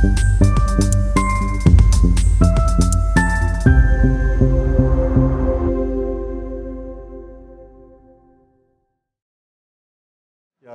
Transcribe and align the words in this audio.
Ja, 0.00 0.06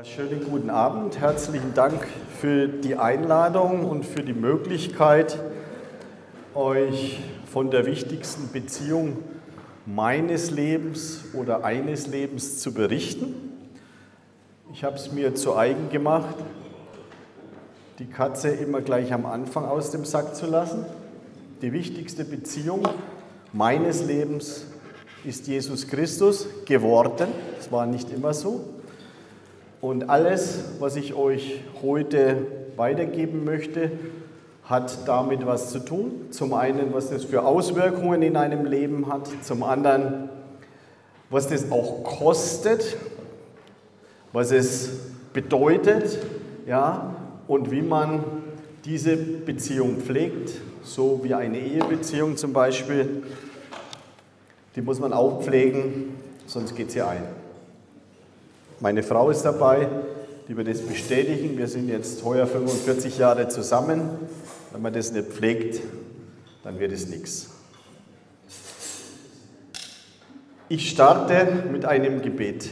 schönen 0.03 0.43
guten 0.43 0.69
Abend. 0.69 1.21
Herzlichen 1.21 1.73
Dank 1.73 2.05
für 2.41 2.67
die 2.67 2.97
Einladung 2.97 3.85
und 3.85 4.05
für 4.05 4.23
die 4.23 4.33
Möglichkeit, 4.33 5.39
euch 6.53 7.21
von 7.45 7.71
der 7.71 7.85
wichtigsten 7.85 8.51
Beziehung 8.51 9.19
meines 9.85 10.51
Lebens 10.51 11.23
oder 11.33 11.63
eines 11.63 12.07
Lebens 12.07 12.59
zu 12.59 12.73
berichten. 12.73 13.33
Ich 14.73 14.83
habe 14.83 14.97
es 14.97 15.13
mir 15.13 15.33
zu 15.33 15.55
eigen 15.55 15.89
gemacht, 15.89 16.35
die 17.99 18.05
Katze 18.05 18.49
immer 18.49 18.81
gleich 18.81 19.13
am 19.13 19.25
Anfang 19.25 19.65
aus 19.65 19.91
dem 19.91 20.03
Sack 20.05 20.35
zu 20.35 20.47
lassen. 20.47 20.85
Die 21.61 21.71
wichtigste 21.73 22.25
Beziehung 22.25 22.87
meines 23.51 24.03
Lebens 24.03 24.65
ist 25.23 25.47
Jesus 25.47 25.87
Christus 25.87 26.47
geworden. 26.65 27.27
Es 27.59 27.71
war 27.71 27.85
nicht 27.85 28.09
immer 28.09 28.33
so. 28.33 28.61
Und 29.79 30.09
alles, 30.09 30.59
was 30.79 30.95
ich 30.95 31.13
euch 31.13 31.61
heute 31.81 32.47
weitergeben 32.77 33.43
möchte, 33.43 33.91
hat 34.63 35.07
damit 35.07 35.45
was 35.45 35.69
zu 35.71 35.79
tun. 35.79 36.27
Zum 36.31 36.53
einen, 36.53 36.93
was 36.93 37.09
das 37.09 37.25
für 37.25 37.43
Auswirkungen 37.43 38.21
in 38.23 38.37
einem 38.37 38.65
Leben 38.65 39.11
hat, 39.11 39.29
zum 39.43 39.61
anderen, 39.61 40.29
was 41.29 41.47
das 41.47 41.69
auch 41.71 42.03
kostet, 42.03 42.97
was 44.31 44.51
es 44.51 44.89
bedeutet, 45.33 46.17
ja, 46.65 47.12
und 47.47 47.71
wie 47.71 47.81
man 47.81 48.23
diese 48.85 49.15
Beziehung 49.15 49.97
pflegt, 49.97 50.51
so 50.83 51.21
wie 51.23 51.33
eine 51.33 51.59
Ehebeziehung 51.59 52.37
zum 52.37 52.53
Beispiel. 52.53 53.23
Die 54.75 54.81
muss 54.81 54.99
man 54.99 55.13
auch 55.13 55.41
pflegen, 55.41 56.15
sonst 56.45 56.75
geht 56.75 56.91
sie 56.91 57.01
ein. 57.01 57.23
Meine 58.79 59.03
Frau 59.03 59.29
ist 59.29 59.43
dabei, 59.43 59.87
die 60.47 60.57
wird 60.57 60.67
das 60.67 60.81
bestätigen. 60.81 61.57
Wir 61.57 61.67
sind 61.67 61.87
jetzt 61.87 62.23
heuer 62.25 62.45
45 62.45 63.17
Jahre 63.17 63.47
zusammen. 63.47 64.09
Wenn 64.71 64.81
man 64.81 64.91
das 64.91 65.11
nicht 65.11 65.27
pflegt, 65.27 65.81
dann 66.63 66.79
wird 66.79 66.91
es 66.91 67.07
nichts. 67.07 67.49
Ich 70.67 70.89
starte 70.89 71.65
mit 71.71 71.85
einem 71.85 72.21
Gebet. 72.21 72.69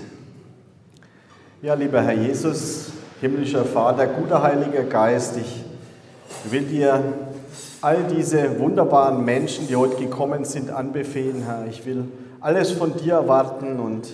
Ja, 1.62 1.76
lieber 1.76 2.02
Herr 2.02 2.14
Jesus, 2.14 2.92
himmlischer 3.22 3.66
Vater, 3.66 4.08
guter 4.08 4.42
Heiliger 4.42 4.82
Geist, 4.82 5.38
ich 5.38 5.64
will 6.52 6.64
dir 6.64 7.04
all 7.80 8.04
diese 8.04 8.60
wunderbaren 8.60 9.24
Menschen, 9.24 9.68
die 9.68 9.76
heute 9.76 9.98
gekommen 9.98 10.44
sind, 10.44 10.72
anbefehlen, 10.72 11.44
Herr. 11.46 11.68
Ich 11.70 11.86
will 11.86 12.06
alles 12.40 12.72
von 12.72 12.98
dir 12.98 13.14
erwarten 13.14 13.80
und 13.80 14.10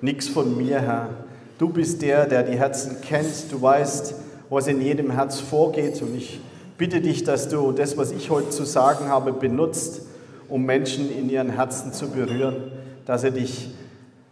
nichts 0.00 0.28
von 0.28 0.56
mir, 0.56 0.80
Herr. 0.80 1.10
Du 1.58 1.68
bist 1.68 2.00
der, 2.00 2.24
der 2.24 2.44
die 2.44 2.58
Herzen 2.58 3.02
kennt. 3.02 3.52
Du 3.52 3.60
weißt, 3.60 4.14
was 4.48 4.66
in 4.68 4.80
jedem 4.80 5.10
Herz 5.10 5.38
vorgeht. 5.38 6.00
Und 6.00 6.16
ich 6.16 6.40
bitte 6.78 7.02
dich, 7.02 7.24
dass 7.24 7.50
du 7.50 7.72
das, 7.72 7.98
was 7.98 8.10
ich 8.10 8.30
heute 8.30 8.48
zu 8.48 8.64
sagen 8.64 9.08
habe, 9.10 9.34
benutzt, 9.34 10.00
um 10.48 10.64
Menschen 10.64 11.14
in 11.14 11.28
ihren 11.28 11.50
Herzen 11.50 11.92
zu 11.92 12.08
berühren, 12.08 12.72
dass 13.04 13.20
sie 13.20 13.32
dich 13.32 13.68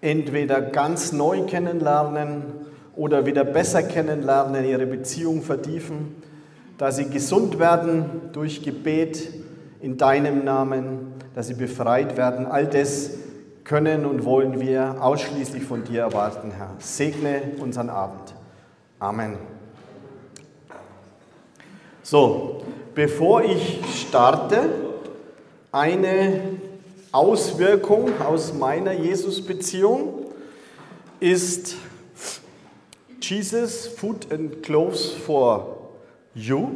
entweder 0.00 0.62
ganz 0.62 1.12
neu 1.12 1.42
kennenlernen 1.42 2.64
oder 2.96 3.26
wieder 3.26 3.44
besser 3.44 3.82
kennenlernen, 3.82 4.64
ihre 4.64 4.86
Beziehung 4.86 5.42
vertiefen, 5.42 6.16
dass 6.78 6.96
sie 6.96 7.08
gesund 7.08 7.58
werden 7.58 8.30
durch 8.32 8.62
Gebet 8.62 9.28
in 9.80 9.96
deinem 9.96 10.44
Namen, 10.44 11.14
dass 11.34 11.48
sie 11.48 11.54
befreit 11.54 12.16
werden. 12.16 12.46
All 12.46 12.66
das 12.66 13.10
können 13.64 14.04
und 14.04 14.24
wollen 14.24 14.60
wir 14.60 14.96
ausschließlich 15.00 15.64
von 15.64 15.84
dir 15.84 16.02
erwarten, 16.02 16.52
Herr. 16.56 16.74
Segne 16.78 17.42
unseren 17.60 17.90
Abend. 17.90 18.34
Amen. 18.98 19.36
So, 22.02 22.62
bevor 22.94 23.42
ich 23.42 23.80
starte, 24.08 24.68
eine 25.72 26.40
Auswirkung 27.10 28.10
aus 28.20 28.52
meiner 28.52 28.92
Jesus-Beziehung 28.92 30.26
ist 31.20 31.76
Jesus 33.30 33.86
Food 33.86 34.30
and 34.30 34.62
Clothes 34.62 35.12
for 35.12 35.90
You. 36.34 36.68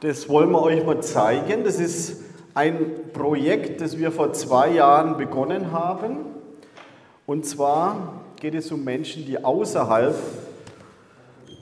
Das 0.00 0.28
wollen 0.28 0.50
wir 0.50 0.60
euch 0.62 0.84
mal 0.84 1.00
zeigen. 1.02 1.62
Das 1.62 1.78
ist 1.78 2.20
ein 2.52 2.78
Projekt, 3.12 3.80
das 3.80 3.96
wir 3.96 4.10
vor 4.10 4.32
zwei 4.32 4.72
Jahren 4.72 5.16
begonnen 5.16 5.70
haben. 5.70 6.16
Und 7.26 7.46
zwar 7.46 8.22
geht 8.40 8.54
es 8.54 8.72
um 8.72 8.82
Menschen, 8.82 9.24
die 9.24 9.44
außerhalb 9.44 10.16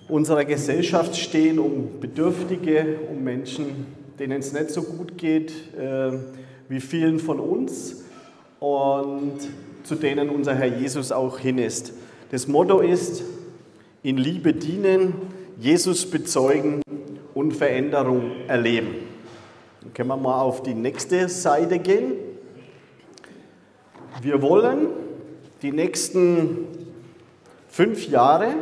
unserer 0.09 0.45
Gesellschaft 0.47 1.15
stehen, 1.17 1.59
um 1.59 2.01
Bedürftige, 2.01 3.01
um 3.11 3.23
Menschen, 3.23 3.87
denen 4.19 4.41
es 4.41 4.53
nicht 4.53 4.71
so 4.71 4.83
gut 4.83 5.19
geht 5.19 5.53
äh, 5.77 6.13
wie 6.69 6.81
vielen 6.81 7.19
von 7.19 7.39
uns 7.39 8.05
und 8.61 9.39
zu 9.83 9.95
denen 9.95 10.31
unser 10.31 10.55
Herr 10.55 10.67
Jesus 10.67 11.13
auch 11.13 11.39
hin 11.39 11.59
ist. 11.59 11.93
Das 12.31 12.49
Motto 12.49 12.81
ist, 12.81 13.23
in 14.03 14.17
Liebe 14.17 14.53
dienen, 14.53 15.15
Jesus 15.59 16.11
bezeugen 16.11 16.83
und 17.35 17.53
Veränderung 17.53 18.33
erleben. 18.49 18.95
Dann 19.81 19.95
können 19.95 20.09
wir 20.09 20.17
mal 20.17 20.41
auf 20.41 20.62
die 20.62 20.75
nächste 20.75 21.29
Seite 21.29 21.79
gehen. 21.79 22.12
Wir 24.23 24.41
wollen 24.43 24.89
die 25.62 25.73
nächsten 25.73 26.67
fünf 27.69 28.09
Jahre 28.09 28.55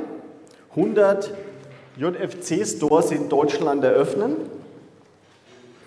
100 0.71 1.33
JFC-Stores 1.97 3.11
in 3.11 3.29
Deutschland 3.29 3.85
eröffnen. 3.85 4.37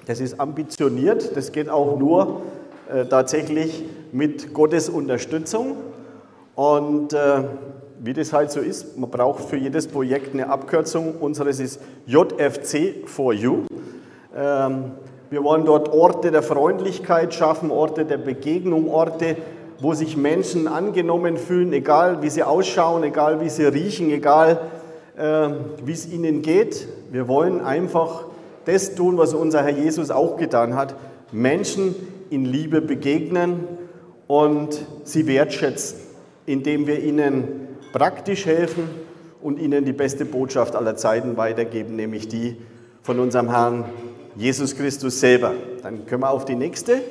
Das 0.06 0.20
ist 0.20 0.40
ambitioniert, 0.40 1.36
das 1.36 1.52
geht 1.52 1.68
auch 1.68 1.98
nur 1.98 2.44
äh, 2.90 3.06
tatsächlich 3.06 3.84
mit 4.12 4.54
Gottes 4.54 4.90
Unterstützung. 4.90 5.78
Und 6.56 7.14
äh, 7.14 7.44
wie 8.00 8.14
das 8.14 8.34
halt 8.34 8.52
so 8.52 8.60
ist, 8.60 8.98
man 8.98 9.10
braucht 9.10 9.46
für 9.46 9.58
jedes 9.58 9.88
Projekt 9.88 10.34
eine 10.34 10.50
Abkürzung. 10.50 11.16
Unseres 11.20 11.60
ist 11.60 11.82
JFC 12.06 13.08
for 13.08 13.34
You. 13.34 13.64
Ähm, 14.36 14.92
wir 15.30 15.44
wollen 15.44 15.66
dort 15.66 15.90
Orte 15.90 16.32
der 16.32 16.44
Freundlichkeit 16.44 17.34
schaffen, 17.34 17.72
Orte 17.72 18.06
der 18.06 18.18
Begegnung, 18.18 18.90
Orte, 18.90 19.38
wo 19.80 19.94
sich 19.94 20.16
Menschen 20.16 20.68
angenommen 20.68 21.38
fühlen, 21.38 21.74
egal 21.74 22.22
wie 22.22 22.30
sie 22.30 22.44
ausschauen, 22.44 23.04
egal 23.04 23.42
wie 23.42 23.50
sie 23.50 23.66
riechen, 23.66 24.10
egal 24.12 24.62
äh, 25.18 25.50
wie 25.84 25.92
es 25.92 26.08
ihnen 26.08 26.42
geht. 26.42 26.88
Wir 27.12 27.28
wollen 27.28 27.60
einfach 27.60 28.26
das 28.66 28.96
tun, 28.96 29.18
was 29.18 29.34
unser 29.34 29.64
Herr 29.64 29.78
Jesus 29.78 30.12
auch 30.12 30.38
getan 30.38 30.76
hat, 30.76 30.96
Menschen 31.32 31.96
in 32.30 32.46
Liebe 32.46 32.82
begegnen 32.82 33.68
und 34.28 34.86
sie 35.04 35.28
wertschätzen, 35.28 36.00
indem 36.46 36.88
wir 36.88 37.02
ihnen 37.04 37.68
praktisch 37.92 38.46
helfen 38.46 38.90
und 39.42 39.60
ihnen 39.60 39.86
die 39.86 39.94
beste 39.94 40.26
Botschaft 40.26 40.76
aller 40.76 40.96
Zeiten 40.96 41.38
weitergeben, 41.38 41.96
nämlich 41.96 42.28
die 42.28 42.58
von 43.04 43.20
unserem 43.20 43.50
Herrn 43.50 43.86
Jesus 44.36 44.76
Christus 44.76 45.20
selber. 45.20 45.54
Dann 45.82 46.06
können 46.06 46.22
wir 46.22 46.30
auf 46.30 46.46
die 46.46 46.56
nächste. 46.56 47.02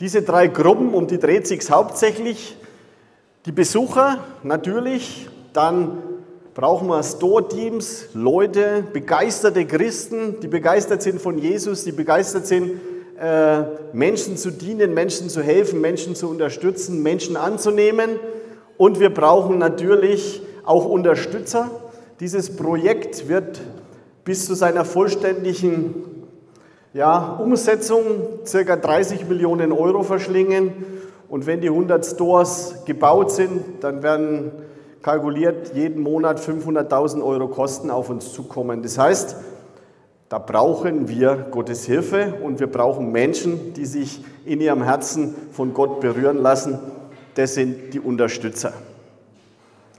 Diese 0.00 0.22
drei 0.22 0.46
Gruppen, 0.46 0.94
um 0.94 1.06
die 1.06 1.18
dreht 1.18 1.46
sich 1.46 1.70
hauptsächlich. 1.70 2.56
Die 3.46 3.52
Besucher 3.52 4.24
natürlich, 4.42 5.28
dann 5.52 5.98
brauchen 6.54 6.88
wir 6.88 7.02
Store-Teams, 7.02 8.08
Leute, 8.14 8.84
begeisterte 8.92 9.64
Christen, 9.64 10.40
die 10.40 10.48
begeistert 10.48 11.02
sind 11.02 11.20
von 11.20 11.38
Jesus, 11.38 11.84
die 11.84 11.92
begeistert 11.92 12.46
sind, 12.46 12.80
äh, 13.20 13.62
Menschen 13.92 14.36
zu 14.36 14.50
dienen, 14.50 14.94
Menschen 14.94 15.28
zu 15.28 15.42
helfen, 15.42 15.80
Menschen 15.80 16.14
zu 16.14 16.28
unterstützen, 16.28 17.02
Menschen 17.02 17.36
anzunehmen. 17.36 18.10
Und 18.76 19.00
wir 19.00 19.12
brauchen 19.12 19.58
natürlich 19.58 20.42
auch 20.64 20.84
Unterstützer. 20.84 21.70
Dieses 22.20 22.54
Projekt 22.56 23.28
wird 23.28 23.60
bis 24.24 24.46
zu 24.46 24.54
seiner 24.54 24.84
vollständigen 24.84 26.26
ja, 26.94 27.36
Umsetzung 27.42 28.40
ca. 28.50 28.76
30 28.76 29.28
Millionen 29.28 29.72
Euro 29.72 30.02
verschlingen. 30.02 30.72
Und 31.28 31.46
wenn 31.46 31.60
die 31.60 31.68
100 31.68 32.06
Stores 32.06 32.76
gebaut 32.84 33.32
sind, 33.32 33.62
dann 33.80 34.02
werden 34.02 34.52
kalkuliert 35.02 35.74
jeden 35.74 36.02
Monat 36.02 36.40
500.000 36.40 37.22
Euro 37.22 37.48
Kosten 37.48 37.90
auf 37.90 38.10
uns 38.10 38.32
zukommen. 38.32 38.82
Das 38.82 38.98
heißt, 38.98 39.36
da 40.28 40.38
brauchen 40.38 41.08
wir 41.08 41.46
Gottes 41.50 41.86
Hilfe 41.86 42.34
und 42.42 42.60
wir 42.60 42.66
brauchen 42.66 43.12
Menschen, 43.12 43.72
die 43.72 43.86
sich 43.86 44.22
in 44.44 44.60
ihrem 44.60 44.82
Herzen 44.82 45.34
von 45.52 45.72
Gott 45.72 46.00
berühren 46.00 46.38
lassen. 46.38 46.78
Das 47.34 47.54
sind 47.54 47.94
die 47.94 48.00
Unterstützer. 48.00 48.74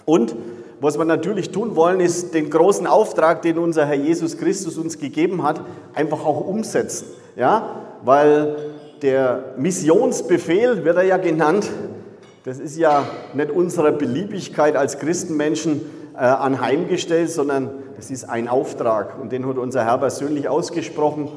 Und 0.06 0.36
was 0.82 0.98
wir 0.98 1.06
natürlich 1.06 1.52
tun 1.52 1.76
wollen, 1.76 2.00
ist 2.00 2.34
den 2.34 2.50
großen 2.50 2.86
Auftrag, 2.86 3.42
den 3.42 3.58
unser 3.58 3.86
Herr 3.86 3.96
Jesus 3.96 4.38
Christus 4.38 4.78
uns 4.78 5.00
gegeben 5.00 5.44
hat, 5.44 5.62
einfach 5.94 6.24
auch 6.24 6.42
umsetzen. 6.42 7.08
Ja? 7.36 7.82
Weil 8.04 8.56
der 9.02 9.54
Missionsbefehl, 9.58 10.86
wird 10.86 10.98
er 10.98 11.04
ja 11.04 11.18
genannt, 11.18 11.70
das 12.44 12.60
ist 12.60 12.78
ja 12.78 13.04
nicht 13.34 13.52
unserer 13.52 13.92
Beliebigkeit 13.92 14.76
als 14.76 15.00
Christenmenschen 15.00 15.82
anheimgestellt, 16.26 17.30
sondern 17.30 17.72
das 17.96 18.12
ist 18.12 18.26
ein 18.26 18.48
Auftrag 18.48 19.20
und 19.20 19.32
den 19.32 19.48
hat 19.48 19.58
unser 19.58 19.86
Herr 19.86 19.98
persönlich 19.98 20.50
ausgesprochen 20.50 21.30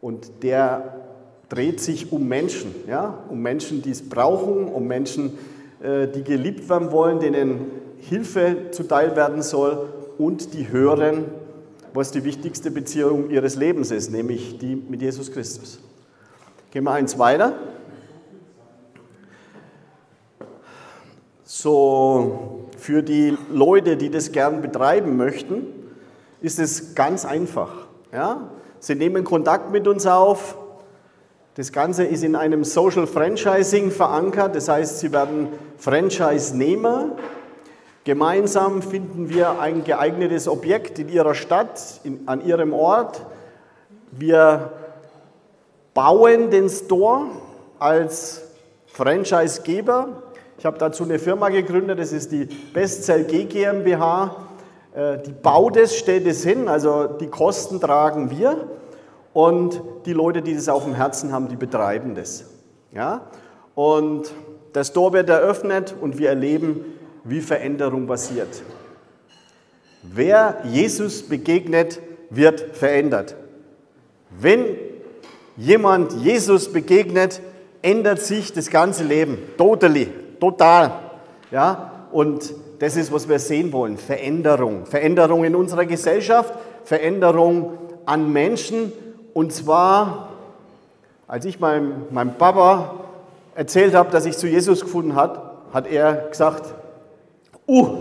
und 0.00 0.42
der 0.42 0.94
dreht 1.48 1.80
sich 1.80 2.12
um 2.12 2.26
Menschen, 2.26 2.74
ja? 2.88 3.22
um 3.28 3.40
Menschen, 3.40 3.82
die 3.82 3.90
es 3.90 4.08
brauchen, 4.08 4.68
um 4.68 4.86
Menschen, 4.86 5.38
äh, 5.82 6.08
die 6.08 6.24
geliebt 6.24 6.68
werden 6.68 6.90
wollen, 6.92 7.20
denen 7.20 7.70
Hilfe 7.98 8.70
zuteil 8.72 9.16
werden 9.16 9.42
soll 9.42 9.88
und 10.18 10.54
die 10.54 10.70
hören, 10.70 11.26
was 11.92 12.10
die 12.10 12.24
wichtigste 12.24 12.70
Beziehung 12.70 13.30
ihres 13.30 13.56
Lebens 13.56 13.90
ist, 13.90 14.10
nämlich 14.10 14.58
die 14.58 14.76
mit 14.76 15.00
Jesus 15.00 15.32
Christus. 15.32 15.80
Gehen 16.70 16.84
wir 16.84 16.92
eins 16.92 17.18
weiter. 17.18 17.54
So, 21.42 22.55
für 22.86 23.02
die 23.02 23.36
Leute, 23.52 23.96
die 23.96 24.10
das 24.10 24.30
gern 24.30 24.62
betreiben 24.62 25.16
möchten, 25.16 25.66
ist 26.40 26.60
es 26.60 26.94
ganz 26.94 27.24
einfach. 27.24 27.88
Ja? 28.12 28.50
Sie 28.78 28.94
nehmen 28.94 29.24
Kontakt 29.24 29.72
mit 29.72 29.88
uns 29.88 30.06
auf. 30.06 30.56
Das 31.54 31.72
Ganze 31.72 32.04
ist 32.04 32.22
in 32.22 32.36
einem 32.36 32.62
Social 32.62 33.08
Franchising 33.08 33.90
verankert, 33.90 34.54
das 34.54 34.68
heißt, 34.68 35.00
Sie 35.00 35.12
werden 35.12 35.48
Franchise-Nehmer 35.78 37.16
Gemeinsam 38.06 38.82
finden 38.82 39.30
wir 39.30 39.58
ein 39.58 39.82
geeignetes 39.82 40.46
Objekt 40.46 41.00
in 41.00 41.08
Ihrer 41.08 41.34
Stadt, 41.34 41.98
in, 42.04 42.20
an 42.26 42.40
Ihrem 42.46 42.72
Ort. 42.72 43.26
Wir 44.12 44.70
bauen 45.92 46.52
den 46.52 46.68
Store 46.68 47.26
als 47.80 48.44
Franchisegeber. 48.86 50.22
Ich 50.58 50.64
habe 50.64 50.78
dazu 50.78 51.04
eine 51.04 51.18
Firma 51.18 51.50
gegründet, 51.50 51.98
das 51.98 52.12
ist 52.12 52.32
die 52.32 52.46
Bestzell 52.72 53.24
G 53.24 53.44
GmbH. 53.44 54.36
Äh, 54.94 55.18
die 55.18 55.32
baut 55.32 55.76
es, 55.76 55.96
stellt 55.96 56.26
es 56.26 56.42
hin, 56.42 56.68
also 56.68 57.06
die 57.06 57.26
Kosten 57.26 57.80
tragen 57.80 58.30
wir 58.30 58.66
und 59.34 59.82
die 60.06 60.14
Leute, 60.14 60.40
die 60.40 60.54
das 60.54 60.70
auf 60.70 60.84
dem 60.84 60.94
Herzen 60.94 61.32
haben, 61.32 61.48
die 61.48 61.56
betreiben 61.56 62.14
das. 62.14 62.46
Ja? 62.92 63.26
Und 63.74 64.32
der 64.74 64.84
Store 64.84 65.12
wird 65.12 65.28
eröffnet 65.28 65.94
und 66.00 66.16
wir 66.16 66.30
erleben, 66.30 66.84
wie 67.24 67.42
Veränderung 67.42 68.06
passiert. 68.06 68.48
Wer 70.02 70.62
Jesus 70.64 71.22
begegnet, 71.22 72.00
wird 72.30 72.60
verändert. 72.76 73.34
Wenn 74.30 74.64
jemand 75.56 76.12
Jesus 76.12 76.72
begegnet, 76.72 77.42
ändert 77.82 78.20
sich 78.20 78.52
das 78.52 78.70
ganze 78.70 79.04
Leben. 79.04 79.38
Totally, 79.58 80.08
total. 80.40 80.92
Ja? 81.50 81.92
Und 82.12 82.52
das 82.78 82.96
ist, 82.96 83.12
was 83.12 83.28
wir 83.28 83.38
sehen 83.38 83.72
wollen. 83.72 83.96
Veränderung. 83.96 84.86
Veränderung 84.86 85.44
in 85.44 85.54
unserer 85.54 85.86
Gesellschaft, 85.86 86.52
Veränderung 86.84 87.78
an 88.04 88.32
Menschen. 88.32 88.92
Und 89.34 89.52
zwar, 89.52 90.28
als 91.26 91.44
ich 91.44 91.60
meinem, 91.60 92.06
meinem 92.10 92.34
Papa 92.34 92.94
erzählt 93.54 93.94
habe, 93.94 94.10
dass 94.10 94.26
ich 94.26 94.36
zu 94.36 94.46
Jesus 94.46 94.80
gefunden 94.80 95.14
habe, 95.14 95.40
hat 95.72 95.86
er 95.86 96.28
gesagt, 96.28 96.74
uh, 97.68 97.98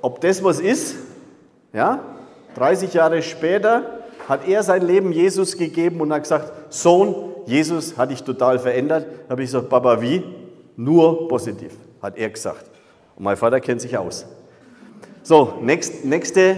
ob 0.00 0.20
das 0.20 0.42
was 0.42 0.60
ist, 0.60 0.96
ja, 1.72 2.00
30 2.56 2.94
Jahre 2.94 3.22
später 3.22 3.82
hat 4.28 4.46
er 4.48 4.62
sein 4.62 4.86
Leben 4.86 5.12
Jesus 5.12 5.56
gegeben 5.56 6.00
und 6.00 6.12
hat 6.12 6.22
gesagt, 6.22 6.72
Sohn, 6.72 7.14
Jesus 7.46 7.96
hat 7.98 8.10
dich 8.10 8.22
total 8.22 8.58
verändert. 8.58 9.06
Da 9.26 9.32
habe 9.32 9.42
ich 9.42 9.48
gesagt, 9.48 9.68
Papa, 9.68 10.00
wie? 10.00 10.22
Nur 10.76 11.28
positiv, 11.28 11.72
hat 12.02 12.16
er 12.16 12.30
gesagt. 12.30 12.70
Und 13.16 13.24
mein 13.24 13.36
Vater 13.36 13.60
kennt 13.60 13.80
sich 13.80 13.96
aus. 13.96 14.26
So, 15.22 15.54
next, 15.62 16.04
nächste. 16.04 16.56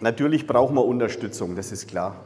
Natürlich 0.00 0.46
brauchen 0.46 0.74
wir 0.74 0.84
Unterstützung, 0.84 1.56
das 1.56 1.72
ist 1.72 1.88
klar. 1.88 2.16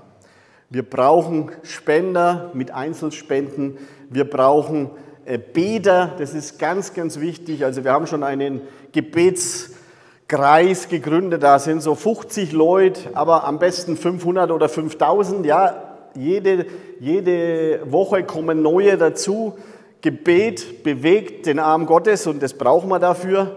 Wir 0.71 0.89
brauchen 0.89 1.51
Spender 1.63 2.51
mit 2.55 2.71
Einzelspenden. 2.71 3.77
Wir 4.09 4.25
brauchen 4.25 4.91
äh, 5.27 5.39
Beter, 5.39 6.15
das 6.19 6.33
ist 6.33 6.59
ganz, 6.59 6.95
ganz 6.95 7.21
wichtig. 7.21 7.65
Also 7.65 7.85
wir 7.85 7.93
haben 7.93 8.07
schon 8.07 8.23
einen 8.23 8.63
Gebetskreis 8.93 10.89
gegründet, 10.89 11.43
da 11.43 11.59
sind 11.59 11.83
so 11.83 11.95
50 11.95 12.53
Leute, 12.53 13.11
aber 13.15 13.45
am 13.45 13.59
besten 13.59 13.99
500 13.99 14.51
oder 14.51 14.71
5000. 14.71 15.45
Ja, 15.45 15.92
jede, 16.15 16.67
jede 17.01 17.81
Woche 17.91 18.25
kommen 18.25 18.63
neue 18.63 18.97
dazu. 18.97 19.55
Gebet 20.01 20.83
bewegt 20.83 21.47
den 21.47 21.59
Arm 21.59 21.87
Gottes 21.87 22.27
und 22.27 22.43
das 22.43 22.55
brauchen 22.55 22.89
wir 22.89 22.99
dafür. 22.99 23.57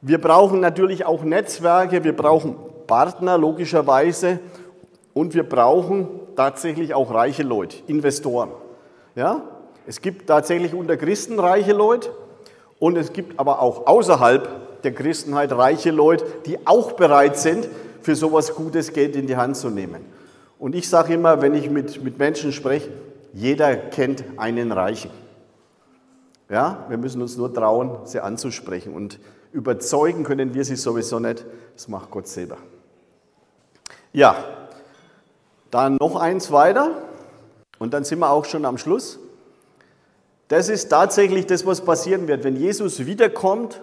Wir 0.00 0.18
brauchen 0.18 0.60
natürlich 0.60 1.04
auch 1.04 1.22
Netzwerke, 1.22 2.02
wir 2.04 2.16
brauchen 2.16 2.56
Partner 2.86 3.36
logischerweise 3.36 4.38
und 5.12 5.34
wir 5.34 5.42
brauchen 5.42 6.08
tatsächlich 6.36 6.94
auch 6.94 7.12
reiche 7.12 7.42
Leute, 7.42 7.76
Investoren. 7.86 8.50
Ja? 9.14 9.42
Es 9.86 10.00
gibt 10.00 10.26
tatsächlich 10.28 10.72
unter 10.72 10.96
Christen 10.96 11.38
reiche 11.38 11.72
Leute 11.72 12.10
und 12.78 12.96
es 12.96 13.12
gibt 13.12 13.38
aber 13.38 13.60
auch 13.60 13.86
außerhalb 13.86 14.82
der 14.82 14.92
Christenheit 14.92 15.52
reiche 15.52 15.90
Leute, 15.90 16.24
die 16.46 16.66
auch 16.66 16.92
bereit 16.92 17.36
sind, 17.36 17.68
für 18.00 18.14
sowas 18.14 18.54
Gutes 18.54 18.92
Geld 18.94 19.14
in 19.16 19.26
die 19.26 19.36
Hand 19.36 19.56
zu 19.56 19.68
nehmen. 19.68 20.06
Und 20.60 20.74
ich 20.74 20.90
sage 20.90 21.14
immer, 21.14 21.40
wenn 21.40 21.54
ich 21.54 21.70
mit, 21.70 22.04
mit 22.04 22.18
Menschen 22.18 22.52
spreche, 22.52 22.92
jeder 23.32 23.74
kennt 23.76 24.22
einen 24.36 24.72
Reichen. 24.72 25.10
Ja, 26.50 26.84
wir 26.88 26.98
müssen 26.98 27.22
uns 27.22 27.38
nur 27.38 27.52
trauen, 27.52 28.04
sie 28.04 28.20
anzusprechen. 28.20 28.92
Und 28.92 29.18
überzeugen 29.52 30.22
können 30.22 30.52
wir 30.52 30.64
sie 30.66 30.76
sowieso 30.76 31.18
nicht. 31.18 31.46
Das 31.74 31.88
macht 31.88 32.10
Gott 32.10 32.28
selber. 32.28 32.58
Ja, 34.12 34.36
dann 35.70 35.96
noch 35.96 36.16
eins 36.16 36.52
weiter. 36.52 36.90
Und 37.78 37.94
dann 37.94 38.04
sind 38.04 38.18
wir 38.18 38.28
auch 38.28 38.44
schon 38.44 38.66
am 38.66 38.76
Schluss. 38.76 39.18
Das 40.48 40.68
ist 40.68 40.90
tatsächlich 40.90 41.46
das, 41.46 41.64
was 41.64 41.80
passieren 41.80 42.28
wird. 42.28 42.44
Wenn 42.44 42.56
Jesus 42.56 43.06
wiederkommt, 43.06 43.80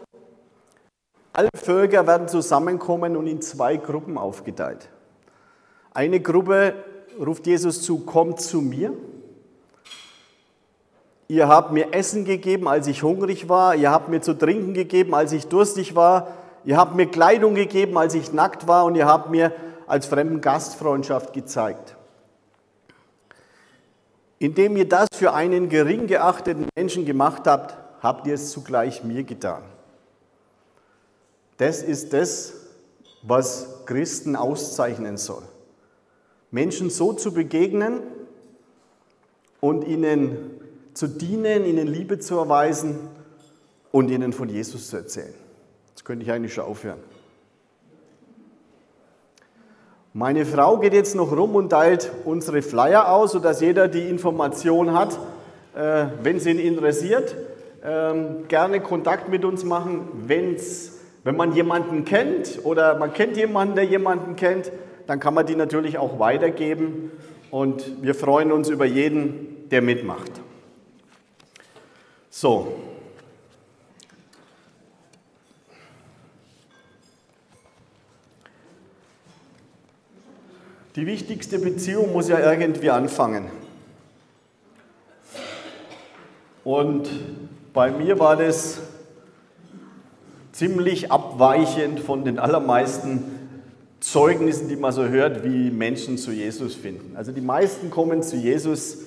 alle 1.33 1.49
Völker 1.55 2.05
werden 2.05 2.27
zusammenkommen 2.27 3.17
und 3.17 3.25
in 3.25 3.41
zwei 3.41 3.77
Gruppen 3.77 4.19
aufgeteilt. 4.19 4.89
Eine 5.97 6.19
Gruppe 6.19 6.75
ruft 7.19 7.47
Jesus 7.47 7.81
zu, 7.81 8.01
kommt 8.01 8.39
zu 8.39 8.61
mir. 8.61 8.93
Ihr 11.27 11.47
habt 11.47 11.71
mir 11.71 11.91
Essen 11.91 12.23
gegeben, 12.23 12.67
als 12.67 12.85
ich 12.85 13.01
hungrig 13.01 13.49
war. 13.49 13.73
Ihr 13.73 13.89
habt 13.89 14.07
mir 14.07 14.21
zu 14.21 14.35
trinken 14.37 14.75
gegeben, 14.75 15.15
als 15.15 15.31
ich 15.31 15.47
durstig 15.47 15.95
war. 15.95 16.27
Ihr 16.65 16.77
habt 16.77 16.93
mir 16.93 17.07
Kleidung 17.07 17.55
gegeben, 17.55 17.97
als 17.97 18.13
ich 18.13 18.31
nackt 18.31 18.67
war. 18.67 18.85
Und 18.85 18.93
ihr 18.93 19.07
habt 19.07 19.31
mir 19.31 19.51
als 19.87 20.05
fremden 20.05 20.39
Gastfreundschaft 20.39 21.33
gezeigt. 21.33 21.95
Indem 24.37 24.77
ihr 24.77 24.87
das 24.87 25.07
für 25.15 25.33
einen 25.33 25.67
gering 25.67 26.05
geachteten 26.05 26.67
Menschen 26.75 27.05
gemacht 27.05 27.47
habt, 27.47 27.75
habt 28.03 28.27
ihr 28.27 28.35
es 28.35 28.51
zugleich 28.51 29.03
mir 29.03 29.23
getan. 29.23 29.63
Das 31.57 31.81
ist 31.81 32.13
das, 32.13 32.53
was 33.23 33.83
Christen 33.87 34.35
auszeichnen 34.35 35.17
soll. 35.17 35.41
Menschen 36.51 36.89
so 36.89 37.13
zu 37.13 37.33
begegnen 37.33 38.01
und 39.59 39.85
ihnen 39.87 40.51
zu 40.93 41.07
dienen, 41.07 41.65
ihnen 41.65 41.87
Liebe 41.87 42.19
zu 42.19 42.37
erweisen 42.37 42.97
und 43.91 44.09
ihnen 44.09 44.33
von 44.33 44.49
Jesus 44.49 44.89
zu 44.89 44.97
erzählen. 44.97 45.33
Jetzt 45.89 46.05
könnte 46.05 46.23
ich 46.23 46.31
eigentlich 46.31 46.53
schon 46.53 46.65
aufhören. 46.65 46.99
Meine 50.13 50.45
Frau 50.45 50.77
geht 50.77 50.93
jetzt 50.93 51.15
noch 51.15 51.31
rum 51.31 51.53
und 51.53 51.69
teilt 51.69 52.11
unsere 52.25 52.63
Flyer 52.63 53.11
aus, 53.11 53.33
sodass 53.33 53.61
jeder 53.61 53.87
die 53.87 54.07
Information 54.07 54.97
hat, 54.97 55.19
äh, 55.75 56.07
wenn 56.23 56.39
sie 56.39 56.51
ihn 56.51 56.59
interessiert. 56.59 57.35
Ähm, 57.83 58.47
gerne 58.47 58.81
Kontakt 58.81 59.29
mit 59.29 59.45
uns 59.45 59.63
machen, 59.63 60.07
wenn's, 60.25 60.93
wenn 61.23 61.35
man 61.35 61.53
jemanden 61.53 62.03
kennt 62.03 62.59
oder 62.63 62.97
man 62.97 63.13
kennt 63.13 63.37
jemanden, 63.37 63.75
der 63.75 63.83
jemanden 63.83 64.35
kennt, 64.35 64.71
dann 65.07 65.19
kann 65.19 65.33
man 65.33 65.45
die 65.45 65.55
natürlich 65.55 65.97
auch 65.97 66.19
weitergeben 66.19 67.11
und 67.49 68.03
wir 68.03 68.13
freuen 68.13 68.51
uns 68.51 68.69
über 68.69 68.85
jeden, 68.85 69.69
der 69.69 69.81
mitmacht. 69.81 70.31
So, 72.29 72.75
Die 80.97 81.05
wichtigste 81.05 81.59
Beziehung 81.59 82.11
muss 82.11 82.27
ja 82.27 82.39
irgendwie 82.39 82.89
anfangen. 82.89 83.51
Und 86.63 87.07
bei 87.71 87.91
mir 87.91 88.17
war 88.17 88.35
das 88.35 88.79
ziemlich 90.53 91.11
abweichend 91.11 91.99
von 91.99 92.25
den 92.25 92.39
allermeisten 92.39 93.36
Zeugnissen, 94.11 94.69
die 94.69 94.77
man 94.77 94.93
so 94.93 95.05
hört, 95.05 95.43
wie 95.43 95.69
Menschen 95.69 96.17
zu 96.17 96.31
Jesus 96.31 96.75
finden. 96.75 97.17
Also 97.17 97.33
die 97.33 97.41
meisten 97.41 97.89
kommen 97.89 98.23
zu 98.23 98.37
Jesus, 98.37 98.99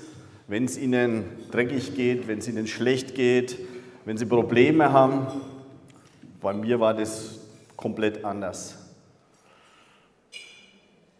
wenn 0.46 0.66
es 0.66 0.76
ihnen 0.76 1.24
dreckig 1.50 1.94
geht, 1.94 2.28
wenn 2.28 2.40
es 2.40 2.48
ihnen 2.48 2.66
schlecht 2.66 3.14
geht, 3.14 3.58
wenn 4.04 4.18
sie 4.18 4.26
Probleme 4.26 4.92
haben. 4.92 5.26
Bei 6.42 6.52
mir 6.52 6.80
war 6.80 6.92
das 6.92 7.38
komplett 7.76 8.26
anders. 8.26 8.76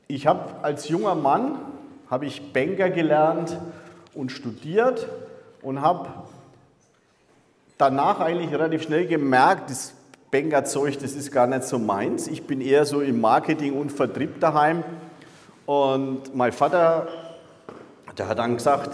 Ich 0.08 0.26
habe 0.26 0.62
als 0.62 0.90
junger 0.90 1.14
Mann 1.14 1.58
habe 2.10 2.26
ich 2.26 2.52
Banker 2.52 2.90
gelernt 2.90 3.56
und 4.12 4.30
studiert 4.30 5.08
und 5.62 5.80
habe 5.80 6.10
danach 7.78 8.20
eigentlich 8.20 8.52
relativ 8.52 8.82
schnell 8.82 9.06
gemerkt, 9.06 9.70
das 9.70 9.94
Bankerzeug, 10.30 10.98
das 11.00 11.12
ist 11.12 11.32
gar 11.32 11.46
nicht 11.46 11.64
so 11.64 11.78
meins. 11.78 12.28
Ich 12.28 12.46
bin 12.46 12.60
eher 12.60 12.84
so 12.84 13.00
im 13.00 13.20
Marketing 13.20 13.74
und 13.74 13.90
Vertrieb 13.90 14.40
daheim. 14.40 14.84
Und 15.66 16.34
mein 16.34 16.52
Vater, 16.52 17.08
der 18.16 18.28
hat 18.28 18.38
dann 18.38 18.56
gesagt, 18.56 18.90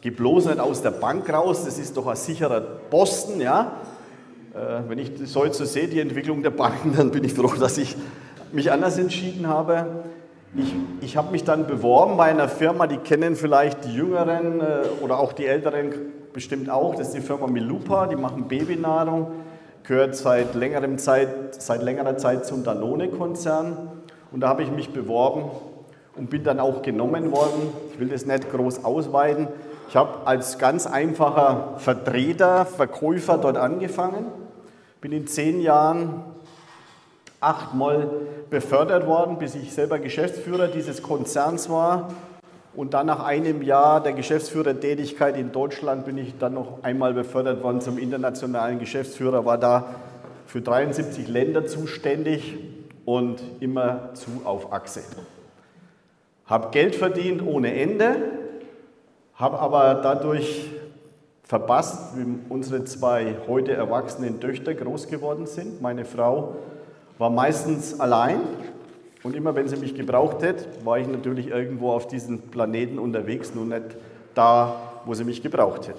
geh 0.00 0.10
bloß 0.10 0.46
nicht 0.46 0.60
aus 0.60 0.82
der 0.82 0.90
Bank 0.90 1.32
raus, 1.32 1.64
das 1.64 1.78
ist 1.78 1.96
doch 1.96 2.06
ein 2.06 2.16
sicherer 2.16 2.60
Posten, 2.60 3.40
ja. 3.40 3.72
Äh, 4.54 4.88
wenn 4.88 4.98
ich 4.98 5.14
das 5.16 5.36
heute 5.36 5.54
so 5.54 5.64
sehe, 5.64 5.86
die 5.86 6.00
Entwicklung 6.00 6.42
der 6.42 6.50
Banken, 6.50 6.94
dann 6.96 7.10
bin 7.10 7.22
ich 7.24 7.34
froh, 7.34 7.52
dass 7.58 7.78
ich 7.78 7.96
mich 8.52 8.72
anders 8.72 8.98
entschieden 8.98 9.46
habe. 9.46 9.86
Ich, 10.56 10.74
ich 11.02 11.16
habe 11.16 11.30
mich 11.30 11.44
dann 11.44 11.68
beworben 11.68 12.16
bei 12.16 12.24
einer 12.24 12.48
Firma, 12.48 12.88
die 12.88 12.96
kennen 12.96 13.36
vielleicht 13.36 13.84
die 13.84 13.94
Jüngeren 13.94 14.60
äh, 14.60 14.82
oder 15.02 15.20
auch 15.20 15.32
die 15.32 15.46
Älteren 15.46 15.92
bestimmt 16.32 16.68
auch. 16.68 16.96
Das 16.96 17.08
ist 17.08 17.16
die 17.16 17.20
Firma 17.20 17.46
Milupa, 17.46 18.08
die 18.08 18.16
machen 18.16 18.48
Babynahrung, 18.48 19.28
gehört 19.84 20.16
seit, 20.16 20.54
längerem 20.54 20.98
Zeit, 20.98 21.60
seit 21.60 21.82
längerer 21.82 22.16
Zeit 22.16 22.46
zum 22.46 22.64
Danone-Konzern. 22.64 23.88
Und 24.32 24.40
da 24.40 24.48
habe 24.48 24.62
ich 24.62 24.70
mich 24.70 24.92
beworben 24.92 25.50
und 26.16 26.30
bin 26.30 26.44
dann 26.44 26.60
auch 26.60 26.82
genommen 26.82 27.32
worden. 27.32 27.72
Ich 27.92 28.00
will 28.00 28.08
das 28.08 28.26
nicht 28.26 28.50
groß 28.50 28.84
ausweiten. 28.84 29.48
Ich 29.88 29.96
habe 29.96 30.26
als 30.26 30.58
ganz 30.58 30.86
einfacher 30.86 31.74
Vertreter, 31.78 32.64
Verkäufer 32.64 33.38
dort 33.38 33.56
angefangen, 33.56 34.26
bin 35.00 35.12
in 35.12 35.26
zehn 35.26 35.60
Jahren 35.60 36.22
achtmal 37.40 38.08
befördert 38.50 39.06
worden, 39.06 39.38
bis 39.38 39.54
ich 39.54 39.72
selber 39.72 39.98
Geschäftsführer 39.98 40.68
dieses 40.68 41.02
Konzerns 41.02 41.70
war. 41.70 42.10
Und 42.80 42.94
dann 42.94 43.08
nach 43.08 43.22
einem 43.22 43.60
Jahr 43.60 44.02
der 44.02 44.14
Geschäftsführertätigkeit 44.14 45.36
in 45.36 45.52
Deutschland 45.52 46.06
bin 46.06 46.16
ich 46.16 46.38
dann 46.38 46.54
noch 46.54 46.82
einmal 46.82 47.12
befördert 47.12 47.62
worden 47.62 47.82
zum 47.82 47.98
internationalen 47.98 48.78
Geschäftsführer, 48.78 49.44
war 49.44 49.58
da 49.58 49.96
für 50.46 50.62
73 50.62 51.28
Länder 51.28 51.66
zuständig 51.66 52.56
und 53.04 53.42
immer 53.60 54.14
zu 54.14 54.30
auf 54.44 54.72
Achse. 54.72 55.02
Habe 56.46 56.70
Geld 56.70 56.94
verdient 56.94 57.42
ohne 57.46 57.74
Ende, 57.74 58.16
habe 59.34 59.58
aber 59.58 59.96
dadurch 59.96 60.70
verpasst, 61.42 62.16
wie 62.16 62.38
unsere 62.48 62.86
zwei 62.86 63.36
heute 63.46 63.72
erwachsenen 63.72 64.40
Töchter 64.40 64.72
groß 64.72 65.08
geworden 65.08 65.44
sind. 65.44 65.82
Meine 65.82 66.06
Frau 66.06 66.56
war 67.18 67.28
meistens 67.28 68.00
allein 68.00 68.40
und 69.22 69.36
immer 69.36 69.54
wenn 69.54 69.68
sie 69.68 69.76
mich 69.76 69.94
gebraucht 69.94 70.42
hat, 70.42 70.84
war 70.84 70.98
ich 70.98 71.06
natürlich 71.06 71.48
irgendwo 71.48 71.92
auf 71.92 72.08
diesem 72.08 72.40
Planeten 72.50 72.98
unterwegs, 72.98 73.54
nur 73.54 73.66
nicht 73.66 73.96
da, 74.34 75.00
wo 75.04 75.14
sie 75.14 75.24
mich 75.24 75.42
gebraucht 75.42 75.88
hat. 75.88 75.96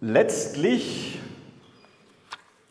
Letztlich 0.00 1.20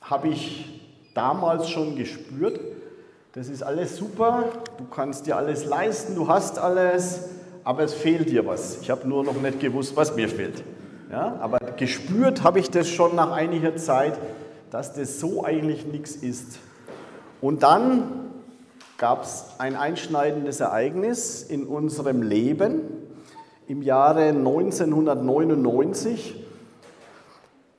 habe 0.02 0.28
ich 0.30 0.82
damals 1.14 1.70
schon 1.70 1.96
gespürt, 1.96 2.60
das 3.34 3.48
ist 3.48 3.64
alles 3.64 3.96
super, 3.96 4.44
du 4.78 4.86
kannst 4.86 5.26
dir 5.28 5.38
alles 5.38 5.64
leisten, 5.64 6.16
du 6.16 6.28
hast 6.28 6.60
alles, 6.60 7.30
aber 7.64 7.84
es 7.84 7.94
fehlt 7.94 8.30
dir 8.30 8.46
was. 8.46 8.82
Ich 8.82 8.90
habe 8.90 9.08
nur 9.08 9.24
noch 9.24 9.40
nicht 9.42 9.62
gewusst, 9.62 9.96
was 9.96 10.16
mir 10.16 10.28
fehlt. 10.28 10.64
Ja, 11.10 11.38
aber 11.40 11.60
gespürt 11.78 12.44
habe 12.44 12.60
ich 12.60 12.70
das 12.70 12.90
schon 12.90 13.16
nach 13.16 13.32
einiger 13.32 13.76
Zeit, 13.78 14.18
dass 14.72 14.94
das 14.94 15.20
so 15.20 15.44
eigentlich 15.44 15.86
nichts 15.86 16.16
ist. 16.16 16.58
Und 17.42 17.62
dann 17.62 18.32
gab 18.98 19.24
es 19.24 19.46
ein 19.58 19.76
einschneidendes 19.76 20.62
Ereignis 20.62 21.44
in 21.44 21.68
unserem 21.68 22.24
Leben. 22.24 22.82
Im 23.68 23.82
Jahre 23.82 24.30
1999 24.30 26.36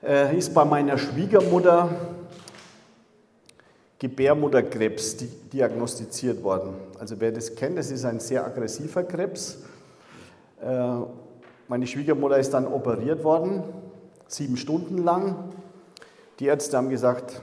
äh, 0.03 0.37
ist 0.37 0.53
bei 0.53 0.65
meiner 0.65 0.99
Schwiegermutter 0.99 1.89
Gebärmutterkrebs 3.99 5.17
diagnostiziert 5.53 6.43
worden. 6.43 6.75
Also 6.99 7.21
wer 7.21 7.33
das 7.33 7.55
kennt, 7.55 7.79
das 7.79 7.91
ist 7.91 8.05
ein 8.05 8.21
sehr 8.21 8.45
aggressiver 8.45 9.05
Krebs. 9.05 9.59
Äh, 10.61 10.97
meine 11.69 11.87
Schwiegermutter 11.87 12.39
ist 12.39 12.51
dann 12.51 12.67
operiert 12.67 13.25
worden, 13.25 13.63
sieben 14.27 14.57
Stunden 14.57 14.99
lang. 14.99 15.53
Die 16.43 16.49
Ärzte 16.49 16.77
haben 16.77 16.91
gesagt, 16.91 17.41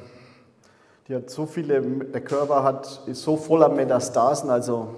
die 1.08 1.16
hat 1.16 1.30
so 1.30 1.46
viele, 1.46 1.80
der 1.82 2.20
Körper 2.20 2.64
hat, 2.64 3.04
ist 3.06 3.24
so 3.24 3.38
voller 3.38 3.70
Metastasen, 3.70 4.50
also 4.50 4.94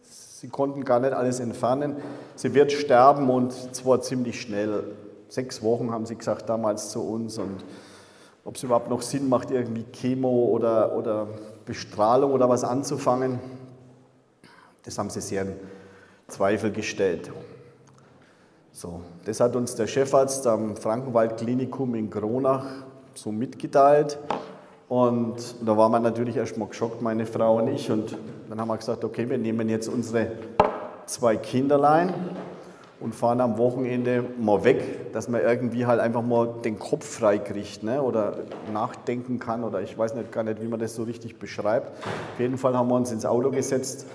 sie 0.00 0.46
konnten 0.46 0.84
gar 0.84 1.00
nicht 1.00 1.12
alles 1.12 1.40
entfernen. 1.40 1.96
Sie 2.36 2.54
wird 2.54 2.70
sterben 2.70 3.30
und 3.30 3.52
zwar 3.74 4.00
ziemlich 4.00 4.40
schnell. 4.40 4.94
Sechs 5.28 5.60
Wochen 5.60 5.90
haben 5.90 6.06
sie 6.06 6.14
gesagt 6.14 6.48
damals 6.48 6.90
zu 6.90 7.00
uns 7.02 7.36
und 7.36 7.64
ob 8.44 8.54
es 8.54 8.62
überhaupt 8.62 8.88
noch 8.88 9.02
Sinn 9.02 9.28
macht, 9.28 9.50
irgendwie 9.50 9.82
Chemo 9.92 10.44
oder, 10.44 10.94
oder 10.94 11.26
Bestrahlung 11.64 12.30
oder 12.30 12.48
was 12.48 12.62
anzufangen, 12.62 13.40
das 14.84 14.98
haben 14.98 15.10
sie 15.10 15.20
sehr 15.20 15.42
in 15.42 15.56
Zweifel 16.28 16.70
gestellt. 16.70 17.32
So, 18.76 19.02
das 19.24 19.38
hat 19.38 19.54
uns 19.54 19.76
der 19.76 19.86
Chefarzt 19.86 20.48
am 20.48 20.74
Frankenwald-Klinikum 20.74 21.94
in 21.94 22.10
Kronach 22.10 22.66
so 23.14 23.30
mitgeteilt. 23.30 24.18
Und 24.88 25.36
da 25.64 25.76
waren 25.76 25.92
wir 25.92 26.00
natürlich 26.00 26.36
erstmal 26.36 26.66
geschockt, 26.66 27.00
meine 27.00 27.24
Frau 27.24 27.58
und 27.58 27.68
ich. 27.68 27.88
Und 27.92 28.18
dann 28.48 28.60
haben 28.60 28.66
wir 28.66 28.76
gesagt, 28.76 29.04
okay, 29.04 29.30
wir 29.30 29.38
nehmen 29.38 29.68
jetzt 29.68 29.86
unsere 29.86 30.32
zwei 31.06 31.36
Kinderlein 31.36 32.12
und 32.98 33.14
fahren 33.14 33.40
am 33.40 33.58
Wochenende 33.58 34.24
mal 34.40 34.64
weg, 34.64 35.12
dass 35.12 35.28
man 35.28 35.42
irgendwie 35.42 35.86
halt 35.86 36.00
einfach 36.00 36.22
mal 36.22 36.48
den 36.64 36.76
Kopf 36.80 37.06
frei 37.06 37.38
kriegt 37.38 37.84
ne? 37.84 38.02
oder 38.02 38.38
nachdenken 38.72 39.38
kann 39.38 39.62
oder 39.62 39.82
ich 39.82 39.96
weiß 39.96 40.16
nicht, 40.16 40.32
gar 40.32 40.42
nicht, 40.42 40.60
wie 40.60 40.66
man 40.66 40.80
das 40.80 40.96
so 40.96 41.04
richtig 41.04 41.38
beschreibt. 41.38 41.96
Auf 42.04 42.40
jeden 42.40 42.58
Fall 42.58 42.76
haben 42.76 42.88
wir 42.88 42.96
uns 42.96 43.12
ins 43.12 43.24
Auto 43.24 43.52
gesetzt, 43.52 44.06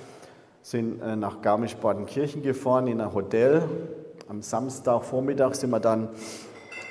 sind 0.63 1.01
äh, 1.01 1.15
nach 1.15 1.41
Garmisch-Partenkirchen 1.41 2.43
gefahren 2.43 2.87
in 2.87 2.99
ein 2.99 3.13
Hotel, 3.13 3.63
am 4.29 4.43
Samstagvormittag 4.43 5.55
sind 5.55 5.71
wir 5.71 5.79
dann 5.79 6.09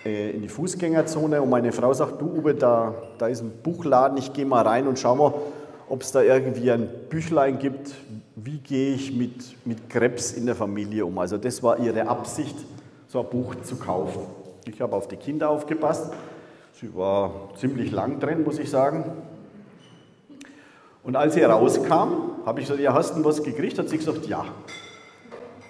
äh, 0.05 0.31
in 0.33 0.43
die 0.43 0.49
Fußgängerzone 0.49 1.41
und 1.41 1.49
meine 1.49 1.71
Frau 1.71 1.95
sagt, 1.95 2.21
du 2.21 2.27
Uwe, 2.27 2.53
da, 2.53 2.95
da 3.17 3.29
ist 3.29 3.43
ein 3.43 3.53
Buchladen, 3.63 4.19
ich 4.19 4.33
gehe 4.33 4.45
mal 4.45 4.67
rein 4.67 4.89
und 4.89 4.99
schau 4.99 5.15
mal, 5.15 5.33
ob 5.89 6.03
es 6.03 6.11
da 6.11 6.21
irgendwie 6.21 6.69
ein 6.73 6.89
Büchlein 7.09 7.61
gibt, 7.61 7.95
wie 8.35 8.59
gehe 8.59 8.93
ich 8.93 9.17
mit, 9.17 9.55
mit 9.65 9.89
Krebs 9.89 10.33
in 10.33 10.47
der 10.47 10.57
Familie 10.57 11.07
um. 11.07 11.17
Also 11.17 11.39
das 11.39 11.63
war 11.63 11.79
ihre 11.79 12.09
Absicht, 12.09 12.57
so 13.07 13.21
ein 13.21 13.31
Buch 13.31 13.55
zu 13.63 13.77
kaufen. 13.77 14.23
Ich 14.67 14.81
habe 14.81 14.97
auf 14.97 15.07
die 15.07 15.17
Kinder 15.17 15.49
aufgepasst. 15.49 16.13
Sie 16.73 16.93
war 16.97 17.51
ziemlich 17.57 17.93
lang 17.93 18.19
drin, 18.19 18.43
muss 18.43 18.59
ich 18.59 18.69
sagen. 18.69 19.05
Und 21.05 21.15
als 21.15 21.35
sie 21.35 21.43
rauskam, 21.43 22.43
habe 22.45 22.61
ich 22.61 22.67
gesagt, 22.67 22.81
ja, 22.81 22.93
hast 22.93 23.17
du 23.17 23.25
was 23.25 23.45
gekriegt? 23.45 23.79
Hat 23.79 23.89
sie 23.89 23.99
gesagt, 23.99 24.27
ja. 24.27 24.45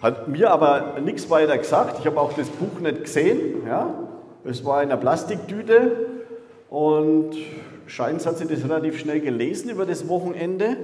Hat 0.00 0.28
mir 0.28 0.50
aber 0.50 1.00
nichts 1.00 1.28
weiter 1.28 1.59
gesagt. 1.59 1.99
Ich 1.99 2.07
habe 2.07 2.21
auch 2.21 2.33
das 2.33 2.49
Buch 2.49 2.78
nicht 2.81 3.05
gesehen. 3.05 3.67
Ja? 3.67 3.95
Es 4.45 4.64
war 4.64 4.83
in 4.83 4.90
einer 4.90 5.00
Plastiktüte 5.00 6.07
und 6.71 7.33
scheint 7.87 8.25
hat 8.25 8.38
sie 8.38 8.47
das 8.47 8.62
relativ 8.62 8.99
schnell 8.99 9.21
gelesen 9.21 9.71
über 9.71 9.87
das 9.87 10.09
Wochenende. 10.09 10.76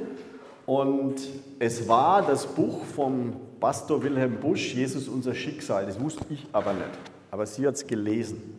Und 0.66 1.16
es 1.60 1.86
war 1.86 2.22
das 2.22 2.46
Buch 2.46 2.84
vom 2.84 3.34
Pastor 3.60 4.02
Wilhelm 4.02 4.36
Busch, 4.40 4.74
Jesus 4.74 5.08
unser 5.08 5.34
Schicksal. 5.34 5.86
Das 5.86 6.00
wusste 6.00 6.24
ich 6.30 6.46
aber 6.52 6.72
nicht. 6.72 6.90
Aber 7.30 7.46
sie 7.46 7.66
hat 7.66 7.74
es 7.74 7.86
gelesen. 7.86 8.58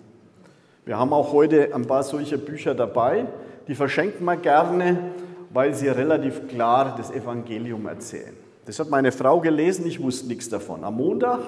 Wir 0.86 0.98
haben 0.98 1.12
auch 1.12 1.34
heute 1.34 1.74
ein 1.76 1.86
paar 1.86 2.04
solcher 2.04 2.38
Bücher 2.38 2.76
dabei. 2.76 3.26
Die 3.68 3.76
verschenken 3.76 4.24
wir 4.24 4.38
gerne, 4.38 5.12
weil 5.52 5.74
sie 5.74 5.90
relativ 5.90 6.48
klar 6.48 6.96
das 6.96 7.12
Evangelium 7.12 7.88
erzählen. 7.88 8.45
Das 8.66 8.80
hat 8.80 8.90
meine 8.90 9.12
Frau 9.12 9.42
gelesen, 9.42 9.86
ich 9.86 10.02
wusste 10.02 10.28
nichts 10.28 10.50
davon. 10.50 10.84
Am 10.84 10.96
Montag 10.96 11.40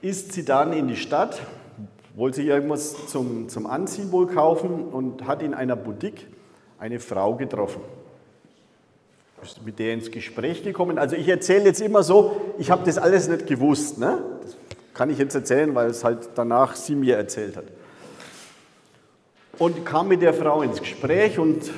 ist 0.00 0.32
sie 0.32 0.44
dann 0.44 0.72
in 0.72 0.86
die 0.86 0.96
Stadt, 0.96 1.40
wollte 2.14 2.36
sie 2.36 2.46
irgendwas 2.46 3.08
zum, 3.08 3.48
zum 3.48 3.66
Anziehen 3.66 4.12
wohl 4.12 4.28
kaufen 4.28 4.84
und 4.84 5.26
hat 5.26 5.42
in 5.42 5.54
einer 5.54 5.74
Boutique 5.74 6.26
eine 6.78 7.00
Frau 7.00 7.34
getroffen. 7.34 7.80
Ist 9.42 9.64
mit 9.64 9.78
der 9.78 9.92
ins 9.92 10.10
Gespräch 10.10 10.62
gekommen. 10.62 10.98
Also 10.98 11.16
ich 11.16 11.28
erzähle 11.28 11.64
jetzt 11.64 11.80
immer 11.80 12.02
so, 12.02 12.54
ich 12.58 12.70
habe 12.70 12.84
das 12.86 12.96
alles 12.96 13.28
nicht 13.28 13.46
gewusst. 13.46 13.98
Ne? 13.98 14.22
Das 14.42 14.56
kann 14.94 15.10
ich 15.10 15.18
jetzt 15.18 15.34
erzählen, 15.34 15.74
weil 15.74 15.90
es 15.90 16.02
halt 16.04 16.30
danach 16.34 16.76
sie 16.76 16.94
mir 16.94 17.16
erzählt 17.16 17.56
hat. 17.56 17.64
und 19.58 19.84
kam 19.84 20.08
mit 20.08 20.22
der 20.22 20.34
Frau 20.34 20.62
ins 20.62 20.80
Gespräch 20.80 21.38
und 21.38 21.70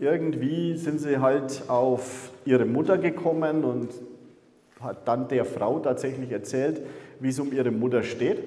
irgendwie 0.00 0.76
sind 0.76 1.00
sie 1.00 1.18
halt 1.18 1.62
auf 1.68 2.31
ihre 2.44 2.64
Mutter 2.64 2.98
gekommen 2.98 3.64
und 3.64 3.88
hat 4.80 5.06
dann 5.06 5.28
der 5.28 5.44
Frau 5.44 5.78
tatsächlich 5.78 6.32
erzählt, 6.32 6.82
wie 7.20 7.28
es 7.28 7.38
um 7.38 7.52
ihre 7.52 7.70
Mutter 7.70 8.02
steht. 8.02 8.42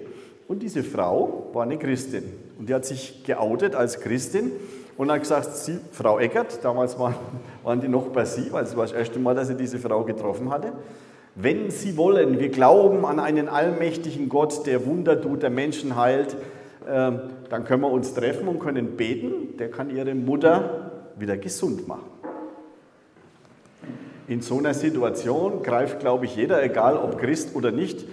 Und 0.47 0.61
diese 0.61 0.83
Frau 0.83 1.49
war 1.53 1.63
eine 1.63 1.77
Christin 1.77 2.23
und 2.59 2.69
die 2.69 2.73
hat 2.73 2.85
sich 2.85 3.23
geoutet 3.23 3.73
als 3.73 3.99
Christin 3.99 4.51
und 4.97 5.11
hat 5.11 5.21
gesagt, 5.21 5.55
sie, 5.55 5.79
Frau 5.91 6.19
Eckert, 6.19 6.63
damals 6.63 6.99
waren, 6.99 7.15
waren 7.63 7.81
die 7.81 7.87
noch 7.87 8.09
bei 8.09 8.25
sie, 8.25 8.51
weil 8.51 8.63
es 8.63 8.75
war 8.75 8.83
das 8.83 8.93
erste 8.93 9.19
Mal, 9.19 9.33
dass 9.33 9.47
sie 9.47 9.55
diese 9.55 9.79
Frau 9.79 10.03
getroffen 10.03 10.51
hatte. 10.51 10.73
Wenn 11.37 11.69
Sie 11.69 11.97
wollen, 11.97 12.39
wir 12.39 12.47
glauben 12.47 13.05
an 13.05 13.19
einen 13.19 13.49
allmächtigen 13.49 14.29
Gott, 14.29 14.65
der 14.65 14.85
Wunder 14.85 15.21
tut, 15.21 15.43
der 15.43 15.49
Menschen 15.49 15.97
heilt, 15.97 16.37
ähm, 16.87 17.19
dann 17.49 17.65
können 17.65 17.81
wir 17.81 17.91
uns 17.91 18.13
treffen 18.13 18.47
und 18.47 18.59
können 18.59 18.95
beten. 18.95 19.57
Der 19.57 19.69
kann 19.69 19.89
Ihre 19.89 20.15
Mutter 20.15 21.11
wieder 21.17 21.35
gesund 21.35 21.89
machen. 21.89 22.14
In 24.27 24.41
so 24.41 24.57
einer 24.57 24.73
Situation 24.73 25.61
greift, 25.61 25.99
glaube 25.99 26.25
ich, 26.25 26.35
jeder, 26.35 26.63
egal 26.63 26.97
ob 26.97 27.19
Christ 27.19 27.55
oder 27.55 27.71
nicht, 27.71 28.05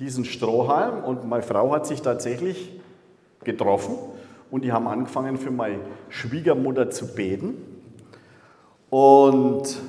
diesen 0.00 0.24
Strohhalm. 0.24 1.04
Und 1.04 1.28
meine 1.28 1.42
Frau 1.42 1.72
hat 1.72 1.86
sich 1.86 2.02
tatsächlich 2.02 2.80
getroffen 3.44 3.96
und 4.50 4.64
die 4.64 4.72
haben 4.72 4.88
angefangen 4.88 5.36
für 5.36 5.50
meine 5.50 5.78
Schwiegermutter 6.08 6.90
zu 6.90 7.14
beten. 7.14 7.54
Und 8.90 9.80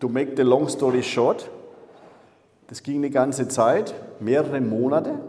to 0.00 0.08
make 0.08 0.32
the 0.36 0.42
long 0.42 0.68
story 0.68 1.02
short, 1.02 1.50
das 2.68 2.82
ging 2.82 2.96
eine 2.96 3.10
ganze 3.10 3.46
Zeit, 3.48 3.94
mehrere 4.18 4.60
Monate. 4.60 5.20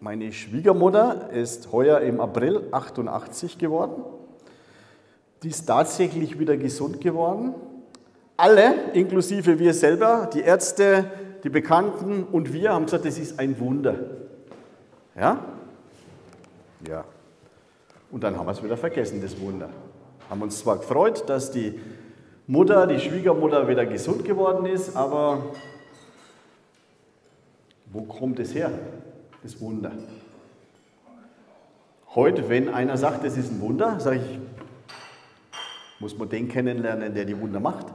Meine 0.00 0.32
Schwiegermutter 0.32 1.30
ist 1.30 1.72
heuer 1.72 2.00
im 2.00 2.20
April 2.20 2.68
88 2.70 3.58
geworden. 3.58 4.04
Die 5.42 5.48
ist 5.48 5.66
tatsächlich 5.66 6.38
wieder 6.38 6.56
gesund 6.56 7.00
geworden. 7.00 7.54
Alle, 8.40 8.92
inklusive 8.92 9.58
wir 9.58 9.74
selber, 9.74 10.30
die 10.32 10.42
Ärzte, 10.42 11.10
die 11.42 11.48
Bekannten 11.48 12.22
und 12.22 12.52
wir 12.52 12.72
haben 12.72 12.84
gesagt, 12.84 13.04
das 13.04 13.18
ist 13.18 13.36
ein 13.40 13.58
Wunder. 13.58 13.96
Ja? 15.18 15.44
Ja. 16.86 17.04
Und 18.12 18.22
dann 18.22 18.38
haben 18.38 18.46
wir 18.46 18.52
es 18.52 18.62
wieder 18.62 18.76
vergessen, 18.76 19.20
das 19.20 19.40
Wunder. 19.40 19.68
Haben 20.30 20.42
uns 20.42 20.60
zwar 20.60 20.78
gefreut, 20.78 21.28
dass 21.28 21.50
die 21.50 21.80
Mutter, 22.46 22.86
die 22.86 23.00
Schwiegermutter 23.00 23.66
wieder 23.66 23.84
gesund 23.86 24.24
geworden 24.24 24.66
ist, 24.66 24.94
aber 24.94 25.46
wo 27.86 28.02
kommt 28.02 28.38
es 28.38 28.54
her, 28.54 28.70
das 29.42 29.60
Wunder? 29.60 29.90
Heute, 32.14 32.48
wenn 32.48 32.68
einer 32.68 32.96
sagt, 32.96 33.24
das 33.24 33.36
ist 33.36 33.50
ein 33.50 33.60
Wunder, 33.60 33.98
sage 33.98 34.20
ich, 34.20 34.38
muss 35.98 36.16
man 36.16 36.28
den 36.28 36.46
kennenlernen, 36.46 37.12
der 37.12 37.24
die 37.24 37.36
Wunder 37.36 37.58
macht. 37.58 37.86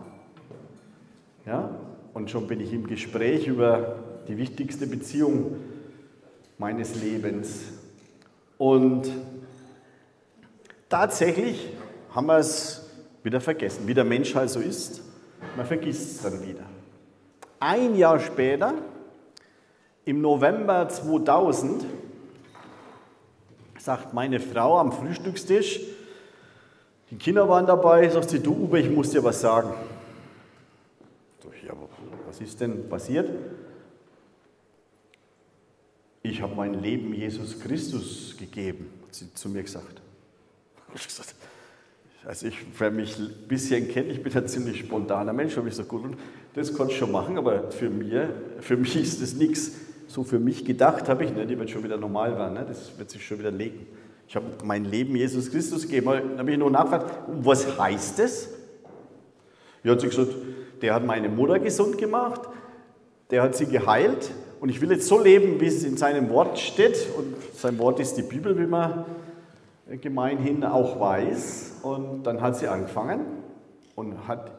Ja? 1.46 1.70
Und 2.14 2.30
schon 2.30 2.48
bin 2.48 2.60
ich 2.60 2.72
im 2.74 2.88
Gespräch 2.88 3.48
über 3.48 3.96
die 4.28 4.38
wichtigste 4.38 4.88
Beziehung 4.88 5.58
meines 6.58 7.02
Lebens. 7.02 7.64
Und 8.58 9.12
tatsächlich 10.90 11.70
haben 12.12 12.28
wir 12.28 12.38
es 12.38 12.90
wieder 13.24 13.42
vergessen, 13.42 13.88
wie 13.88 13.94
der 13.94 14.04
Mensch 14.04 14.36
halt 14.36 14.50
so 14.50 14.60
ist. 14.60 15.02
Man 15.58 15.66
vergisst 15.66 16.18
es 16.18 16.22
dann 16.22 16.42
wieder. 16.48 16.64
Ein 17.60 17.96
Jahr 17.96 18.20
später, 18.20 18.74
im 20.06 20.22
November 20.22 20.88
2000, 20.88 21.86
sagt 23.80 24.14
meine 24.14 24.40
Frau 24.40 24.78
am 24.80 24.92
Frühstückstisch, 24.92 25.80
die 27.10 27.18
Kinder 27.18 27.48
waren 27.48 27.66
dabei, 27.66 28.08
sagt 28.10 28.30
sie, 28.30 28.40
du 28.40 28.54
Uwe, 28.54 28.80
ich 28.80 28.90
muss 28.90 29.12
dir 29.12 29.24
was 29.24 29.42
sagen. 29.42 29.74
Ja, 31.66 31.74
was 32.28 32.42
ist 32.42 32.60
denn 32.60 32.90
passiert? 32.90 33.30
Ich 36.22 36.42
habe 36.42 36.56
mein 36.56 36.82
Leben 36.82 37.14
Jesus 37.14 37.60
Christus 37.60 38.36
gegeben, 38.38 38.90
hat 39.06 39.16
sie 39.16 39.34
zu 39.34 39.50
mir 39.50 39.64
gesagt. 39.64 40.02
Also 42.26 42.48
ich, 42.48 42.56
wer 42.80 42.90
mich 42.90 43.20
ein 43.20 43.34
bisschen 43.50 43.90
kennt, 43.90 44.10
ich 44.10 44.24
bin 44.24 44.34
ein 44.34 44.48
ziemlich 44.48 44.80
spontaner 44.80 45.34
Mensch, 45.34 45.58
habe 45.58 45.68
ich 45.68 45.74
gesagt, 45.74 45.90
gut, 45.90 46.04
das 46.54 46.74
kannst 46.74 46.94
du 46.94 46.98
schon 47.00 47.12
machen, 47.12 47.38
aber 47.38 47.70
für, 47.70 47.90
mir, 47.90 48.30
für 48.62 48.78
mich 48.78 48.96
ist 48.96 49.22
das 49.22 49.34
nichts. 49.34 49.74
So 50.08 50.24
für 50.24 50.40
mich 50.40 50.64
gedacht 50.64 51.10
habe 51.10 51.26
ich, 51.26 51.34
ne, 51.34 51.46
die 51.46 51.60
wird 51.60 51.70
schon 51.70 51.84
wieder 51.84 51.98
normal 51.98 52.38
werden, 52.38 52.54
ne, 52.54 52.66
das 52.66 52.98
wird 52.98 53.10
sich 53.10 53.28
schon 53.28 53.40
wieder 53.40 53.52
legen. 53.52 53.88
Ich 54.28 54.38
habe 54.38 54.46
mein 54.64 54.86
Leben 54.86 55.18
Jesus 55.18 55.52
Christus 55.52 55.84
gegeben. 55.84 56.06
Dann 56.08 56.40
habe 56.40 56.52
ich 56.52 56.58
nur 56.58 56.72
nachgefragt, 56.72 57.14
was 57.28 57.78
heißt 57.78 58.20
das? 58.20 58.48
Ja, 59.84 59.92
hat 59.92 60.00
sie 60.00 60.08
gesagt, 60.08 60.32
der 60.84 60.94
hat 60.94 61.06
meine 61.06 61.30
Mutter 61.30 61.58
gesund 61.60 61.98
gemacht, 61.98 62.42
der 63.32 63.42
hat 63.42 63.56
sie 63.56 63.66
geheilt 63.66 64.30
und 64.60 64.70
ich 64.70 64.82
will 64.82 64.92
jetzt 64.92 65.08
so 65.08 65.20
leben, 65.20 65.60
wie 65.60 65.66
es 65.66 65.84
in 65.84 65.98
seinem 65.98 66.30
Wort 66.30 66.60
steht. 66.60 67.08
Und 67.18 67.36
sein 67.56 67.80
Wort 67.80 68.00
ist 68.00 68.16
die 68.16 68.22
Bibel, 68.22 68.58
wie 68.60 68.68
man 68.68 69.06
gemeinhin 70.02 70.64
auch 70.64 71.00
weiß. 71.00 71.80
Und 71.84 72.24
dann 72.24 72.42
hat 72.42 72.58
sie 72.58 72.68
angefangen 72.68 73.22
und 73.96 74.28
hat 74.28 74.52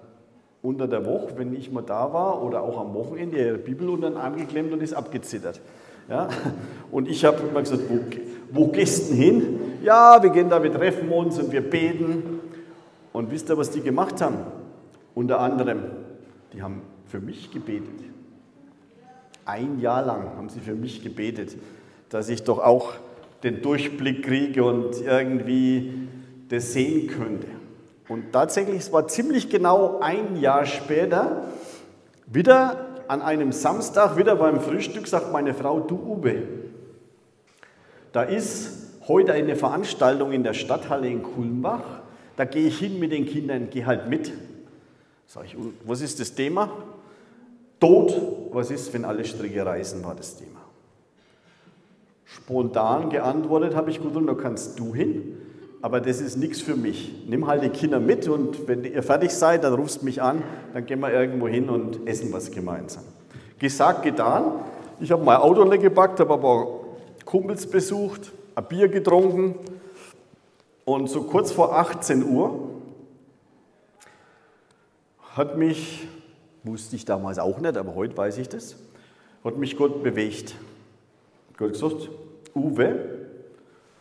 unter 0.63 0.89
der 0.89 1.05
Woche, 1.05 1.35
wenn 1.37 1.55
ich 1.55 1.71
mal 1.71 1.83
da 1.83 2.13
war 2.13 2.43
oder 2.43 2.63
auch 2.63 2.81
am 2.81 2.95
Wochenende, 2.95 3.39
ihre 3.39 3.59
Bibel 3.59 3.89
unter 3.89 4.11
den 4.11 4.17
Arm 4.17 4.37
geklemmt 4.37 4.73
und 4.73 4.83
ist 4.83 4.95
abgezittert. 4.95 5.61
Ja? 6.09 6.29
Und 6.91 7.09
ich 7.09 7.25
habe 7.25 7.47
immer 7.47 7.61
gesagt, 7.61 7.83
wo, 7.89 7.99
wo 8.51 8.69
gehst 8.69 9.11
du 9.11 9.15
hin? 9.15 9.61
Ja, 9.83 10.23
wir 10.23 10.31
gehen 10.31 10.49
da, 10.49 10.63
wir 10.63 10.73
treffen 10.73 11.11
uns 11.11 11.39
und 11.39 11.53
wir 11.53 11.63
beten. 11.63 12.41
Und 13.13 13.31
wisst 13.31 13.51
ihr, 13.51 13.59
was 13.59 13.71
die 13.71 13.83
gemacht 13.83 14.23
haben? 14.23 14.39
Unter 15.15 15.41
anderem, 15.41 15.83
die 16.55 16.63
haben 16.63 16.83
für 17.07 17.21
mich 17.21 17.51
gebetet. 17.51 18.05
Ein 19.45 19.81
Jahr 19.81 20.05
lang 20.05 20.37
haben 20.37 20.49
sie 20.49 20.61
für 20.61 20.75
mich 20.75 21.03
gebetet, 21.03 21.57
dass 22.09 22.29
ich 22.29 22.45
doch 22.45 22.59
auch 22.59 22.95
den 23.43 23.61
Durchblick 23.61 24.25
kriege 24.25 24.65
und 24.65 25.03
irgendwie 25.03 26.09
das 26.49 26.73
sehen 26.73 27.09
könnte. 27.09 27.49
Und 28.09 28.33
tatsächlich, 28.33 28.77
es 28.77 28.93
war 28.93 29.09
ziemlich 29.09 29.51
genau 29.51 29.99
ein 30.01 30.37
Jahr 30.37 30.65
später, 30.65 31.45
wieder 32.27 32.87
an 33.09 33.21
einem 33.21 33.53
Samstag, 33.53 34.17
wieder 34.17 34.37
beim 34.37 34.61
Frühstück, 34.61 35.07
sagt 35.07 35.33
meine 35.33 35.53
Frau, 35.55 35.81
du 35.81 35.97
Uwe, 35.97 36.43
da 38.13 38.23
ist 38.23 39.01
heute 39.09 39.33
eine 39.33 39.57
Veranstaltung 39.57 40.33
in 40.33 40.43
der 40.43 40.55
Stadthalle 40.55 41.09
in 41.09 41.23
Kulmbach, 41.23 41.83
da 42.37 42.45
gehe 42.45 42.67
ich 42.67 42.79
hin 42.79 42.99
mit 42.99 43.13
den 43.13 43.27
Kindern, 43.27 43.69
gehe 43.71 43.85
halt 43.85 44.09
mit. 44.09 44.33
Sag 45.35 45.47
ich, 45.47 45.57
was 45.85 46.01
ist 46.01 46.21
das 46.21 46.35
Thema? 46.35 46.71
Tod, 47.81 48.15
was 48.53 48.71
ist, 48.71 48.95
wenn 48.95 49.05
alle 49.05 49.25
Stricke 49.25 49.67
reißen, 49.67 50.05
war 50.05 50.15
das 50.15 50.37
Thema. 50.37 50.61
Spontan 52.25 53.11
geantwortet 53.11 53.75
habe 53.75 53.91
ich, 53.91 54.01
gut, 54.01 54.15
und 54.15 54.27
da 54.27 54.35
kannst 54.35 54.79
du 54.79 54.95
hin 54.95 55.37
aber 55.85 56.01
das 56.01 56.23
ist 56.23 56.39
nichts 56.39 56.63
für 56.63 56.77
mich. 56.77 57.13
Nimm 57.29 57.47
halt 57.47 57.63
die 57.63 57.69
Kinder 57.69 58.01
mit 58.01 58.27
und 58.27 58.67
wenn 58.67 58.85
ihr 58.85 59.03
fertig 59.03 59.33
seid, 59.33 59.65
dann 59.65 59.75
rufst 59.75 60.03
mich 60.03 60.23
an, 60.23 60.43
dann 60.73 60.87
gehen 60.87 60.99
wir 61.01 61.13
irgendwo 61.13 61.47
hin 61.47 61.69
und 61.69 62.09
essen 62.09 62.33
was 62.33 62.51
gemeinsam. 62.51 63.05
Gesagt, 63.59 64.03
getan. 64.03 64.45
Ich 64.99 65.13
habe 65.13 65.23
mein 65.23 65.37
Auto 65.37 65.63
gepackt, 65.69 66.21
habe 66.21 66.33
aber 66.33 66.81
Kumpels 67.27 67.67
besucht, 67.67 68.33
ein 68.55 68.65
Bier 68.65 68.89
getrunken 68.89 69.57
und 70.87 71.11
so 71.11 71.25
kurz 71.25 71.53
vor 71.53 71.77
18 71.77 72.25
Uhr 72.25 72.74
hat 75.37 75.57
mich, 75.57 76.07
wusste 76.63 76.97
ich 76.97 77.05
damals 77.05 77.39
auch 77.39 77.59
nicht, 77.59 77.77
aber 77.77 77.95
heute 77.95 78.17
weiß 78.17 78.39
ich 78.39 78.49
das, 78.49 78.77
hat 79.43 79.57
mich 79.57 79.77
Gott 79.77 80.03
bewegt. 80.03 80.55
Gott 81.57 81.73
gesagt, 81.73 82.09
Uwe, 82.55 83.27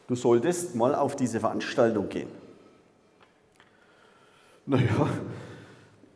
du 0.07 0.15
solltest 0.15 0.75
mal 0.75 0.95
auf 0.95 1.15
diese 1.15 1.39
Veranstaltung 1.39 2.07
gehen. 2.09 2.29
Naja, 4.65 5.09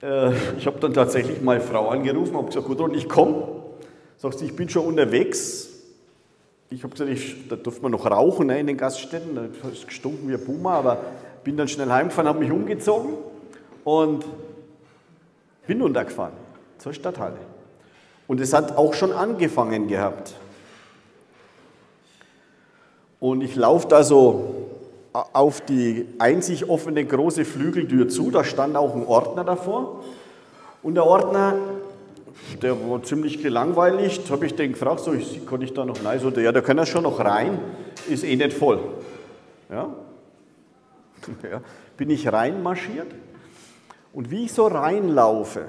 äh, 0.01 0.31
ich 0.57 0.67
habe 0.67 0.79
dann 0.79 0.93
tatsächlich 0.93 1.41
meine 1.41 1.61
Frau 1.61 1.89
angerufen, 1.89 2.35
habe 2.37 2.47
gesagt, 2.47 2.67
gut, 2.67 2.79
und 2.79 2.95
ich 2.95 3.09
komme. 3.09 3.57
Sagt 4.17 4.39
sie, 4.39 4.45
ich 4.45 4.55
bin 4.55 4.69
schon 4.69 4.85
unterwegs. 4.85 5.69
Ich 6.69 6.83
habe 6.83 6.91
gesagt, 6.91 7.09
ich, 7.09 7.47
da 7.47 7.55
durfte 7.55 7.81
man 7.81 7.91
noch 7.91 8.05
rauchen 8.05 8.47
ne, 8.47 8.59
in 8.59 8.67
den 8.67 8.77
Gaststätten, 8.77 9.35
da 9.35 9.69
ist 9.69 9.87
gestunken 9.87 10.29
wie 10.29 10.33
ein 10.33 10.43
Puma, 10.43 10.75
aber 10.75 10.97
bin 11.43 11.55
dann 11.55 11.67
schnell 11.67 11.89
heimgefahren, 11.89 12.27
habe 12.27 12.39
mich 12.39 12.51
umgezogen 12.51 13.13
und 13.83 14.25
bin 15.67 15.81
runtergefahren 15.81 16.33
zur 16.77 16.93
Stadthalle. 16.93 17.37
Und 18.27 18.41
es 18.41 18.53
hat 18.53 18.77
auch 18.77 18.93
schon 18.93 19.11
angefangen 19.11 19.87
gehabt. 19.87 20.35
Und 23.19 23.41
ich 23.41 23.55
laufe 23.55 23.87
da 23.87 24.03
so 24.03 24.67
auf 25.33 25.61
die 25.61 26.07
einzig 26.19 26.69
offene 26.69 27.05
große 27.05 27.45
Flügeltür 27.45 28.07
zu. 28.07 28.29
Da 28.31 28.43
stand 28.43 28.75
auch 28.75 28.95
ein 28.95 29.05
Ordner 29.05 29.43
davor. 29.43 30.03
Und 30.83 30.95
der 30.95 31.05
Ordner, 31.05 31.55
der 32.61 32.77
war 32.89 33.01
ziemlich 33.03 33.41
gelangweilt. 33.41 34.29
Habe 34.29 34.45
ich 34.45 34.55
den 34.55 34.73
gefragt, 34.73 34.99
so, 34.99 35.13
ich, 35.13 35.45
kann 35.47 35.61
ich 35.61 35.73
da 35.73 35.85
noch 35.85 36.03
rein? 36.05 36.19
So, 36.19 36.29
ja, 36.29 36.51
da 36.51 36.61
kann 36.61 36.77
er 36.77 36.85
schon 36.85 37.03
noch 37.03 37.19
rein, 37.19 37.59
ist 38.07 38.23
eh 38.23 38.35
nicht 38.35 38.53
voll. 38.53 38.79
Ja? 39.69 39.89
ja, 41.51 41.61
bin 41.95 42.09
ich 42.09 42.31
reinmarschiert. 42.31 43.07
Und 44.17 44.31
wie 44.31 44.45
ich 44.45 44.51
so 44.51 44.65
reinlaufe, 44.65 45.67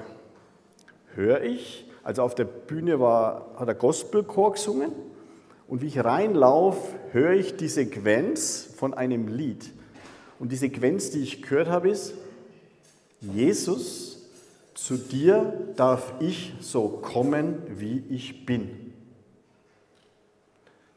höre 1.13 1.43
ich, 1.43 1.85
also 2.03 2.23
auf 2.23 2.33
der 2.33 2.45
Bühne 2.45 2.99
war, 2.99 3.51
hat 3.59 3.67
der 3.67 3.75
Gospelchor 3.75 4.53
gesungen, 4.53 4.91
und 5.67 5.83
wie 5.83 5.85
ich 5.85 6.03
reinlaufe, 6.03 6.95
höre 7.11 7.33
ich 7.33 7.57
die 7.57 7.67
Sequenz 7.67 8.67
von 8.75 8.95
einem 8.95 9.27
Lied. 9.27 9.69
Und 10.39 10.51
die 10.51 10.55
Sequenz, 10.55 11.11
die 11.11 11.19
ich 11.19 11.43
gehört 11.43 11.67
habe, 11.67 11.91
ist, 11.91 12.15
Jesus, 13.21 14.27
zu 14.73 14.97
dir 14.97 15.53
darf 15.75 16.15
ich 16.19 16.55
so 16.59 16.87
kommen, 16.87 17.61
wie 17.67 18.03
ich 18.09 18.47
bin. 18.47 18.95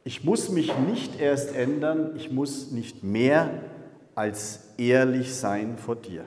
Ich 0.05 0.25
muss 0.25 0.49
mich 0.49 0.73
nicht 0.79 1.21
erst 1.21 1.55
ändern, 1.55 2.13
ich 2.17 2.33
muss 2.33 2.71
nicht 2.71 3.05
mehr 3.05 3.61
als 4.15 4.61
ehrlich 4.79 5.35
sein 5.35 5.77
vor 5.77 5.97
dir. 5.97 6.25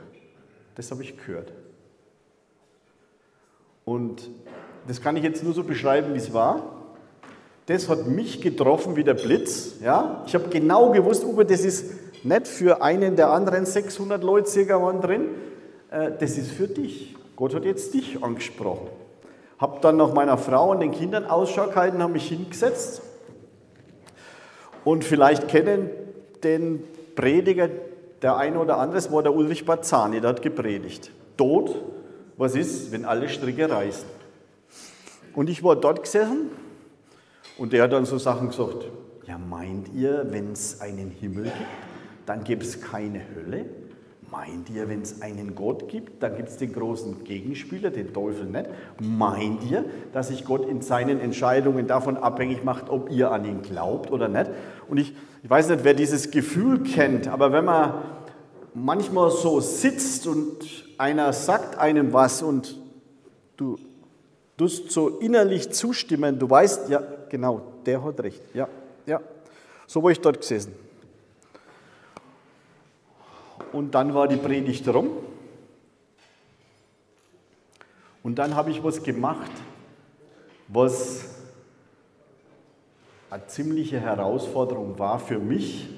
Das 0.75 0.91
habe 0.91 1.03
ich 1.03 1.17
gehört. 1.17 1.51
Und 3.85 4.29
das 4.87 5.01
kann 5.01 5.15
ich 5.15 5.23
jetzt 5.23 5.43
nur 5.43 5.53
so 5.53 5.63
beschreiben, 5.63 6.13
wie 6.13 6.17
es 6.17 6.33
war. 6.33 6.83
Das 7.67 7.89
hat 7.89 8.05
mich 8.05 8.41
getroffen 8.41 8.95
wie 8.95 9.03
der 9.03 9.15
Blitz. 9.15 9.75
Ja? 9.81 10.23
Ich 10.27 10.35
habe 10.35 10.49
genau 10.49 10.91
gewusst, 10.91 11.23
Uwe, 11.23 11.45
das 11.45 11.61
ist 11.61 12.23
nicht 12.23 12.47
für 12.47 12.81
einen 12.81 13.15
der 13.15 13.29
anderen 13.29 13.65
600 13.65 14.23
Leute 14.23 14.49
circa 14.49 14.81
waren 14.81 15.01
drin, 15.01 15.29
äh, 15.91 16.11
das 16.19 16.37
ist 16.37 16.51
für 16.51 16.67
dich. 16.67 17.15
Gott 17.35 17.53
hat 17.53 17.65
jetzt 17.65 17.93
dich 17.93 18.23
angesprochen. 18.23 18.87
Habe 19.57 19.79
dann 19.81 19.97
nach 19.97 20.13
meiner 20.13 20.37
Frau 20.37 20.71
und 20.71 20.79
den 20.81 20.91
Kindern 20.91 21.25
Ausschau 21.25 21.67
gehalten, 21.67 22.01
habe 22.01 22.13
mich 22.13 22.27
hingesetzt 22.27 23.01
und 24.83 25.03
vielleicht 25.03 25.47
kennen 25.47 25.89
den 26.43 26.83
Prediger 27.15 27.69
der 28.21 28.37
eine 28.37 28.59
oder 28.59 28.77
andere, 28.77 28.97
es 28.97 29.11
war 29.11 29.23
der 29.23 29.33
Ulrich 29.33 29.65
Barzani, 29.65 30.21
der 30.21 30.31
hat 30.31 30.41
gepredigt. 30.41 31.11
Tod, 31.37 31.83
was 32.37 32.55
ist, 32.55 32.91
wenn 32.91 33.05
alle 33.05 33.29
Stricke 33.29 33.69
reißen? 33.69 34.07
Und 35.33 35.49
ich 35.49 35.63
war 35.63 35.75
dort 35.75 36.03
gesessen 36.03 36.49
und 37.57 37.73
der 37.73 37.83
hat 37.83 37.91
dann 37.91 38.05
so 38.05 38.17
Sachen 38.17 38.49
gesagt, 38.49 38.85
ja 39.27 39.37
meint 39.37 39.93
ihr, 39.93 40.27
wenn 40.29 40.53
es 40.53 40.81
einen 40.81 41.11
Himmel 41.11 41.45
gibt, 41.45 41.55
dann 42.25 42.43
gibt 42.43 42.63
es 42.63 42.81
keine 42.81 43.21
Hölle? 43.35 43.65
Meint 44.31 44.69
ihr, 44.69 44.89
wenn 44.89 45.01
es 45.01 45.21
einen 45.21 45.55
Gott 45.55 45.87
gibt, 45.87 46.23
dann 46.23 46.35
gibt 46.35 46.49
es 46.49 46.57
den 46.57 46.73
großen 46.73 47.23
Gegenspieler, 47.23 47.91
den 47.91 48.11
Teufel 48.13 48.45
nicht? 48.45 48.65
Meint 48.99 49.63
ihr, 49.69 49.85
dass 50.13 50.29
sich 50.29 50.45
Gott 50.45 50.67
in 50.67 50.81
seinen 50.81 51.19
Entscheidungen 51.19 51.87
davon 51.87 52.17
abhängig 52.17 52.63
macht, 52.63 52.89
ob 52.89 53.11
ihr 53.11 53.31
an 53.31 53.45
ihn 53.45 53.61
glaubt 53.61 54.11
oder 54.11 54.27
nicht? 54.27 54.49
Und 54.89 54.97
ich, 54.97 55.15
ich 55.45 55.51
weiß 55.51 55.69
nicht, 55.69 55.83
wer 55.83 55.93
dieses 55.93 56.31
Gefühl 56.31 56.81
kennt, 56.81 57.27
aber 57.27 57.51
wenn 57.51 57.65
man 57.65 58.01
manchmal 58.73 59.29
so 59.29 59.59
sitzt 59.59 60.25
und 60.25 60.57
einer 60.97 61.31
sagt 61.33 61.77
einem 61.77 62.11
was 62.13 62.41
und 62.41 62.75
du 63.55 63.77
tust 64.57 64.89
so 64.89 65.19
innerlich 65.19 65.69
zustimmen, 65.69 66.39
du 66.39 66.49
weißt, 66.49 66.89
ja, 66.89 66.99
genau, 67.29 67.61
der 67.85 68.03
hat 68.03 68.19
recht, 68.21 68.41
ja, 68.55 68.67
ja. 69.05 69.21
So 69.85 70.01
war 70.01 70.09
ich 70.09 70.19
dort 70.19 70.41
gesessen. 70.41 70.73
Und 73.71 73.93
dann 73.93 74.15
war 74.15 74.27
die 74.27 74.37
Predigt 74.37 74.87
rum. 74.87 75.11
Und 78.23 78.39
dann 78.39 78.55
habe 78.55 78.71
ich 78.71 78.83
was 78.83 79.03
gemacht, 79.03 79.51
was 80.69 81.34
eine 83.29 83.47
ziemliche 83.47 83.99
Herausforderung 83.99 84.99
war 84.99 85.19
für 85.19 85.39
mich 85.39 85.89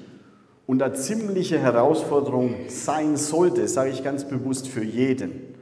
und 0.66 0.82
eine 0.82 0.94
ziemliche 0.94 1.58
Herausforderung 1.58 2.54
sein 2.68 3.16
sollte, 3.16 3.68
sage 3.68 3.90
ich 3.90 4.04
ganz 4.04 4.28
bewusst 4.28 4.68
für 4.68 4.84
jeden. 4.84 5.54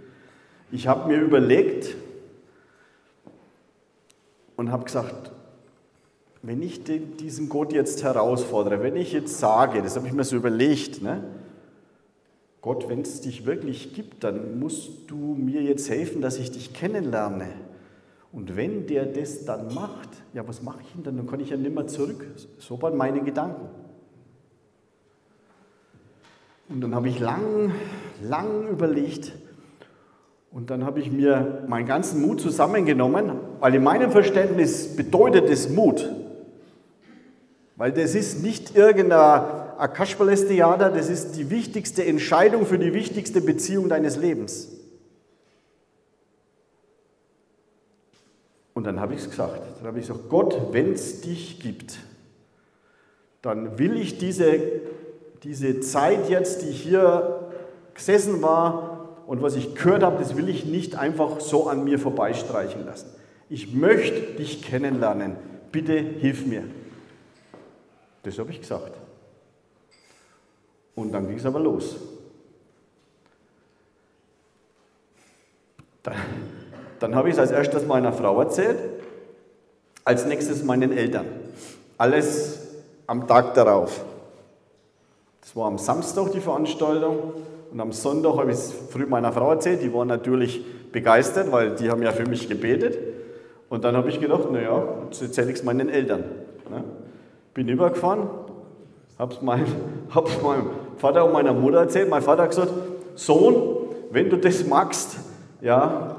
Ich 0.72 0.88
habe 0.88 1.08
mir 1.08 1.20
überlegt 1.20 1.94
und 4.56 4.72
habe 4.72 4.84
gesagt, 4.84 5.32
wenn 6.42 6.62
ich 6.62 6.84
den, 6.84 7.16
diesen 7.16 7.48
Gott 7.48 7.72
jetzt 7.72 8.02
herausfordere, 8.02 8.82
wenn 8.82 8.96
ich 8.96 9.12
jetzt 9.12 9.38
sage, 9.38 9.82
das 9.82 9.96
habe 9.96 10.06
ich 10.06 10.12
mir 10.12 10.24
so 10.24 10.36
überlegt, 10.36 11.02
ne? 11.02 11.24
Gott, 12.62 12.88
wenn 12.88 13.02
es 13.02 13.20
dich 13.20 13.46
wirklich 13.46 13.94
gibt, 13.94 14.24
dann 14.24 14.58
musst 14.58 14.90
du 15.08 15.36
mir 15.36 15.62
jetzt 15.62 15.88
helfen, 15.88 16.20
dass 16.20 16.36
ich 16.38 16.50
dich 16.50 16.72
kennenlerne. 16.72 17.48
Und 18.36 18.54
wenn 18.54 18.86
der 18.86 19.06
das 19.06 19.46
dann 19.46 19.72
macht, 19.72 20.10
ja, 20.34 20.46
was 20.46 20.62
mache 20.62 20.80
ich 20.82 20.92
denn 20.92 21.02
dann? 21.02 21.16
Dann 21.16 21.26
kann 21.26 21.40
ich 21.40 21.48
ja 21.48 21.56
nimmer 21.56 21.86
zurück. 21.86 22.22
So 22.58 22.80
waren 22.82 22.94
meine 22.94 23.22
Gedanken. 23.22 23.66
Und 26.68 26.82
dann 26.82 26.94
habe 26.94 27.08
ich 27.08 27.18
lang, 27.18 27.72
lang 28.22 28.68
überlegt 28.68 29.32
und 30.50 30.68
dann 30.68 30.84
habe 30.84 31.00
ich 31.00 31.10
mir 31.10 31.64
meinen 31.66 31.86
ganzen 31.86 32.20
Mut 32.20 32.42
zusammengenommen, 32.42 33.32
weil 33.60 33.74
in 33.74 33.82
meinem 33.82 34.10
Verständnis 34.10 34.94
bedeutet 34.94 35.48
es 35.48 35.70
Mut. 35.70 36.06
Weil 37.76 37.92
das 37.92 38.14
ist 38.14 38.42
nicht 38.42 38.76
irgendein 38.76 39.92
Kasperles-Theater, 39.94 40.90
das 40.90 41.08
ist 41.08 41.38
die 41.38 41.48
wichtigste 41.48 42.04
Entscheidung 42.04 42.66
für 42.66 42.78
die 42.78 42.92
wichtigste 42.92 43.40
Beziehung 43.40 43.88
deines 43.88 44.18
Lebens. 44.18 44.75
Und 48.76 48.84
dann 48.84 49.00
habe 49.00 49.14
ich 49.14 49.20
es 49.20 49.30
gesagt. 49.30 49.62
Dann 49.78 49.88
habe 49.88 49.98
ich 49.98 50.06
gesagt, 50.06 50.28
Gott, 50.28 50.72
wenn 50.72 50.92
es 50.92 51.22
dich 51.22 51.58
gibt, 51.58 51.98
dann 53.40 53.78
will 53.78 53.96
ich 53.96 54.18
diese 54.18 54.60
diese 55.46 55.80
Zeit 55.80 56.28
jetzt, 56.28 56.62
die 56.62 56.72
hier 56.72 57.52
gesessen 57.94 58.42
war 58.42 59.22
und 59.26 59.42
was 59.42 59.54
ich 59.54 59.74
gehört 59.74 60.02
habe, 60.02 60.18
das 60.18 60.36
will 60.36 60.48
ich 60.48 60.64
nicht 60.64 60.96
einfach 60.96 61.40
so 61.40 61.68
an 61.68 61.84
mir 61.84 61.98
vorbeistreichen 61.98 62.84
lassen. 62.84 63.10
Ich 63.48 63.72
möchte 63.72 64.34
dich 64.34 64.62
kennenlernen. 64.62 65.36
Bitte 65.70 65.94
hilf 65.94 66.46
mir. 66.46 66.64
Das 68.24 68.38
habe 68.38 68.50
ich 68.50 68.60
gesagt. 68.60 68.92
Und 70.96 71.12
dann 71.12 71.28
ging 71.28 71.36
es 71.36 71.46
aber 71.46 71.60
los. 71.60 71.96
Dann, 76.02 76.16
dann 77.00 77.14
habe 77.14 77.28
ich 77.28 77.34
es 77.34 77.40
als 77.40 77.50
erstes 77.50 77.86
meiner 77.86 78.12
Frau 78.12 78.40
erzählt, 78.40 78.78
als 80.04 80.26
nächstes 80.26 80.62
meinen 80.62 80.96
Eltern. 80.96 81.26
Alles 81.98 82.60
am 83.06 83.26
Tag 83.26 83.54
darauf. 83.54 84.04
Das 85.40 85.54
war 85.54 85.66
am 85.66 85.78
Samstag 85.78 86.32
die 86.32 86.40
Veranstaltung 86.40 87.32
und 87.72 87.80
am 87.80 87.92
Sonntag 87.92 88.36
habe 88.36 88.50
ich 88.50 88.56
es 88.56 88.72
früh 88.90 89.06
meiner 89.06 89.32
Frau 89.32 89.50
erzählt. 89.50 89.82
Die 89.82 89.92
war 89.92 90.04
natürlich 90.04 90.64
begeistert, 90.92 91.52
weil 91.52 91.74
die 91.74 91.90
haben 91.90 92.02
ja 92.02 92.12
für 92.12 92.26
mich 92.26 92.48
gebetet. 92.48 92.98
Und 93.68 93.84
dann 93.84 93.96
habe 93.96 94.08
ich 94.08 94.20
gedacht, 94.20 94.50
naja, 94.50 94.82
jetzt 95.04 95.22
erzähle 95.22 95.50
ich 95.50 95.58
es 95.58 95.64
meinen 95.64 95.88
Eltern. 95.88 96.24
Ne? 96.70 96.84
Bin 97.52 97.68
übergefahren, 97.68 98.28
habe 99.18 99.34
es 99.34 99.42
meinem, 99.42 99.66
hab's 100.14 100.40
meinem 100.42 100.70
Vater 100.98 101.24
und 101.24 101.32
meiner 101.32 101.52
Mutter 101.52 101.78
erzählt. 101.78 102.08
Mein 102.08 102.22
Vater 102.22 102.44
hat 102.44 102.50
gesagt, 102.50 102.72
Sohn, 103.14 103.76
wenn 104.10 104.30
du 104.30 104.36
das 104.36 104.66
magst, 104.66 105.16
ja, 105.60 106.15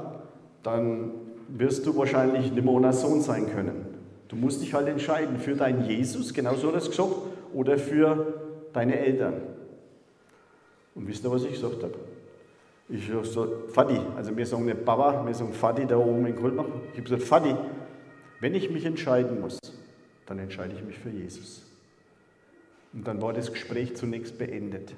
dann 0.62 1.12
wirst 1.48 1.86
du 1.86 1.96
wahrscheinlich 1.96 2.52
nicht 2.52 2.64
mehr 2.64 2.72
ohne 2.72 2.92
Sohn 2.92 3.20
sein 3.20 3.50
können. 3.50 3.86
Du 4.28 4.36
musst 4.36 4.60
dich 4.60 4.74
halt 4.74 4.88
entscheiden 4.88 5.38
für 5.38 5.54
deinen 5.54 5.84
Jesus, 5.84 6.34
genau 6.34 6.54
so 6.54 6.68
hat 6.68 6.74
er 6.74 6.78
es 6.78 6.90
gesagt, 6.90 7.12
oder 7.54 7.78
für 7.78 8.34
deine 8.72 8.98
Eltern. 8.98 9.34
Und 10.94 11.08
wisst 11.08 11.24
ihr, 11.24 11.30
was 11.30 11.44
ich 11.44 11.52
gesagt 11.52 11.82
habe? 11.82 11.94
Ich 12.90 13.08
habe 13.10 13.20
gesagt, 13.20 13.72
Vati, 13.74 14.00
also 14.16 14.36
wir 14.36 14.46
sagen 14.46 14.64
nicht 14.64 14.84
Papa, 14.84 15.24
wir 15.24 15.34
sagen 15.34 15.52
Vati 15.52 15.86
da 15.86 15.96
oben 15.96 16.26
in 16.26 16.36
Kultbach. 16.36 16.66
Ich 16.92 16.98
habe 16.98 17.02
gesagt, 17.02 17.22
Vati, 17.22 17.54
wenn 18.40 18.54
ich 18.54 18.70
mich 18.70 18.84
entscheiden 18.84 19.40
muss, 19.40 19.58
dann 20.26 20.38
entscheide 20.38 20.74
ich 20.74 20.82
mich 20.82 20.98
für 20.98 21.10
Jesus. 21.10 21.62
Und 22.92 23.06
dann 23.06 23.20
war 23.20 23.32
das 23.32 23.52
Gespräch 23.52 23.96
zunächst 23.96 24.38
beendet. 24.38 24.94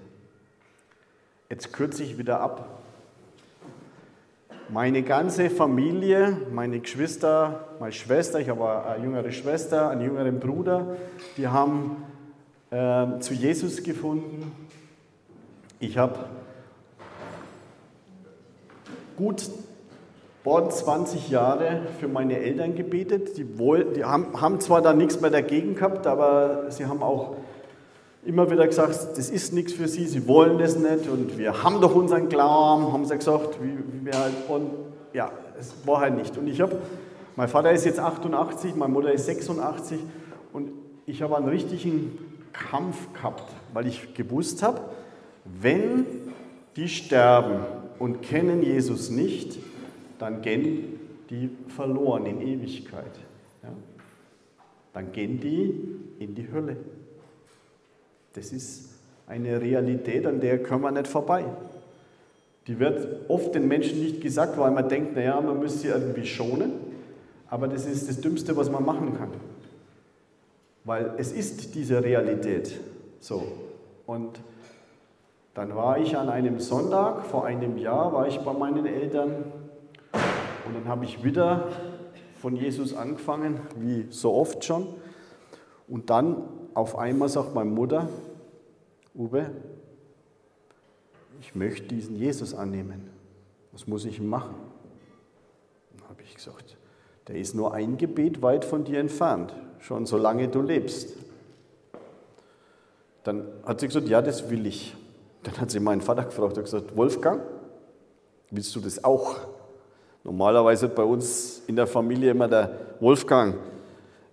Jetzt 1.49 1.73
kürze 1.73 2.05
ich 2.05 2.17
wieder 2.17 2.41
ab. 2.41 2.80
Meine 4.73 5.03
ganze 5.03 5.51
Familie, 5.51 6.37
meine 6.53 6.79
Geschwister, 6.79 7.65
meine 7.81 7.91
Schwester, 7.91 8.39
ich 8.39 8.49
habe 8.49 8.85
eine 8.85 9.03
jüngere 9.03 9.33
Schwester, 9.33 9.91
einen 9.91 10.03
jüngeren 10.03 10.39
Bruder, 10.39 10.97
die 11.37 11.49
haben 11.49 12.05
äh, 12.71 13.19
zu 13.19 13.35
Jesus 13.35 13.83
gefunden. 13.83 14.53
Ich 15.81 15.99
habe 15.99 16.21
gut 19.17 19.43
20 20.45 21.31
Jahre 21.31 21.83
für 21.99 22.07
meine 22.07 22.39
Eltern 22.39 22.77
gebetet. 22.77 23.37
Die, 23.37 23.59
wohl, 23.59 23.87
die 23.93 24.05
haben, 24.05 24.41
haben 24.41 24.61
zwar 24.61 24.83
da 24.83 24.93
nichts 24.93 25.21
mehr 25.21 25.31
dagegen 25.31 25.75
gehabt, 25.75 26.07
aber 26.07 26.71
sie 26.71 26.87
haben 26.87 27.03
auch 27.03 27.35
immer 28.25 28.51
wieder 28.51 28.67
gesagt, 28.67 28.91
das 29.17 29.31
ist 29.31 29.53
nichts 29.53 29.73
für 29.73 29.89
sie, 29.89 30.07
sie 30.07 30.27
wollen 30.27 30.59
das 30.59 30.77
nicht 30.77 31.09
und 31.09 31.39
wir 31.39 31.63
haben 31.63 31.81
doch 31.81 31.95
unseren 31.95 32.29
Glauben, 32.29 32.93
haben 32.93 33.05
sie 33.05 33.17
gesagt, 33.17 33.59
wie, 33.63 33.79
wie 33.79 34.07
wir 34.07 34.19
halt, 34.19 34.35
und 34.49 34.71
ja, 35.13 35.31
es 35.59 35.75
war 35.87 36.01
halt 36.01 36.17
nicht. 36.17 36.37
Und 36.37 36.47
ich 36.47 36.61
habe, 36.61 36.79
mein 37.37 37.49
Vater 37.49 37.73
ist 37.73 37.85
jetzt 37.85 37.99
88, 37.99 38.75
meine 38.75 38.93
Mutter 38.93 39.13
ist 39.13 39.27
86 39.27 39.99
und 40.53 40.71
ich 41.07 41.23
habe 41.23 41.37
einen 41.37 41.49
richtigen 41.49 42.19
Kampf 42.53 43.13
gehabt, 43.15 43.51
weil 43.73 43.87
ich 43.87 44.15
gewusst 44.15 44.63
habe, 44.63 44.81
wenn 45.45 46.07
die 46.77 46.89
sterben 46.89 47.61
und 47.99 48.23
kennen 48.23 48.63
Jesus 48.63 49.11
nicht, 49.11 49.59
dann 50.19 50.43
gehen 50.43 51.01
die 51.31 51.51
verloren 51.69 52.27
in 52.27 52.41
Ewigkeit. 52.41 53.13
Ja? 53.63 53.71
Dann 54.93 55.13
gehen 55.13 55.41
die 55.41 55.75
in 56.19 56.35
die 56.35 56.51
Hölle. 56.53 56.77
Das 58.33 58.53
ist 58.53 58.91
eine 59.27 59.61
Realität, 59.61 60.27
an 60.27 60.41
der 60.41 60.63
können 60.63 60.83
wir 60.83 60.91
nicht 60.91 61.09
vorbei. 61.09 61.45
Die 62.67 62.79
wird 62.79 63.29
oft 63.29 63.55
den 63.55 63.67
Menschen 63.69 64.01
nicht 64.01 64.21
gesagt, 64.21 64.59
weil 64.59 64.71
man 64.71 64.89
denkt, 64.89 65.17
naja, 65.17 65.41
man 65.41 65.59
müsste 65.59 65.79
sie 65.81 65.89
irgendwie 65.89 66.27
schonen. 66.27 66.73
Aber 67.49 67.67
das 67.67 67.87
ist 67.87 68.09
das 68.09 68.21
Dümmste, 68.21 68.57
was 68.57 68.71
man 68.71 68.85
machen 68.85 69.17
kann. 69.19 69.31
Weil 70.85 71.15
es 71.19 71.33
ist 71.33 71.75
diese 71.75 72.03
Realität. 72.03 72.79
So. 73.19 73.43
Und 74.07 74.41
dann 75.55 75.75
war 75.75 75.99
ich 75.99 76.17
an 76.17 76.29
einem 76.29 76.61
Sonntag, 76.61 77.27
vor 77.27 77.45
einem 77.45 77.77
Jahr, 77.77 78.13
war 78.13 78.29
ich 78.29 78.39
bei 78.39 78.53
meinen 78.53 78.87
Eltern 78.87 79.45
und 80.67 80.75
dann 80.75 80.89
habe 80.89 81.05
ich 81.05 81.25
wieder 81.25 81.69
von 82.37 82.55
Jesus 82.55 82.95
angefangen, 82.95 83.61
wie 83.77 84.07
so 84.11 84.33
oft 84.33 84.65
schon. 84.65 84.87
Und 85.89 86.11
dann 86.11 86.45
auf 86.81 86.99
einmal 86.99 87.29
sagt 87.29 87.55
meine 87.55 87.71
Mutter, 87.71 88.09
Uwe, 89.15 89.51
ich 91.41 91.55
möchte 91.55 91.89
diesen 91.89 92.17
Jesus 92.17 92.55
annehmen. 92.55 93.11
Was 93.73 93.87
muss 93.87 94.05
ich 94.05 94.21
machen? 94.21 94.55
Dann 95.93 96.09
habe 96.09 96.23
ich 96.23 96.35
gesagt, 96.35 96.77
der 97.29 97.37
ist 97.37 97.55
nur 97.55 97.75
ein 97.75 97.99
Gebet 97.99 98.43
weit 98.43 98.65
von 98.65 98.85
dir 98.85 98.99
entfernt, 98.99 99.55
schon 99.79 100.07
solange 100.07 100.49
du 100.49 100.63
lebst. 100.63 101.15
Dann 103.25 103.47
hat 103.65 103.81
sie 103.81 103.87
gesagt, 103.87 104.09
ja, 104.09 104.23
das 104.23 104.49
will 104.49 104.67
ich. 104.67 104.97
Dann 105.43 105.59
hat 105.59 105.71
sie 105.71 105.81
meinen 105.81 106.01
Vater 106.01 106.25
gefragt 106.25 106.57
und 106.57 106.65
gesagt, 106.65 106.97
Wolfgang, 106.97 107.43
willst 108.51 108.75
du 108.75 108.81
das 108.81 109.05
auch? 109.05 109.37
Normalerweise 110.25 110.89
bei 110.89 111.03
uns 111.03 111.63
in 111.67 111.77
der 111.77 111.87
Familie 111.87 112.31
immer 112.31 112.49
der 112.49 112.71
Wolfgang 113.01 113.57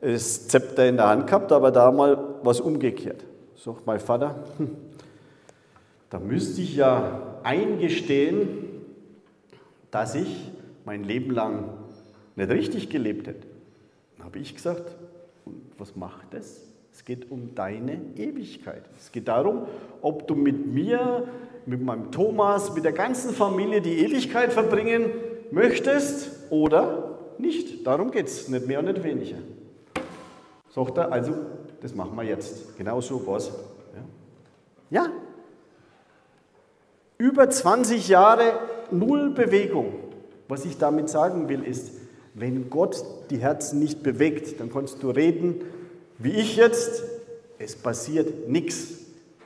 das 0.02 0.48
Zepter 0.48 0.88
in 0.88 0.98
der 0.98 1.10
Hand 1.10 1.28
gehabt, 1.28 1.52
aber 1.52 1.72
da 1.72 1.92
mal 1.92 2.36
was 2.44 2.60
umgekehrt. 2.60 3.24
Sagt 3.56 3.86
mein 3.86 4.00
Vater, 4.00 4.44
hm, 4.58 4.76
da 6.10 6.20
müsste 6.20 6.62
ich 6.62 6.76
ja 6.76 7.40
eingestehen, 7.44 8.48
dass 9.92 10.16
ich 10.16 10.52
mein 10.86 11.04
Leben 11.04 11.32
lang 11.32 11.70
nicht 12.36 12.50
richtig 12.50 12.90
gelebt 12.90 13.28
hätte. 13.28 13.48
Dann 14.18 14.28
habe 14.28 14.40
ich 14.40 14.54
gesagt, 14.54 14.96
was 15.78 15.96
macht 15.96 16.34
das? 16.34 16.62
Es 16.94 17.06
geht 17.06 17.30
um 17.30 17.54
deine 17.54 18.00
Ewigkeit. 18.16 18.84
Es 19.00 19.12
geht 19.12 19.28
darum, 19.28 19.68
ob 20.02 20.28
du 20.28 20.36
mit 20.36 20.66
mir, 20.66 21.28
mit 21.66 21.82
meinem 21.82 22.12
Thomas, 22.12 22.74
mit 22.74 22.86
der 22.86 22.92
ganzen 22.92 23.34
Familie 23.34 23.82
die 23.82 24.00
Ewigkeit 24.00 24.52
verbringen 24.52 25.12
möchtest 25.52 26.32
oder 26.50 27.20
nicht. 27.38 27.86
Darum 27.86 28.12
geht 28.12 28.28
es, 28.28 28.48
nicht 28.48 28.66
mehr 28.66 28.80
und 28.80 28.86
nicht 28.86 29.04
weniger. 29.04 29.38
Sagt 30.78 30.98
er, 31.00 31.12
also, 31.12 31.34
das 31.82 31.96
machen 31.96 32.16
wir 32.16 32.24
jetzt. 32.24 32.78
Genau 32.78 33.02
so 33.02 33.26
was. 33.26 33.48
Ja. 34.92 35.02
ja. 35.02 35.10
Über 37.18 37.50
20 37.50 38.08
Jahre 38.08 38.60
null 38.92 39.32
Bewegung. 39.32 39.96
Was 40.48 40.66
ich 40.66 40.78
damit 40.78 41.10
sagen 41.10 41.50
will, 41.50 41.64
ist, 41.64 41.94
wenn 42.36 42.70
Gott 42.70 43.04
die 43.32 43.40
Herzen 43.40 43.80
nicht 43.80 44.04
bewegt, 44.04 44.60
dann 44.60 44.72
kannst 44.72 45.02
du 45.02 45.10
reden, 45.10 45.62
wie 46.20 46.34
ich 46.34 46.58
jetzt, 46.58 47.04
es 47.58 47.76
passiert 47.76 48.48
nichts. 48.48 49.00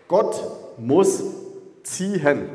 Gott 0.09 0.35
muss 0.77 1.23
ziehen. 1.83 2.49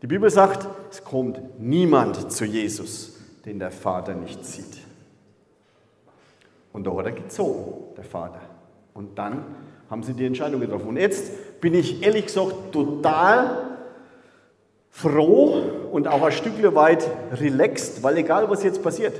Die 0.00 0.06
Bibel 0.06 0.30
sagt, 0.30 0.66
es 0.90 1.04
kommt 1.04 1.60
niemand 1.60 2.32
zu 2.32 2.46
Jesus, 2.46 3.18
den 3.44 3.58
der 3.58 3.70
Vater 3.70 4.14
nicht 4.14 4.46
zieht. 4.46 4.87
Und 6.78 6.86
da 6.86 6.94
hat 6.94 7.06
er 7.06 7.12
gezogen, 7.12 7.74
der 7.96 8.04
Vater. 8.04 8.40
Und 8.94 9.18
dann 9.18 9.42
haben 9.90 10.04
sie 10.04 10.12
die 10.12 10.24
Entscheidung 10.24 10.60
getroffen. 10.60 10.86
Und 10.86 10.96
jetzt 10.96 11.60
bin 11.60 11.74
ich 11.74 12.04
ehrlich 12.04 12.26
gesagt 12.26 12.54
total 12.70 13.78
froh 14.88 15.60
und 15.90 16.06
auch 16.06 16.22
ein 16.22 16.30
Stück 16.30 16.52
weit 16.76 17.04
relaxed, 17.32 18.04
weil 18.04 18.16
egal 18.18 18.48
was 18.48 18.62
jetzt 18.62 18.80
passiert, 18.80 19.14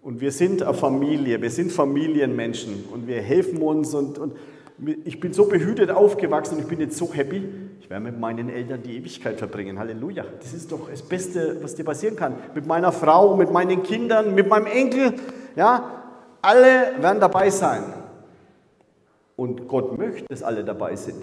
und 0.00 0.22
wir 0.22 0.32
sind 0.32 0.62
eine 0.62 0.72
Familie, 0.72 1.42
wir 1.42 1.50
sind 1.50 1.72
Familienmenschen 1.72 2.86
und 2.90 3.06
wir 3.06 3.20
helfen 3.20 3.60
uns 3.60 3.92
und, 3.92 4.18
und 4.18 4.32
ich 5.04 5.20
bin 5.20 5.34
so 5.34 5.44
behütet 5.44 5.90
aufgewachsen 5.90 6.54
und 6.54 6.62
ich 6.62 6.68
bin 6.68 6.80
jetzt 6.80 6.96
so 6.96 7.12
happy. 7.12 7.44
Ich 7.80 7.90
werde 7.90 8.04
mit 8.04 8.18
meinen 8.18 8.48
Eltern 8.48 8.82
die 8.82 8.96
Ewigkeit 8.96 9.38
verbringen. 9.38 9.78
Halleluja. 9.78 10.24
Das 10.40 10.54
ist 10.54 10.72
doch 10.72 10.88
das 10.88 11.02
Beste, 11.02 11.58
was 11.60 11.74
dir 11.74 11.84
passieren 11.84 12.16
kann. 12.16 12.36
Mit 12.54 12.66
meiner 12.66 12.92
Frau, 12.92 13.36
mit 13.36 13.52
meinen 13.52 13.82
Kindern, 13.82 14.34
mit 14.34 14.48
meinem 14.48 14.66
Enkel. 14.66 15.12
Ja, 15.54 16.01
alle 16.42 17.00
werden 17.00 17.20
dabei 17.20 17.50
sein. 17.50 17.84
Und 19.36 19.68
Gott 19.68 19.96
möchte, 19.96 20.26
dass 20.28 20.42
alle 20.42 20.64
dabei 20.64 20.96
sind. 20.96 21.22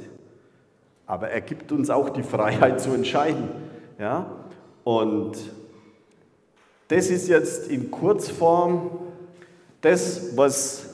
Aber 1.06 1.30
er 1.30 1.42
gibt 1.42 1.72
uns 1.72 1.90
auch 1.90 2.10
die 2.10 2.24
Freiheit 2.24 2.82
zu 2.82 2.92
entscheiden. 2.92 3.50
Ja? 4.00 4.26
Und 4.84 5.38
das 6.88 7.10
ist 7.10 7.28
jetzt 7.28 7.68
in 7.70 7.92
Kurzform 7.92 8.90
das, 9.82 10.36
was 10.36 10.90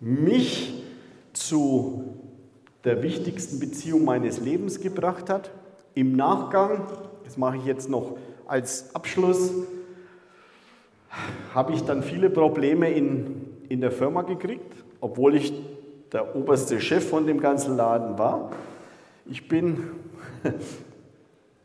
mich 0.00 0.84
zu 1.32 2.14
der 2.84 3.02
wichtigsten 3.02 3.58
Beziehung 3.58 4.04
meines 4.04 4.40
Lebens 4.40 4.80
gebracht 4.80 5.30
hat. 5.30 5.50
Im 5.94 6.16
Nachgang, 6.16 6.86
das 7.24 7.36
mache 7.36 7.56
ich 7.56 7.64
jetzt 7.64 7.88
noch 7.88 8.16
als 8.46 8.94
Abschluss, 8.94 9.50
habe 11.54 11.72
ich 11.72 11.82
dann 11.82 12.02
viele 12.02 12.30
Probleme 12.30 12.90
in, 12.90 13.39
in 13.70 13.80
der 13.80 13.92
Firma 13.92 14.22
gekriegt, 14.22 14.74
obwohl 15.00 15.36
ich 15.36 15.54
der 16.12 16.34
oberste 16.34 16.80
Chef 16.80 17.08
von 17.08 17.26
dem 17.26 17.40
ganzen 17.40 17.76
Laden 17.76 18.18
war. 18.18 18.50
Ich 19.26 19.48
bin 19.48 19.90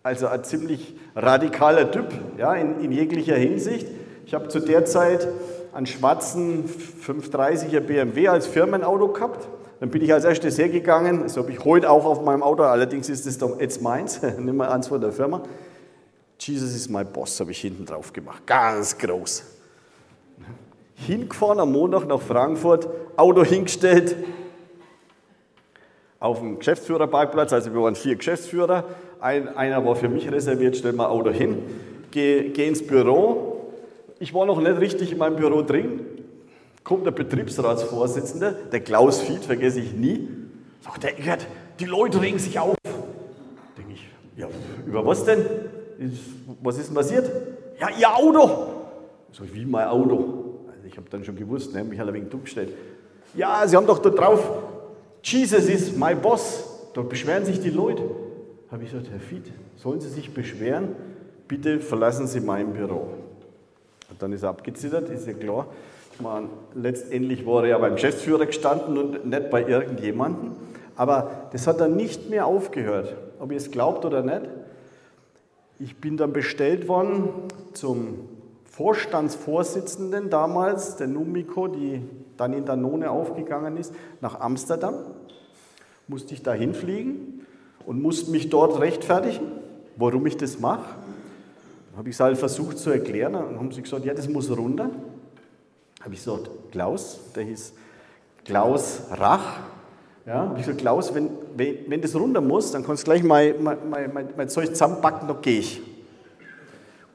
also 0.04 0.28
ein 0.28 0.44
ziemlich 0.44 0.96
radikaler 1.16 1.90
Typ 1.90 2.14
ja, 2.38 2.54
in, 2.54 2.80
in 2.80 2.92
jeglicher 2.92 3.36
Hinsicht. 3.36 3.88
Ich 4.26 4.36
habe 4.36 4.48
zu 4.50 4.60
der 4.60 4.86
Zeit 4.86 5.28
einen 5.74 5.88
schwarzen 5.88 6.70
530er 6.70 7.80
BMW 7.80 8.28
als 8.28 8.46
Firmenauto 8.46 9.08
gehabt. 9.08 9.48
Dann 9.80 9.90
bin 9.90 10.04
ich 10.04 10.14
als 10.14 10.26
erstes 10.26 10.60
hergegangen, 10.60 11.24
das 11.24 11.36
habe 11.38 11.52
ich 11.52 11.66
heute 11.66 11.90
auch 11.90 12.06
auf 12.06 12.24
meinem 12.24 12.44
Auto, 12.44 12.64
allerdings 12.64 13.10
ist 13.10 13.26
es 13.26 13.40
jetzt 13.60 13.82
meins, 13.82 14.22
nimm 14.38 14.58
mal 14.58 14.70
eins 14.70 14.88
von 14.88 15.02
der 15.02 15.12
Firma. 15.12 15.42
Jesus 16.40 16.76
is 16.76 16.88
my 16.88 17.04
boss, 17.04 17.40
habe 17.40 17.52
ich 17.52 17.62
hinten 17.62 17.86
drauf 17.86 18.14
gemacht, 18.14 18.46
ganz 18.46 18.98
groß. 18.98 19.55
Hingefahren 20.96 21.60
am 21.60 21.72
Montag 21.72 22.08
nach 22.08 22.22
Frankfurt, 22.22 22.88
Auto 23.18 23.44
hingestellt, 23.44 24.16
auf 26.20 26.40
dem 26.40 26.58
Geschäftsführerparkplatz, 26.58 27.54
also 27.54 27.74
wir 27.74 27.82
waren 27.82 27.96
vier 27.96 28.16
Geschäftsführer, 28.16 28.86
ein, 29.20 29.48
einer 29.56 29.86
war 29.86 29.96
für 29.96 30.10
mich 30.10 30.32
reserviert, 30.32 30.78
stell 30.78 30.94
mal 30.94 31.08
Auto 31.08 31.30
hin, 31.30 31.58
gehe 32.12 32.50
geh 32.50 32.68
ins 32.68 32.86
Büro. 32.86 33.72
Ich 34.20 34.34
war 34.34 34.46
noch 34.46 34.60
nicht 34.60 34.80
richtig 34.80 35.12
in 35.12 35.18
meinem 35.18 35.36
Büro 35.36 35.62
drin. 35.62 36.00
Kommt 36.84 37.06
der 37.06 37.12
Betriebsratsvorsitzende, 37.12 38.56
der 38.72 38.80
Klaus 38.80 39.22
Fied, 39.22 39.44
vergesse 39.44 39.80
ich 39.80 39.94
nie, 39.94 40.30
sagt 40.82 41.04
der 41.04 41.20
Eckert, 41.20 41.48
die 41.80 41.86
Leute 41.86 42.22
regen 42.22 42.40
sich 42.40 42.58
auf. 42.60 42.76
Denke 43.78 43.94
ich, 43.94 44.08
ja, 44.38 44.48
über 44.86 45.06
was 45.06 45.26
denn? 45.26 45.46
Was 46.62 46.78
ist 46.78 46.88
denn 46.88 46.96
passiert? 46.96 47.30
Ja, 47.80 47.90
ihr 47.98 48.16
Auto. 48.16 48.68
So 49.32 49.44
wie 49.54 49.66
mein 49.66 49.88
Auto. 49.88 50.45
Ich 50.88 50.98
habe 50.98 51.10
dann 51.10 51.24
schon 51.24 51.36
gewusst, 51.36 51.74
ne, 51.74 51.84
mich 51.84 52.00
hat 52.00 52.08
ein 52.08 52.14
wenig 52.14 52.30
dumm 52.30 52.44
gestellt. 52.44 52.74
Ja, 53.36 53.68
Sie 53.68 53.76
haben 53.76 53.88
doch 53.88 54.00
da 54.00 54.10
drauf, 54.10 54.50
Jesus 55.24 55.66
ist 55.66 55.98
my 55.98 56.16
boss. 56.16 56.72
Da 56.94 57.02
beschweren 57.02 57.44
sich 57.44 57.60
die 57.60 57.72
Leute 57.72 58.04
habe 58.76 58.84
ich 58.84 58.92
gesagt, 58.92 59.10
Herr 59.10 59.22
Fied, 59.22 59.52
sollen 59.78 60.02
Sie 60.02 60.10
sich 60.10 60.34
beschweren? 60.34 60.96
Bitte 61.48 61.80
verlassen 61.80 62.28
Sie 62.28 62.42
mein 62.42 62.74
Büro. 62.74 63.08
Und 64.10 64.22
dann 64.22 64.34
ist 64.34 64.44
er 64.44 64.50
abgezittert, 64.50 65.10
ist 65.10 65.28
ja 65.28 65.34
klar. 65.34 65.68
Meine, 66.20 66.50
letztendlich 66.74 67.46
war 67.46 67.64
er 67.64 67.70
ja 67.70 67.78
beim 67.78 67.94
Geschäftsführer 67.94 68.46
gestanden 68.46 68.98
und 68.98 69.26
nicht 69.26 69.50
bei 69.50 69.66
irgendjemandem. 69.66 70.52
Aber 70.98 71.50
das 71.54 71.68
hat 71.68 71.80
dann 71.80 71.96
nicht 71.96 72.30
mehr 72.30 72.46
aufgehört, 72.46 73.16
ob 73.40 73.52
ihr 73.52 73.58
es 73.58 73.72
glaubt 73.72 74.04
oder 74.04 74.24
nicht. 74.24 74.50
Ich 75.80 75.98
bin 75.98 76.18
dann 76.18 76.34
bestellt 76.34 76.90
worden 76.90 77.30
zum 77.74 78.20
Vorstandsvorsitzenden 78.76 80.30
damals, 80.30 80.98
der 80.98 81.08
Numiko, 81.08 81.70
die 81.70 82.02
dann 82.36 82.52
in 82.52 82.66
Danone 82.66 83.10
aufgegangen 83.10 83.78
ist, 83.78 83.94
nach 84.20 84.42
Amsterdam. 84.42 84.96
Musste 86.10 86.34
ich 86.34 86.44
da 86.44 86.52
hinfliegen 86.52 87.46
und 87.86 88.02
musste 88.02 88.32
mich 88.32 88.50
dort 88.50 88.82
rechtfertigen, 88.82 89.48
warum 89.96 90.26
ich 90.26 90.36
das 90.36 90.60
mache. 90.60 90.84
Dann 91.90 92.00
habe 92.00 92.10
ich 92.10 92.16
es 92.16 92.20
halt 92.20 92.38
versucht 92.38 92.78
zu 92.78 92.90
erklären 92.90 93.32
Dann 93.32 93.58
haben 93.58 93.72
sie 93.72 93.82
gesagt, 93.82 94.04
ja, 94.04 94.14
das 94.14 94.28
muss 94.28 94.52
runter. 94.52 94.90
Habe 96.02 96.14
ich 96.14 96.20
gesagt, 96.26 96.50
Klaus, 96.72 97.22
der 97.34 97.44
hieß 97.44 97.74
Klaus 98.44 99.04
Rach, 99.10 99.60
Ja, 100.26 100.52
ich 100.58 100.66
gesagt, 100.66 100.80
Klaus, 100.80 101.16
wenn, 101.16 101.30
wenn, 101.56 101.78
wenn 101.88 102.02
das 102.02 102.14
runter 102.14 102.42
muss, 102.42 102.74
dann 102.74 102.86
kannst 102.86 103.04
du 103.04 103.12
gleich 103.12 103.24
mein, 103.24 103.64
mein, 103.64 103.78
mein, 103.90 104.30
mein 104.36 104.50
Zeug 104.50 104.68
zusammenpacken, 104.68 105.30
dann 105.30 105.42
gehe 105.42 105.60
ich. 105.60 105.95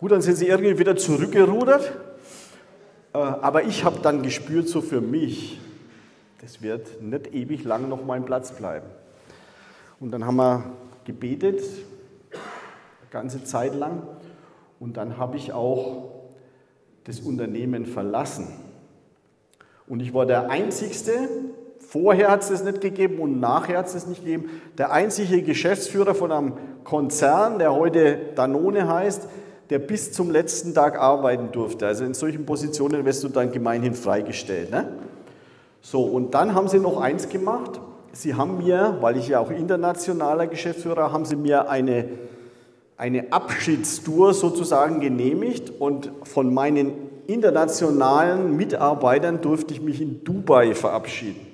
Gut, 0.00 0.12
dann 0.12 0.22
sind 0.22 0.36
sie 0.36 0.48
irgendwie 0.48 0.78
wieder 0.78 0.96
zurückgerudert. 0.96 1.92
Äh, 3.12 3.18
aber 3.18 3.64
ich 3.64 3.84
habe 3.84 3.98
dann 4.00 4.22
gespürt, 4.22 4.66
so 4.66 4.80
für 4.80 5.02
mich, 5.02 5.60
das 6.40 6.62
wird 6.62 7.02
nicht 7.02 7.34
ewig 7.34 7.64
lang 7.64 7.90
noch 7.90 8.02
mein 8.02 8.24
Platz 8.24 8.52
bleiben. 8.52 8.86
Und 10.00 10.10
dann 10.12 10.24
haben 10.24 10.36
wir 10.36 10.72
gebetet, 11.04 11.62
eine 12.30 13.10
ganze 13.10 13.44
Zeit 13.44 13.74
lang. 13.74 14.02
Und 14.78 14.96
dann 14.96 15.18
habe 15.18 15.36
ich 15.36 15.52
auch 15.52 16.12
das 17.04 17.20
Unternehmen 17.20 17.84
verlassen. 17.84 18.48
Und 19.86 20.00
ich 20.00 20.14
war 20.14 20.24
der 20.24 20.48
Einzigste, 20.48 21.28
vorher 21.78 22.30
hat 22.30 22.40
es 22.40 22.48
das 22.48 22.64
nicht 22.64 22.80
gegeben 22.80 23.18
und 23.18 23.38
nachher 23.38 23.76
hat 23.76 23.88
es 23.88 23.92
das 23.92 24.06
nicht 24.06 24.24
gegeben, 24.24 24.48
der 24.78 24.92
einzige 24.92 25.42
Geschäftsführer 25.42 26.14
von 26.14 26.32
einem 26.32 26.54
Konzern, 26.84 27.58
der 27.58 27.74
heute 27.74 28.18
Danone 28.34 28.88
heißt, 28.88 29.28
der 29.70 29.78
bis 29.78 30.12
zum 30.12 30.30
letzten 30.30 30.74
Tag 30.74 30.98
arbeiten 30.98 31.52
durfte. 31.52 31.86
Also 31.86 32.04
in 32.04 32.12
solchen 32.12 32.44
Positionen 32.44 33.04
wirst 33.04 33.22
du 33.22 33.28
dann 33.28 33.52
gemeinhin 33.52 33.94
freigestellt. 33.94 34.70
Ne? 34.70 34.92
So, 35.80 36.02
und 36.02 36.34
dann 36.34 36.54
haben 36.54 36.68
sie 36.68 36.80
noch 36.80 37.00
eins 37.00 37.28
gemacht. 37.28 37.80
Sie 38.12 38.34
haben 38.34 38.58
mir, 38.58 38.98
weil 39.00 39.16
ich 39.16 39.28
ja 39.28 39.38
auch 39.38 39.50
internationaler 39.50 40.48
Geschäftsführer, 40.48 41.12
haben 41.12 41.24
sie 41.24 41.36
mir 41.36 41.70
eine, 41.70 42.08
eine 42.96 43.32
Abschiedstour 43.32 44.34
sozusagen 44.34 45.00
genehmigt 45.00 45.70
und 45.78 46.10
von 46.24 46.52
meinen 46.52 46.92
internationalen 47.28 48.56
Mitarbeitern 48.56 49.40
durfte 49.40 49.72
ich 49.72 49.80
mich 49.80 50.00
in 50.00 50.24
Dubai 50.24 50.74
verabschieden. 50.74 51.46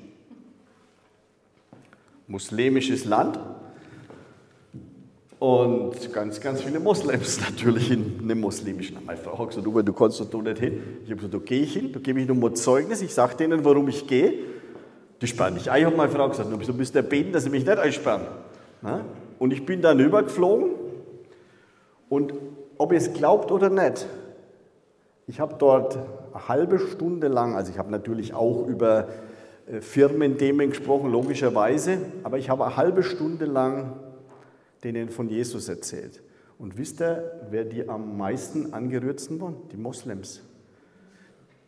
Muslimisches 2.26 3.04
Land, 3.04 3.38
und 5.38 6.12
ganz, 6.12 6.40
ganz 6.40 6.62
viele 6.62 6.80
Moslems 6.80 7.40
natürlich 7.48 7.90
in 7.90 8.20
einem 8.22 8.40
muslimischen. 8.40 8.98
Meine 9.04 9.18
Frau 9.18 9.38
hat 9.38 9.48
gesagt, 9.48 9.66
du, 9.66 9.92
kannst 9.92 10.20
doch 10.32 10.42
nicht 10.42 10.58
hin. 10.58 10.82
Ich 11.04 11.10
habe 11.10 11.16
gesagt, 11.16 11.34
da 11.34 11.38
gehe 11.38 11.62
ich 11.62 11.74
hin, 11.74 11.92
da 11.92 12.00
gebe 12.00 12.20
ich 12.20 12.26
nur 12.26 12.36
mal 12.36 12.54
Zeugnis, 12.54 13.02
ich 13.02 13.12
sage 13.12 13.36
denen, 13.36 13.64
warum 13.64 13.88
ich 13.88 14.06
gehe. 14.06 14.34
Die 15.20 15.26
sperren 15.26 15.54
nicht 15.54 15.68
ein, 15.68 15.84
habe 15.84 15.96
meine 15.96 16.10
Frau 16.10 16.28
gesagt, 16.28 16.50
du 16.50 16.72
müsst 16.74 16.94
ja 16.94 17.02
beten, 17.02 17.32
dass 17.32 17.44
sie 17.44 17.50
mich 17.50 17.64
nicht 17.64 17.78
einsperren. 17.78 18.22
Und 19.38 19.52
ich 19.52 19.64
bin 19.66 19.82
dann 19.82 19.98
übergeflogen 20.00 20.70
und 22.08 22.32
ob 22.78 22.92
ihr 22.92 22.98
es 22.98 23.12
glaubt 23.12 23.50
oder 23.50 23.70
nicht, 23.70 24.06
ich 25.26 25.40
habe 25.40 25.56
dort 25.58 25.98
eine 26.32 26.48
halbe 26.48 26.78
Stunde 26.78 27.28
lang, 27.28 27.56
also 27.56 27.72
ich 27.72 27.78
habe 27.78 27.90
natürlich 27.90 28.32
auch 28.32 28.66
über 28.66 29.08
äh, 29.66 29.80
Firmenthemen 29.80 30.70
gesprochen, 30.70 31.10
logischerweise, 31.10 31.98
aber 32.22 32.38
ich 32.38 32.48
habe 32.48 32.64
eine 32.64 32.76
halbe 32.76 33.02
Stunde 33.02 33.46
lang 33.46 33.94
denen 34.84 35.10
von 35.10 35.28
Jesus 35.28 35.68
erzählt. 35.68 36.22
Und 36.58 36.78
wisst 36.78 37.00
ihr, 37.00 37.40
wer 37.50 37.64
die 37.64 37.88
am 37.88 38.16
meisten 38.16 38.72
angerührtsten 38.72 39.40
waren? 39.40 39.56
Die 39.72 39.76
Moslems. 39.76 40.42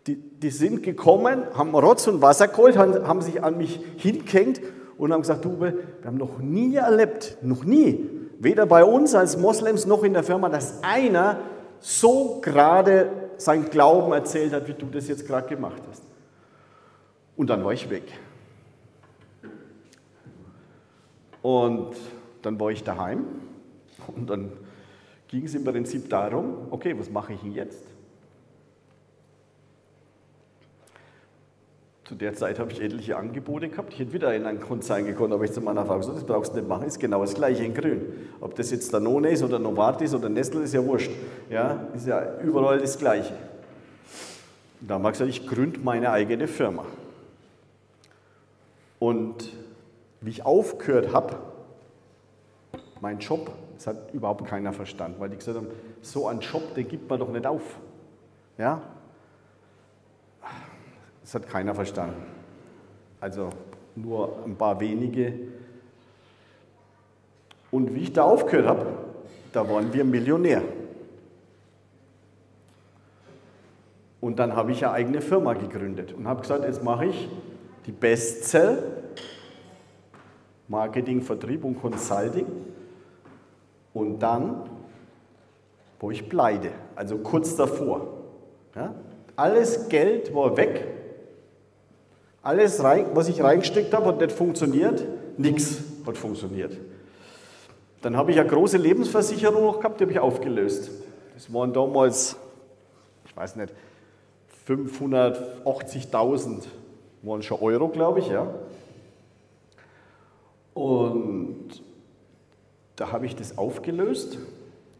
Die, 0.06 0.16
die 0.16 0.50
sind 0.50 0.82
gekommen, 0.82 1.42
haben 1.52 1.74
Rotz 1.74 2.06
und 2.06 2.22
Wasser 2.22 2.48
geholt, 2.48 2.78
haben, 2.78 3.06
haben 3.06 3.20
sich 3.20 3.42
an 3.42 3.58
mich 3.58 3.80
hingehängt 3.96 4.60
und 4.96 5.12
haben 5.12 5.20
gesagt, 5.20 5.44
du, 5.44 5.60
wir 5.60 5.74
haben 6.04 6.16
noch 6.16 6.38
nie 6.38 6.76
erlebt, 6.76 7.36
noch 7.42 7.64
nie, 7.64 8.08
weder 8.38 8.64
bei 8.64 8.84
uns 8.84 9.14
als 9.14 9.36
Moslems 9.36 9.84
noch 9.84 10.02
in 10.04 10.14
der 10.14 10.22
Firma, 10.22 10.48
dass 10.48 10.82
einer 10.82 11.40
so 11.80 12.40
gerade 12.40 13.10
sein 13.36 13.68
Glauben 13.68 14.12
erzählt 14.12 14.52
hat, 14.52 14.66
wie 14.66 14.72
du 14.72 14.86
das 14.86 15.08
jetzt 15.08 15.26
gerade 15.26 15.48
gemacht 15.48 15.82
hast. 15.88 16.02
Und 17.36 17.50
dann 17.50 17.64
war 17.64 17.72
ich 17.72 17.88
weg. 17.90 18.04
Und 21.42 21.94
dann 22.48 22.58
war 22.58 22.70
ich 22.70 22.82
daheim 22.82 23.26
und 24.16 24.30
dann 24.30 24.50
ging 25.28 25.44
es 25.44 25.54
im 25.54 25.64
Prinzip 25.64 26.08
darum, 26.08 26.68
okay, 26.70 26.98
was 26.98 27.10
mache 27.10 27.34
ich 27.34 27.42
jetzt? 27.42 27.84
Zu 32.04 32.14
der 32.14 32.32
Zeit 32.32 32.58
habe 32.58 32.72
ich 32.72 32.80
etliche 32.80 33.18
Angebote 33.18 33.68
gehabt. 33.68 33.92
Ich 33.92 33.98
hätte 33.98 34.14
wieder 34.14 34.34
in 34.34 34.46
einen 34.46 34.60
Konzern 34.60 35.04
gekommen, 35.04 35.34
aber 35.34 35.44
ich 35.44 35.52
zu 35.52 35.60
meiner 35.60 35.84
Frau 35.84 35.98
gesagt, 35.98 36.16
das 36.16 36.24
brauchst 36.24 36.52
du 36.52 36.56
nicht 36.56 36.66
machen, 36.66 36.86
ist 36.86 36.98
genau 36.98 37.20
das 37.20 37.34
gleiche 37.34 37.62
in 37.64 37.74
grün. 37.74 38.00
Ob 38.40 38.54
das 38.54 38.70
jetzt 38.70 38.94
Danone 38.94 39.28
ist 39.28 39.42
oder 39.42 39.58
Novartis 39.58 40.14
oder 40.14 40.30
Nestle, 40.30 40.62
ist 40.62 40.72
ja 40.72 40.82
wurscht. 40.82 41.10
Ja, 41.50 41.86
ist 41.94 42.06
ja 42.06 42.40
überall 42.40 42.78
das 42.78 42.98
Gleiche. 42.98 43.34
da 44.80 44.94
haben 44.94 45.02
wir 45.02 45.12
gesagt, 45.12 45.28
ich 45.28 45.46
gründe 45.46 45.80
meine 45.80 46.10
eigene 46.10 46.48
Firma. 46.48 46.86
Und 48.98 49.52
wie 50.22 50.30
ich 50.30 50.46
aufgehört 50.46 51.12
habe, 51.12 51.36
mein 53.00 53.18
Job, 53.18 53.50
das 53.76 53.86
hat 53.86 54.12
überhaupt 54.12 54.44
keiner 54.46 54.72
verstanden, 54.72 55.20
weil 55.20 55.30
die 55.30 55.36
gesagt 55.36 55.56
haben, 55.56 55.68
so 56.02 56.26
einen 56.26 56.40
Job, 56.40 56.74
den 56.74 56.88
gibt 56.88 57.08
man 57.08 57.18
doch 57.18 57.28
nicht 57.28 57.46
auf. 57.46 57.62
Ja? 58.56 58.82
Das 61.22 61.34
hat 61.34 61.48
keiner 61.48 61.74
verstanden. 61.74 62.22
Also 63.20 63.50
nur 63.94 64.44
ein 64.44 64.56
paar 64.56 64.80
wenige. 64.80 65.34
Und 67.70 67.94
wie 67.94 68.00
ich 68.00 68.12
da 68.12 68.24
aufgehört 68.24 68.66
habe, 68.66 68.86
da 69.52 69.68
waren 69.68 69.92
wir 69.92 70.04
Millionär. 70.04 70.62
Und 74.20 74.38
dann 74.38 74.56
habe 74.56 74.72
ich 74.72 74.84
eine 74.84 74.94
eigene 74.94 75.20
Firma 75.20 75.54
gegründet 75.54 76.12
und 76.12 76.26
habe 76.26 76.40
gesagt, 76.40 76.64
jetzt 76.64 76.82
mache 76.82 77.06
ich 77.06 77.28
die 77.86 77.92
Bestzell, 77.92 78.82
Marketing, 80.66 81.22
Vertrieb 81.22 81.64
und 81.64 81.80
Consulting 81.80 82.46
und 83.98 84.20
dann, 84.20 84.62
wo 85.98 86.12
ich 86.12 86.28
pleite, 86.28 86.70
also 86.94 87.18
kurz 87.18 87.56
davor. 87.56 88.06
Ja, 88.76 88.94
alles 89.34 89.88
Geld 89.88 90.32
war 90.32 90.56
weg. 90.56 90.86
Alles, 92.40 92.82
rein, 92.82 93.06
was 93.14 93.28
ich 93.28 93.42
reingesteckt 93.42 93.92
habe, 93.92 94.06
hat 94.06 94.20
nicht 94.20 94.30
funktioniert. 94.30 95.04
Nichts 95.36 95.82
hat 96.06 96.16
funktioniert. 96.16 96.78
Dann 98.02 98.16
habe 98.16 98.30
ich 98.30 98.38
eine 98.38 98.48
große 98.48 98.76
Lebensversicherung 98.76 99.64
noch 99.64 99.78
gehabt, 99.78 99.98
die 99.98 100.04
habe 100.04 100.12
ich 100.12 100.20
aufgelöst. 100.20 100.90
Das 101.34 101.52
waren 101.52 101.72
damals, 101.72 102.36
ich 103.26 103.36
weiß 103.36 103.56
nicht, 103.56 103.74
580.000 104.68 106.62
waren 107.22 107.42
schon 107.42 107.60
Euro, 107.60 107.88
glaube 107.88 108.20
ich, 108.20 108.28
ja. 108.28 108.46
Und 110.74 111.82
da 112.98 113.12
habe 113.12 113.26
ich 113.26 113.36
das 113.36 113.56
aufgelöst 113.56 114.38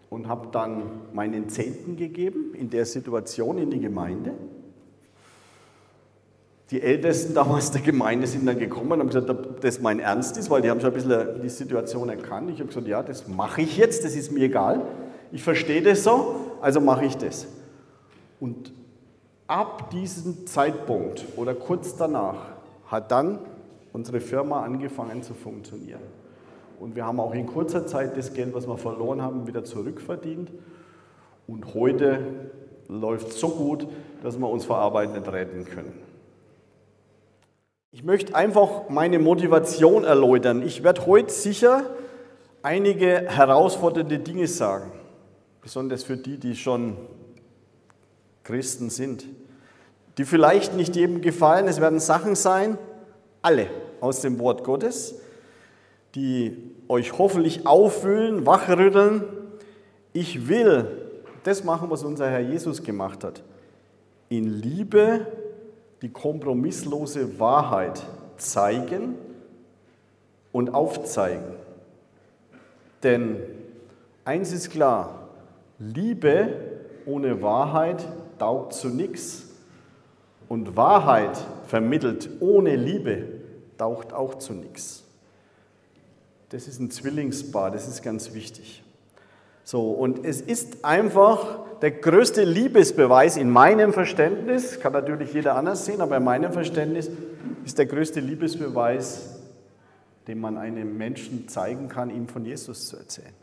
und 0.09 0.29
habe 0.29 0.49
dann 0.53 0.83
meinen 1.13 1.49
Zehnten 1.49 1.97
gegeben 1.97 2.55
in 2.55 2.71
der 2.71 2.87
Situation 2.87 3.59
in 3.59 3.71
die 3.71 3.81
Gemeinde. 3.81 4.35
Die 6.71 6.81
Ältesten 6.81 7.35
damals 7.35 7.71
der 7.73 7.81
Gemeinde 7.81 8.29
sind 8.29 8.47
dann 8.47 8.59
gekommen 8.59 8.93
und 8.93 9.01
haben 9.01 9.07
gesagt, 9.09 9.29
ob 9.29 9.61
das 9.61 9.81
mein 9.81 9.99
Ernst 9.99 10.37
ist, 10.37 10.49
weil 10.49 10.63
die 10.63 10.71
haben 10.71 10.81
schon 10.81 10.91
ein 10.91 10.95
bisschen 10.95 11.43
die 11.43 11.49
Situation 11.49 12.09
erkannt. 12.09 12.51
Ich 12.51 12.61
habe 12.61 12.69
gesagt, 12.69 12.87
ja, 12.87 13.03
das 13.03 13.27
mache 13.27 13.63
ich 13.63 13.77
jetzt, 13.77 14.05
das 14.05 14.15
ist 14.15 14.31
mir 14.31 14.45
egal. 14.45 14.83
Ich 15.33 15.43
verstehe 15.43 15.83
das 15.83 16.05
so, 16.05 16.37
also 16.61 16.81
mache 16.81 17.05
ich 17.05 17.17
das. 17.17 17.49
Und 18.39 18.73
ab 19.49 19.91
diesem 19.91 20.47
Zeitpunkt 20.47 21.25
oder 21.37 21.55
kurz 21.55 21.97
danach 21.97 22.53
hat 22.87 23.11
dann 23.11 23.41
unsere 23.93 24.21
Firma 24.21 24.63
angefangen 24.63 25.25
zu 25.25 25.35
funktionieren. 25.35 26.18
Und 26.81 26.95
wir 26.95 27.05
haben 27.05 27.19
auch 27.21 27.35
in 27.35 27.47
kurzer 27.47 27.87
Zeit 27.87 28.17
das 28.17 28.33
Geld, 28.35 28.55
was 28.55 28.67
wir 28.67 28.79
verloren 28.79 29.21
haben, 29.21 29.47
wieder 29.47 29.65
zurückverdient. 29.65 30.51
Und 31.47 31.75
heute 31.75 32.21
läuft 32.89 33.29
es 33.29 33.41
so 33.41 33.49
gut, 33.49 33.87
dass 34.23 34.39
wir 34.39 34.49
uns 34.49 34.65
vor 34.65 34.79
Arbeit 34.79 35.13
nicht 35.13 35.31
retten 35.31 35.65
können. 35.65 35.93
Ich 37.91 38.05
möchte 38.05 38.35
einfach 38.35 38.89
meine 38.91 39.19
Motivation 39.19 40.05
erläutern. 40.05 40.63
Ich 40.63 40.85
werde 40.85 41.07
heute 41.07 41.33
sicher 41.33 41.85
einige 42.63 43.29
herausfordernde 43.29 44.19
Dinge 44.19 44.47
sagen, 44.47 44.93
besonders 45.63 46.05
für 46.05 46.17
die, 46.17 46.39
die 46.39 46.55
schon 46.55 46.97
Christen 48.45 48.91
sind, 48.91 49.27
die 50.17 50.25
vielleicht 50.25 50.75
nicht 50.75 50.97
jedem 50.97 51.23
gefallen. 51.23 51.67
Es 51.67 51.81
werden 51.81 51.99
Sachen 51.99 52.35
sein, 52.35 52.79
alle 53.43 53.69
aus 54.01 54.21
dem 54.21 54.39
Wort 54.39 54.65
Gottes, 54.65 55.21
die 56.15 56.57
euch 56.89 57.19
hoffentlich 57.19 57.67
aufwühlen, 57.67 58.47
wachrütteln. 58.47 59.25
Ich 60.13 60.49
will 60.49 60.87
das 61.45 61.65
machen, 61.65 61.91
was 61.91 62.03
unser 62.03 62.29
Herr 62.31 62.41
Jesus 62.41 62.83
gemacht 62.83 63.25
hat. 63.25 63.43
In 64.29 64.49
Liebe 64.49 65.27
die 66.03 66.11
kompromisslose 66.11 67.39
Wahrheit 67.39 68.03
zeigen 68.37 69.17
und 70.53 70.75
aufzeigen. 70.75 71.55
Denn 73.03 73.37
eins 74.25 74.53
ist 74.53 74.71
klar, 74.71 75.29
Liebe 75.79 76.55
ohne 77.07 77.43
Wahrheit 77.43 78.05
taugt 78.39 78.75
zu 78.75 78.89
nichts 78.89 79.49
und 80.49 80.77
Wahrheit 80.77 81.39
vermittelt 81.67 82.29
ohne 82.41 82.77
Liebe 82.77 83.25
taucht 83.77 84.13
auch 84.13 84.37
zu 84.37 84.53
nichts. 84.53 85.05
Das 86.51 86.67
ist 86.67 86.81
ein 86.81 86.91
Zwillingspaar, 86.91 87.71
das 87.71 87.89
ist 87.89 88.03
ganz 88.03 88.33
wichtig. 88.33 88.83
So, 89.65 89.91
und 89.91 90.25
es 90.25 90.41
ist 90.41 90.85
einfach 90.85 91.59
der 91.83 91.91
größte 91.91 92.43
Liebesbeweis 92.43 93.37
in 93.37 93.51
meinem 93.51 93.93
Verständnis, 93.93 94.81
kann 94.81 94.95
natürlich 94.95 95.35
jeder 95.35 95.57
anders 95.57 95.85
sehen, 95.85 96.01
aber 96.01 96.17
in 96.17 96.25
meinem 96.25 96.53
Verständnis 96.53 97.11
ist 97.67 97.77
der 97.77 97.85
größte 97.85 98.21
Liebesbeweis, 98.21 99.39
den 100.27 100.41
man 100.41 100.57
einem 100.57 100.97
Menschen 100.97 101.49
zeigen 101.49 101.89
kann, 101.89 102.09
ihm 102.09 102.29
von 102.29 102.45
Jesus 102.45 102.89
zu 102.89 102.97
erzählen. 102.97 103.35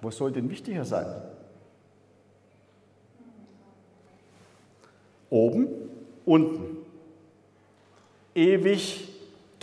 Was 0.00 0.16
soll 0.16 0.30
denn 0.32 0.48
wichtiger 0.48 0.84
sein? 0.84 1.06
Oben, 5.30 5.66
unten. 6.24 6.76
Ewig 8.36 9.13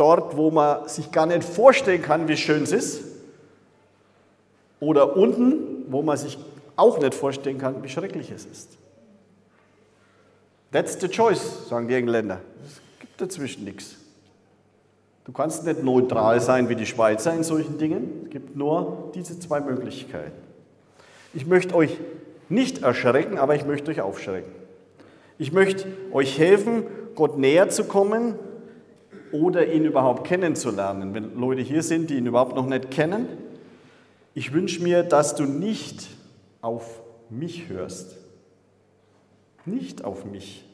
dort, 0.01 0.35
wo 0.35 0.49
man 0.49 0.89
sich 0.89 1.11
gar 1.11 1.27
nicht 1.27 1.43
vorstellen 1.43 2.01
kann, 2.01 2.27
wie 2.27 2.35
schön 2.35 2.63
es 2.63 2.71
ist. 2.71 3.03
Oder 4.79 5.15
unten, 5.15 5.85
wo 5.89 6.01
man 6.01 6.17
sich 6.17 6.39
auch 6.75 6.99
nicht 6.99 7.13
vorstellen 7.13 7.59
kann, 7.59 7.83
wie 7.83 7.89
schrecklich 7.89 8.31
es 8.31 8.45
ist. 8.45 8.77
That's 10.71 10.99
the 10.99 11.07
choice, 11.07 11.67
sagen 11.69 11.87
die 11.87 11.93
Engländer. 11.93 12.41
Es 12.65 12.81
gibt 12.99 13.21
dazwischen 13.21 13.63
nichts. 13.63 13.97
Du 15.25 15.31
kannst 15.33 15.65
nicht 15.65 15.83
neutral 15.83 16.41
sein 16.41 16.67
wie 16.67 16.75
die 16.75 16.87
Schweizer 16.87 17.31
in 17.35 17.43
solchen 17.43 17.77
Dingen. 17.77 18.21
Es 18.23 18.31
gibt 18.31 18.55
nur 18.55 19.11
diese 19.13 19.39
zwei 19.39 19.59
Möglichkeiten. 19.59 20.31
Ich 21.35 21.45
möchte 21.45 21.75
euch 21.75 21.99
nicht 22.49 22.81
erschrecken, 22.81 23.37
aber 23.37 23.53
ich 23.53 23.67
möchte 23.67 23.91
euch 23.91 24.01
aufschrecken. 24.01 24.51
Ich 25.37 25.51
möchte 25.51 25.87
euch 26.11 26.39
helfen, 26.39 26.87
Gott 27.13 27.37
näher 27.37 27.69
zu 27.69 27.83
kommen 27.83 28.33
oder 29.33 29.71
ihn 29.71 29.85
überhaupt 29.85 30.25
kennenzulernen. 30.25 31.13
Wenn 31.13 31.39
Leute 31.39 31.61
hier 31.61 31.83
sind, 31.83 32.09
die 32.09 32.17
ihn 32.17 32.25
überhaupt 32.25 32.55
noch 32.55 32.65
nicht 32.65 32.91
kennen, 32.91 33.27
ich 34.33 34.53
wünsche 34.53 34.81
mir, 34.81 35.03
dass 35.03 35.35
du 35.35 35.43
nicht 35.43 36.07
auf 36.61 37.01
mich 37.29 37.69
hörst. 37.69 38.17
Nicht 39.65 40.03
auf 40.03 40.25
mich 40.25 40.65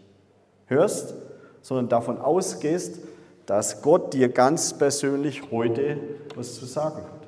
hörst, 0.67 1.15
sondern 1.61 1.89
davon 1.89 2.19
ausgehst, 2.19 2.99
dass 3.45 3.81
Gott 3.81 4.13
dir 4.13 4.29
ganz 4.29 4.77
persönlich 4.77 5.51
heute 5.51 5.97
was 6.35 6.55
zu 6.55 6.65
sagen 6.65 6.97
hat. 6.97 7.27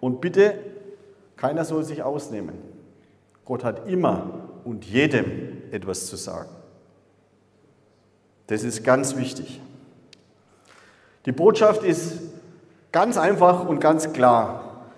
Und 0.00 0.20
bitte, 0.20 0.54
keiner 1.36 1.64
soll 1.64 1.84
sich 1.84 2.02
ausnehmen. 2.02 2.54
Gott 3.44 3.64
hat 3.64 3.88
immer 3.88 4.48
und 4.64 4.84
jedem 4.84 5.62
etwas 5.70 6.06
zu 6.06 6.16
sagen. 6.16 6.50
Das 8.50 8.64
ist 8.64 8.82
ganz 8.82 9.16
wichtig. 9.16 9.60
Die 11.24 11.30
Botschaft 11.30 11.84
ist 11.84 12.14
ganz 12.90 13.16
einfach 13.16 13.64
und 13.64 13.80
ganz 13.80 14.12
klar. 14.12 14.88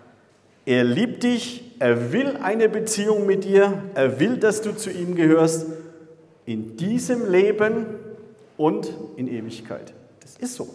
Er 0.65 0.85
liebt 0.85 1.23
dich, 1.23 1.63
er 1.79 2.15
will 2.15 2.39
eine 2.39 2.71
Beziehung 2.71 3.27
mit 3.27 3.45
dir, 3.45 3.83
er 3.95 4.19
will, 4.19 4.39
dass 4.39 4.63
du 4.63 4.75
zu 4.75 4.91
ihm 4.91 5.15
gehörst, 5.17 5.67
in 6.47 6.79
diesem 6.79 7.31
Leben 7.31 7.85
und 8.57 8.91
in 9.17 9.29
Ewigkeit. 9.29 9.93
Das 10.21 10.39
ist 10.39 10.55
so. 10.55 10.71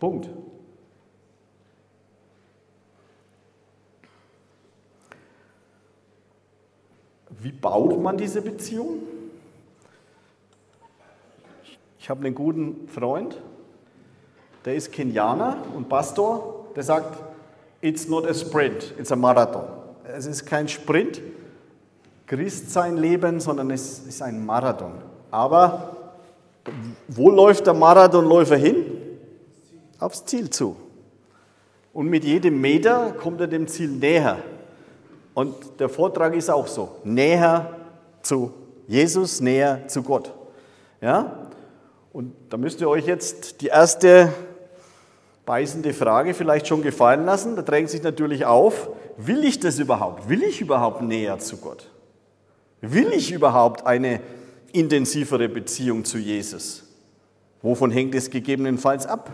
Punkt. 0.00 0.30
Wie 7.28 7.52
baut 7.52 8.00
man 8.00 8.16
diese 8.16 8.40
Beziehung? 8.40 9.15
Ich 12.06 12.10
habe 12.10 12.24
einen 12.24 12.36
guten 12.36 12.86
Freund, 12.86 13.36
der 14.64 14.76
ist 14.76 14.92
Kenianer 14.92 15.56
und 15.74 15.88
Pastor, 15.88 16.66
der 16.76 16.84
sagt, 16.84 17.18
it's 17.80 18.06
not 18.06 18.24
a 18.28 18.32
sprint, 18.32 18.94
it's 18.96 19.10
a 19.10 19.16
marathon. 19.16 19.64
Es 20.16 20.24
ist 20.26 20.46
kein 20.46 20.68
Sprint, 20.68 21.20
Christ 22.28 22.70
sein 22.70 22.96
Leben, 22.96 23.40
sondern 23.40 23.72
es 23.72 23.98
ist 24.06 24.22
ein 24.22 24.46
Marathon. 24.46 24.92
Aber 25.32 25.96
wo 27.08 27.28
läuft 27.28 27.66
der 27.66 27.74
Marathonläufer 27.74 28.54
hin? 28.54 28.84
Aufs 29.98 30.24
Ziel 30.26 30.48
zu. 30.48 30.76
Und 31.92 32.06
mit 32.06 32.22
jedem 32.22 32.60
Meter 32.60 33.14
kommt 33.20 33.40
er 33.40 33.48
dem 33.48 33.66
Ziel 33.66 33.88
näher. 33.88 34.38
Und 35.34 35.56
der 35.80 35.88
Vortrag 35.88 36.36
ist 36.36 36.50
auch 36.50 36.68
so, 36.68 36.98
näher 37.02 37.68
zu 38.22 38.52
Jesus, 38.86 39.40
näher 39.40 39.88
zu 39.88 40.04
Gott. 40.04 40.32
Ja? 41.00 41.45
Und 42.16 42.32
da 42.48 42.56
müsst 42.56 42.80
ihr 42.80 42.88
euch 42.88 43.04
jetzt 43.06 43.60
die 43.60 43.66
erste 43.66 44.32
beißende 45.44 45.92
Frage 45.92 46.32
vielleicht 46.32 46.66
schon 46.66 46.80
gefallen 46.80 47.26
lassen. 47.26 47.56
Da 47.56 47.60
drängt 47.60 47.90
sich 47.90 48.02
natürlich 48.02 48.46
auf, 48.46 48.88
will 49.18 49.44
ich 49.44 49.60
das 49.60 49.78
überhaupt? 49.78 50.26
Will 50.30 50.42
ich 50.42 50.62
überhaupt 50.62 51.02
näher 51.02 51.38
zu 51.40 51.58
Gott? 51.58 51.90
Will 52.80 53.12
ich 53.12 53.32
überhaupt 53.32 53.86
eine 53.86 54.22
intensivere 54.72 55.50
Beziehung 55.50 56.06
zu 56.06 56.16
Jesus? 56.16 56.84
Wovon 57.60 57.90
hängt 57.90 58.14
es 58.14 58.30
gegebenenfalls 58.30 59.04
ab? 59.04 59.30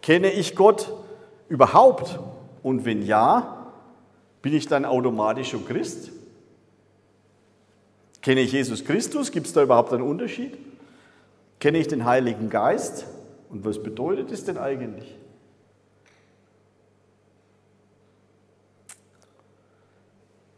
Kenne 0.00 0.32
ich 0.32 0.56
Gott 0.56 0.92
überhaupt? 1.48 2.18
Und 2.64 2.84
wenn 2.84 3.06
ja, 3.06 3.70
bin 4.42 4.54
ich 4.54 4.66
dann 4.66 4.84
automatisch 4.84 5.50
schon 5.50 5.64
Christ? 5.64 6.10
Kenne 8.22 8.40
ich 8.40 8.50
Jesus 8.50 8.84
Christus? 8.84 9.30
Gibt 9.30 9.46
es 9.46 9.52
da 9.52 9.62
überhaupt 9.62 9.92
einen 9.92 10.02
Unterschied? 10.02 10.58
Kenne 11.62 11.78
ich 11.78 11.86
den 11.86 12.04
Heiligen 12.04 12.50
Geist? 12.50 13.06
Und 13.48 13.64
was 13.64 13.80
bedeutet 13.80 14.32
es 14.32 14.44
denn 14.44 14.58
eigentlich? 14.58 15.16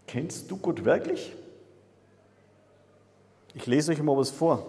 Kennst 0.06 0.50
du 0.50 0.56
Gott 0.56 0.86
wirklich? 0.86 1.34
Ich 3.52 3.66
lese 3.66 3.92
euch 3.92 4.02
mal 4.02 4.16
was 4.16 4.30
vor. 4.30 4.64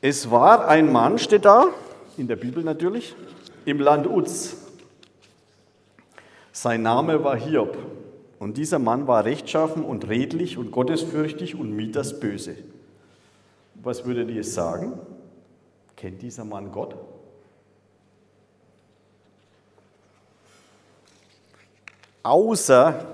Es 0.00 0.28
war 0.32 0.66
ein 0.66 0.90
Mann, 0.90 1.20
steht 1.20 1.44
da, 1.44 1.68
in 2.16 2.26
der 2.26 2.34
Bibel 2.34 2.64
natürlich, 2.64 3.14
im 3.66 3.78
Land 3.78 4.08
Uz. 4.08 4.56
Sein 6.50 6.82
Name 6.82 7.22
war 7.22 7.36
Hiob. 7.36 7.78
Und 8.40 8.56
dieser 8.56 8.80
Mann 8.80 9.06
war 9.06 9.24
rechtschaffen 9.24 9.84
und 9.84 10.08
redlich 10.08 10.58
und 10.58 10.72
gottesfürchtig 10.72 11.54
und 11.54 11.70
mied 11.76 11.94
das 11.94 12.18
Böse. 12.18 12.56
Was 13.82 14.04
würdet 14.04 14.30
ihr 14.30 14.44
sagen? 14.44 14.98
Kennt 15.96 16.20
dieser 16.22 16.44
Mann 16.44 16.70
Gott? 16.70 16.94
Außer 22.22 23.06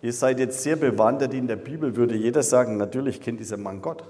ihr 0.00 0.12
seid 0.12 0.38
jetzt 0.38 0.62
sehr 0.62 0.76
bewandert 0.76 1.34
in 1.34 1.46
der 1.46 1.56
Bibel, 1.56 1.96
würde 1.96 2.16
jeder 2.16 2.42
sagen, 2.42 2.76
natürlich 2.76 3.20
kennt 3.20 3.40
dieser 3.40 3.58
Mann 3.58 3.82
Gott. 3.82 4.04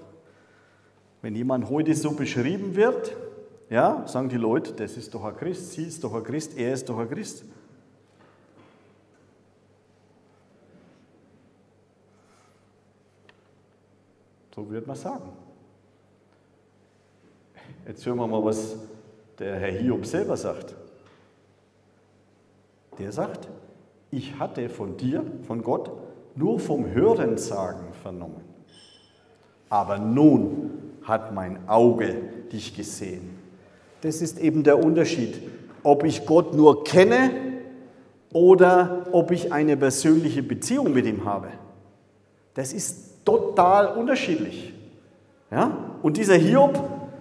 Wenn 1.23 1.35
jemand 1.35 1.69
heute 1.71 1.95
so 1.95 2.13
beschrieben 2.13 2.77
wird, 2.77 3.17
ja, 3.71 4.07
sagen 4.07 4.29
die 4.29 4.37
Leute, 4.37 4.73
das 4.73 4.97
ist 4.97 5.15
doch 5.15 5.25
ein 5.25 5.37
Christ, 5.37 5.73
sie 5.73 5.85
ist 5.85 6.05
doch 6.05 6.15
ein 6.15 6.23
Christ, 6.23 6.57
er 6.57 6.75
ist 6.75 6.89
doch 6.89 6.99
ein 6.99 7.09
Christ. 7.09 7.45
So 14.55 14.69
würde 14.69 14.87
man 14.87 14.97
sagen. 14.97 15.44
Jetzt 17.87 18.07
hören 18.07 18.17
wir 18.17 18.27
mal, 18.27 18.43
was 18.43 18.77
der 19.39 19.57
Herr 19.57 19.71
Hiob 19.71 20.07
selber 20.07 20.37
sagt. 20.37 20.75
Der 22.99 23.13
sagt, 23.13 23.49
ich 24.11 24.39
hatte 24.39 24.69
von 24.69 24.97
dir, 24.97 25.23
von 25.47 25.63
Gott, 25.63 25.91
nur 26.35 26.59
vom 26.61 26.91
Hörensagen 26.91 27.93
vernommen. 28.03 28.43
Aber 29.69 29.99
nun 29.99 30.71
hat 31.03 31.35
mein 31.35 31.69
Auge 31.69 32.15
dich 32.53 32.75
gesehen. 32.77 33.37
Das 34.01 34.23
ist 34.23 34.39
eben 34.39 34.63
der 34.63 34.83
Unterschied, 34.83 35.35
ob 35.83 36.05
ich 36.05 36.25
Gott 36.25 36.55
nur 36.55 36.85
kenne 36.85 37.31
oder 38.33 39.07
ob 39.13 39.31
ich 39.31 39.53
eine 39.53 39.77
persönliche 39.77 40.43
Beziehung 40.43 40.93
mit 40.93 41.07
ihm 41.07 41.25
habe. 41.25 41.49
Das 42.55 42.73
ist 42.73 43.25
total 43.25 43.97
unterschiedlich. 43.99 44.73
Ja? 45.51 45.77
Und 46.03 46.17
dieser 46.17 46.37
Hiob, 46.37 46.79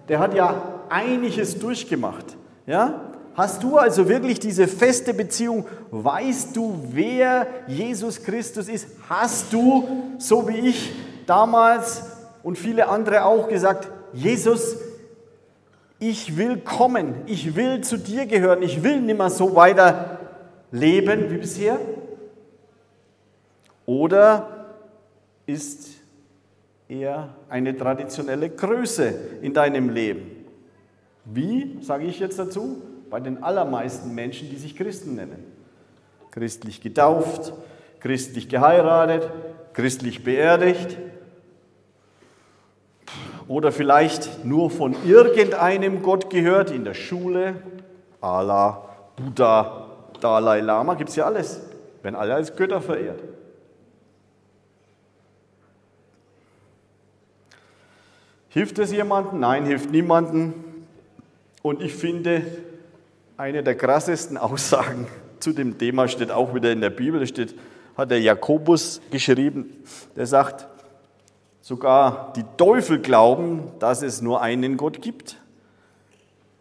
der 0.07 0.19
hat 0.19 0.33
ja 0.33 0.61
einiges 0.89 1.59
durchgemacht. 1.59 2.37
Ja? 2.65 3.01
Hast 3.35 3.63
du 3.63 3.77
also 3.77 4.07
wirklich 4.07 4.39
diese 4.39 4.67
feste 4.67 5.13
Beziehung? 5.13 5.65
Weißt 5.89 6.55
du, 6.55 6.79
wer 6.91 7.47
Jesus 7.67 8.21
Christus 8.21 8.67
ist? 8.67 8.87
Hast 9.09 9.51
du, 9.51 9.87
so 10.19 10.47
wie 10.47 10.69
ich 10.69 10.93
damals 11.25 12.03
und 12.43 12.57
viele 12.57 12.87
andere 12.87 13.25
auch 13.25 13.47
gesagt, 13.47 13.89
Jesus, 14.13 14.77
ich 15.97 16.37
will 16.37 16.57
kommen, 16.57 17.15
ich 17.25 17.55
will 17.55 17.81
zu 17.81 17.97
dir 17.97 18.25
gehören, 18.25 18.61
ich 18.61 18.83
will 18.83 19.01
nicht 19.01 19.17
mehr 19.17 19.29
so 19.29 19.55
weiter 19.55 20.19
leben 20.71 21.31
wie 21.31 21.37
bisher? 21.37 21.79
Oder 23.85 24.67
ist 25.45 25.92
eher 26.93 27.29
eine 27.49 27.75
traditionelle 27.75 28.49
Größe 28.49 29.13
in 29.41 29.53
deinem 29.53 29.89
Leben. 29.89 30.45
Wie, 31.25 31.77
sage 31.81 32.05
ich 32.05 32.19
jetzt 32.19 32.37
dazu? 32.37 32.81
Bei 33.09 33.19
den 33.19 33.43
allermeisten 33.43 34.13
Menschen, 34.13 34.49
die 34.49 34.55
sich 34.55 34.75
Christen 34.75 35.15
nennen. 35.15 35.43
Christlich 36.31 36.81
getauft, 36.81 37.53
christlich 37.99 38.49
geheiratet, 38.49 39.29
christlich 39.73 40.23
beerdigt 40.23 40.97
oder 43.47 43.71
vielleicht 43.71 44.45
nur 44.45 44.69
von 44.69 44.95
irgendeinem 45.05 46.01
Gott 46.01 46.29
gehört 46.29 46.71
in 46.71 46.85
der 46.85 46.93
Schule, 46.93 47.55
Allah, 48.21 48.89
Buddha, 49.15 49.87
Dalai 50.19 50.61
Lama, 50.61 50.95
gibt 50.95 51.09
es 51.09 51.15
ja 51.15 51.25
alles, 51.25 51.61
werden 52.01 52.15
alle 52.15 52.33
als 52.33 52.55
Götter 52.55 52.81
verehrt. 52.81 53.21
Hilft 58.53 58.77
es 58.77 58.91
jemandem? 58.91 59.39
Nein, 59.39 59.65
hilft 59.65 59.89
niemandem. 59.89 60.53
Und 61.63 61.81
ich 61.81 61.95
finde, 61.95 62.45
eine 63.35 63.63
der 63.63 63.75
krassesten 63.75 64.37
Aussagen 64.37 65.07
zu 65.39 65.53
dem 65.53 65.79
Thema 65.79 66.07
steht 66.07 66.29
auch 66.29 66.53
wieder 66.53 66.71
in 66.71 66.79
der 66.79 66.91
Bibel, 66.91 67.25
steht, 67.25 67.55
hat 67.97 68.11
der 68.11 68.21
Jakobus 68.21 69.01
geschrieben, 69.09 69.73
der 70.15 70.27
sagt, 70.27 70.67
sogar 71.61 72.31
die 72.35 72.45
Teufel 72.55 72.99
glauben, 72.99 73.71
dass 73.79 74.03
es 74.03 74.21
nur 74.21 74.41
einen 74.41 74.77
Gott 74.77 75.01
gibt. 75.01 75.37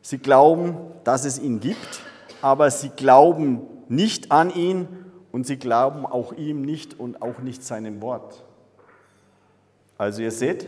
Sie 0.00 0.18
glauben, 0.18 0.76
dass 1.04 1.26
es 1.26 1.38
ihn 1.38 1.60
gibt, 1.60 2.00
aber 2.40 2.70
sie 2.70 2.88
glauben 2.88 3.60
nicht 3.88 4.32
an 4.32 4.48
ihn 4.48 4.88
und 5.30 5.46
sie 5.46 5.58
glauben 5.58 6.06
auch 6.06 6.32
ihm 6.32 6.62
nicht 6.62 6.98
und 6.98 7.20
auch 7.20 7.40
nicht 7.40 7.62
seinem 7.62 8.00
Wort. 8.00 8.44
Also 9.98 10.22
ihr 10.22 10.32
seht, 10.32 10.66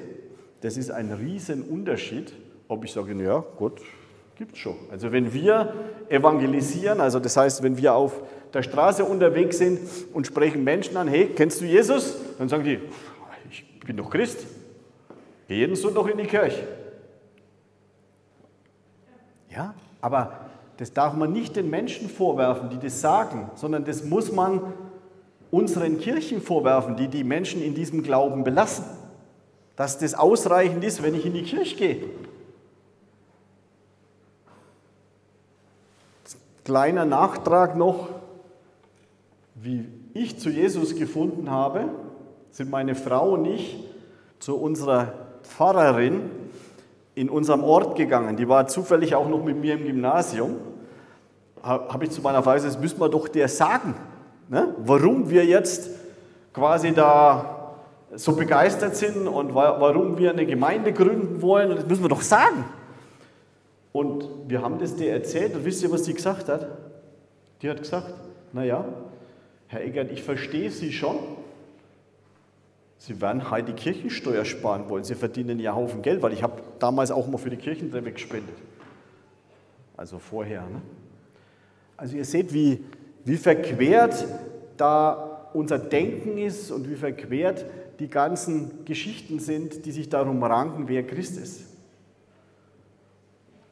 das 0.65 0.79
ist 0.79 0.91
ein 0.91 1.13
Riesenunterschied, 1.13 2.33
ob 2.69 2.87
ich 2.87 2.93
sage, 2.93 3.13
ja, 3.23 3.45
Gott 3.59 3.83
gibt 4.35 4.53
es 4.53 4.61
schon. 4.61 4.77
Also 4.91 5.13
wenn 5.13 5.35
wir 5.35 5.75
evangelisieren, 6.09 7.03
also 7.03 7.21
das 7.21 7.37
heißt, 7.37 7.63
wenn 7.63 7.77
wir 7.77 7.93
auf 7.93 8.23
der 8.55 8.63
Straße 8.63 9.05
unterwegs 9.05 9.59
sind 9.59 9.79
und 10.15 10.27
sprechen 10.27 10.65
Menschen 10.65 10.97
an, 10.97 11.07
hey, 11.07 11.27
kennst 11.27 11.61
du 11.61 11.67
Jesus? 11.67 12.17
Dann 12.39 12.49
sagen 12.49 12.65
die, 12.65 12.81
ich 13.51 13.79
bin 13.81 13.99
doch 13.99 14.09
Christ. 14.09 14.47
Geh 15.49 15.57
jeden 15.57 15.77
Sonntag 15.77 16.11
in 16.11 16.17
die 16.17 16.25
Kirche. 16.25 16.67
Ja, 19.51 19.75
aber 20.01 20.49
das 20.79 20.95
darf 20.95 21.13
man 21.13 21.31
nicht 21.31 21.57
den 21.57 21.69
Menschen 21.69 22.09
vorwerfen, 22.09 22.71
die 22.71 22.79
das 22.79 23.03
sagen, 23.03 23.51
sondern 23.55 23.85
das 23.85 24.03
muss 24.03 24.33
man 24.33 24.73
unseren 25.51 25.99
Kirchen 25.99 26.41
vorwerfen, 26.41 26.97
die 26.97 27.09
die 27.09 27.23
Menschen 27.23 27.61
in 27.63 27.75
diesem 27.75 28.03
Glauben 28.03 28.45
belassen 28.45 29.04
dass 29.77 29.99
das 29.99 30.15
ausreichend 30.15 30.85
ist, 30.85 31.03
wenn 31.03 31.15
ich 31.15 31.27
in 31.27 31.35
die 31.35 31.43
Kirche 31.43 31.77
gehe. 31.77 32.03
Kleiner 36.65 37.05
Nachtrag 37.05 37.77
noch, 37.77 38.09
wie 39.55 39.87
ich 40.15 40.39
zu 40.39 40.49
Jesus 40.49 40.97
gefunden 40.97 41.51
habe, 41.51 41.89
sind 42.51 42.71
meine 42.71 42.95
Frau 42.95 43.33
und 43.33 43.45
ich 43.45 43.85
zu 44.39 44.57
unserer 44.57 45.13
Pfarrerin 45.43 46.31
in 47.15 47.29
unserem 47.29 47.65
Ort 47.65 47.97
gegangen. 47.97 48.37
Die 48.37 48.49
war 48.49 48.67
zufällig 48.67 49.15
auch 49.15 49.29
noch 49.29 49.45
mit 49.45 49.61
mir 49.61 49.75
im 49.75 49.85
Gymnasium. 49.85 50.57
Habe 51.63 52.05
ich 52.05 52.11
zu 52.11 52.23
meiner 52.23 52.43
Frau 52.43 52.55
gesagt, 52.55 52.75
das 52.75 52.81
müssen 52.81 53.01
wir 53.01 53.09
doch 53.09 53.29
der 53.29 53.49
sagen, 53.49 53.95
ne? 54.49 54.75
warum 54.79 55.31
wir 55.31 55.45
jetzt 55.45 55.91
quasi 56.53 56.93
da 56.93 57.54
so 58.17 58.35
begeistert 58.35 58.97
sind 58.97 59.27
und 59.27 59.55
warum 59.55 60.19
wir 60.19 60.31
eine 60.31 60.47
Gemeinde 60.47 60.93
gründen 60.93 61.43
wollen. 61.43 61.71
Und 61.71 61.77
das 61.79 61.87
müssen 61.87 62.05
wir 62.05 62.09
doch 62.09 62.23
sagen. 62.23 62.65
Und 63.93 64.29
wir 64.49 64.63
haben 64.63 64.79
das 64.79 64.97
dir 64.97 65.13
erzählt 65.13 65.55
und 65.55 65.65
wisst 65.65 65.83
ihr, 65.83 65.91
was 65.91 66.03
die 66.03 66.15
gesagt 66.15 66.49
hat? 66.49 66.67
Die 67.63 67.71
hat 67.71 67.79
gesagt, 67.79 68.13
naja, 68.53 68.85
Herr 69.69 69.83
Eggert, 69.83 70.11
ich 70.13 70.23
verstehe 70.23 70.71
Sie 70.71 70.93
schon. 70.93 71.17
Sie 72.99 73.21
werden 73.21 73.51
heute 73.51 73.73
die 73.73 73.75
Kirchensteuer 73.75 74.45
sparen 74.45 74.89
wollen. 74.89 75.05
Sie 75.05 75.15
verdienen 75.15 75.59
ja 75.61 75.75
Haufen 75.75 76.03
Geld, 76.03 76.23
weil 76.23 76.33
ich 76.33 76.43
habe 76.43 76.63
damals 76.79 77.11
auch 77.11 77.27
mal 77.29 77.39
für 77.39 77.51
die 77.51 77.57
Kirchentreppe 77.57 78.13
gespendet. 78.13 78.57
Also 79.97 80.19
vorher. 80.19 80.63
Ne? 80.63 80.81
Also 81.97 82.17
ihr 82.17 82.25
seht, 82.25 82.53
wie, 82.53 82.85
wie 83.25 83.37
verquert 83.37 84.25
da 84.77 85.51
unser 85.53 85.79
Denken 85.79 86.39
ist 86.39 86.71
und 86.71 86.91
wie 86.91 86.97
verquert 86.97 87.65
die 87.99 88.09
ganzen 88.09 88.85
Geschichten 88.85 89.39
sind, 89.39 89.87
die 89.87 89.93
sich 89.93 90.09
darum 90.09 90.43
ranken, 90.43 90.89
wer 90.89 91.07
Christ 91.07 91.39
ist. 91.39 91.63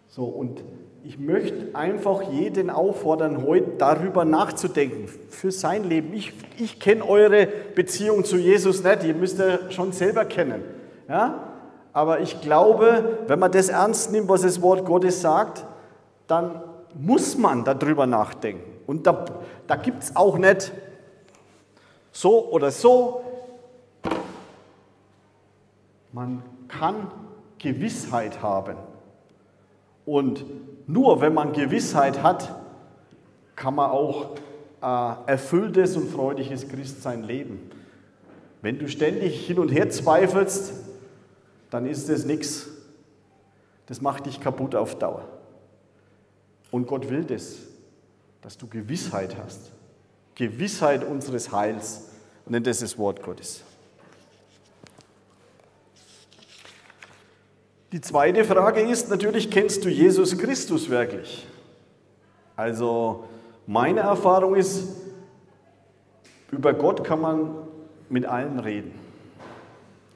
So, 0.08 0.24
und 0.24 0.62
ich 1.04 1.18
möchte 1.18 1.74
einfach 1.74 2.22
jeden 2.30 2.70
auffordern, 2.70 3.44
heute 3.44 3.72
darüber 3.78 4.24
nachzudenken, 4.24 5.08
für 5.30 5.50
sein 5.50 5.84
Leben. 5.84 6.12
Ich, 6.14 6.32
ich 6.58 6.78
kenne 6.78 7.08
eure 7.08 7.48
Beziehung 7.74 8.24
zu 8.24 8.36
Jesus 8.36 8.84
nicht, 8.84 9.04
ihr 9.04 9.14
müsst 9.14 9.38
ja 9.38 9.70
schon 9.70 9.92
selber 9.92 10.24
kennen. 10.24 10.62
Ja? 11.08 11.48
Aber 11.92 12.20
ich 12.20 12.40
glaube, 12.40 13.18
wenn 13.26 13.38
man 13.38 13.50
das 13.50 13.68
ernst 13.68 14.12
nimmt, 14.12 14.28
was 14.28 14.42
das 14.42 14.62
Wort 14.62 14.84
Gottes 14.84 15.20
sagt, 15.20 15.64
dann 16.26 16.62
muss 16.94 17.36
man 17.36 17.64
darüber 17.64 18.06
nachdenken. 18.06 18.62
Und 18.86 19.06
da, 19.06 19.24
da 19.66 19.76
gibt 19.76 20.02
es 20.02 20.14
auch 20.14 20.38
nicht 20.38 20.72
so 22.12 22.50
oder 22.50 22.70
so, 22.70 23.22
man 26.12 26.42
kann 26.68 27.10
Gewissheit 27.58 28.42
haben. 28.42 28.76
Und 30.04 30.44
nur 30.86 31.20
wenn 31.20 31.34
man 31.34 31.52
Gewissheit 31.52 32.22
hat, 32.22 32.54
kann 33.56 33.74
man 33.74 33.90
auch 33.90 34.36
äh, 34.82 35.30
erfülltes 35.30 35.96
und 35.96 36.10
freudiges 36.10 36.68
Christsein 36.68 37.22
leben. 37.22 37.70
Wenn 38.60 38.78
du 38.78 38.88
ständig 38.88 39.46
hin 39.46 39.58
und 39.58 39.70
her 39.70 39.90
zweifelst, 39.90 40.72
dann 41.70 41.86
ist 41.86 42.08
das 42.08 42.24
nichts. 42.24 42.68
Das 43.86 44.00
macht 44.00 44.26
dich 44.26 44.40
kaputt 44.40 44.74
auf 44.74 44.98
Dauer. 44.98 45.26
Und 46.70 46.86
Gott 46.86 47.10
will 47.10 47.24
das, 47.24 47.58
dass 48.40 48.56
du 48.56 48.66
Gewissheit 48.66 49.36
hast. 49.36 49.72
Gewissheit 50.34 51.04
unseres 51.04 51.52
Heils. 51.52 52.08
Das 52.46 52.66
ist 52.66 52.82
das 52.82 52.98
Wort 52.98 53.22
Gottes. 53.22 53.62
Die 57.92 58.00
zweite 58.00 58.44
Frage 58.46 58.80
ist 58.80 59.10
natürlich, 59.10 59.50
kennst 59.50 59.84
du 59.84 59.90
Jesus 59.90 60.38
Christus 60.38 60.88
wirklich? 60.88 61.46
Also 62.56 63.24
meine 63.66 64.00
Erfahrung 64.00 64.54
ist, 64.54 64.96
über 66.50 66.72
Gott 66.72 67.04
kann 67.04 67.20
man 67.20 67.54
mit 68.08 68.24
allen 68.24 68.58
reden. 68.60 68.98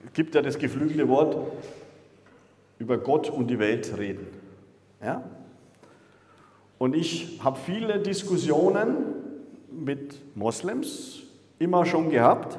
Es 0.06 0.14
gibt 0.14 0.34
ja 0.34 0.40
das 0.40 0.58
geflügelte 0.58 1.06
Wort, 1.10 1.36
über 2.78 2.96
Gott 2.96 3.28
und 3.28 3.48
die 3.48 3.58
Welt 3.58 3.92
reden. 3.98 4.26
Ja? 5.02 5.22
Und 6.78 6.96
ich 6.96 7.38
habe 7.44 7.58
viele 7.58 7.98
Diskussionen 7.98 8.96
mit 9.70 10.34
Moslems 10.34 11.24
immer 11.58 11.84
schon 11.84 12.08
gehabt. 12.08 12.58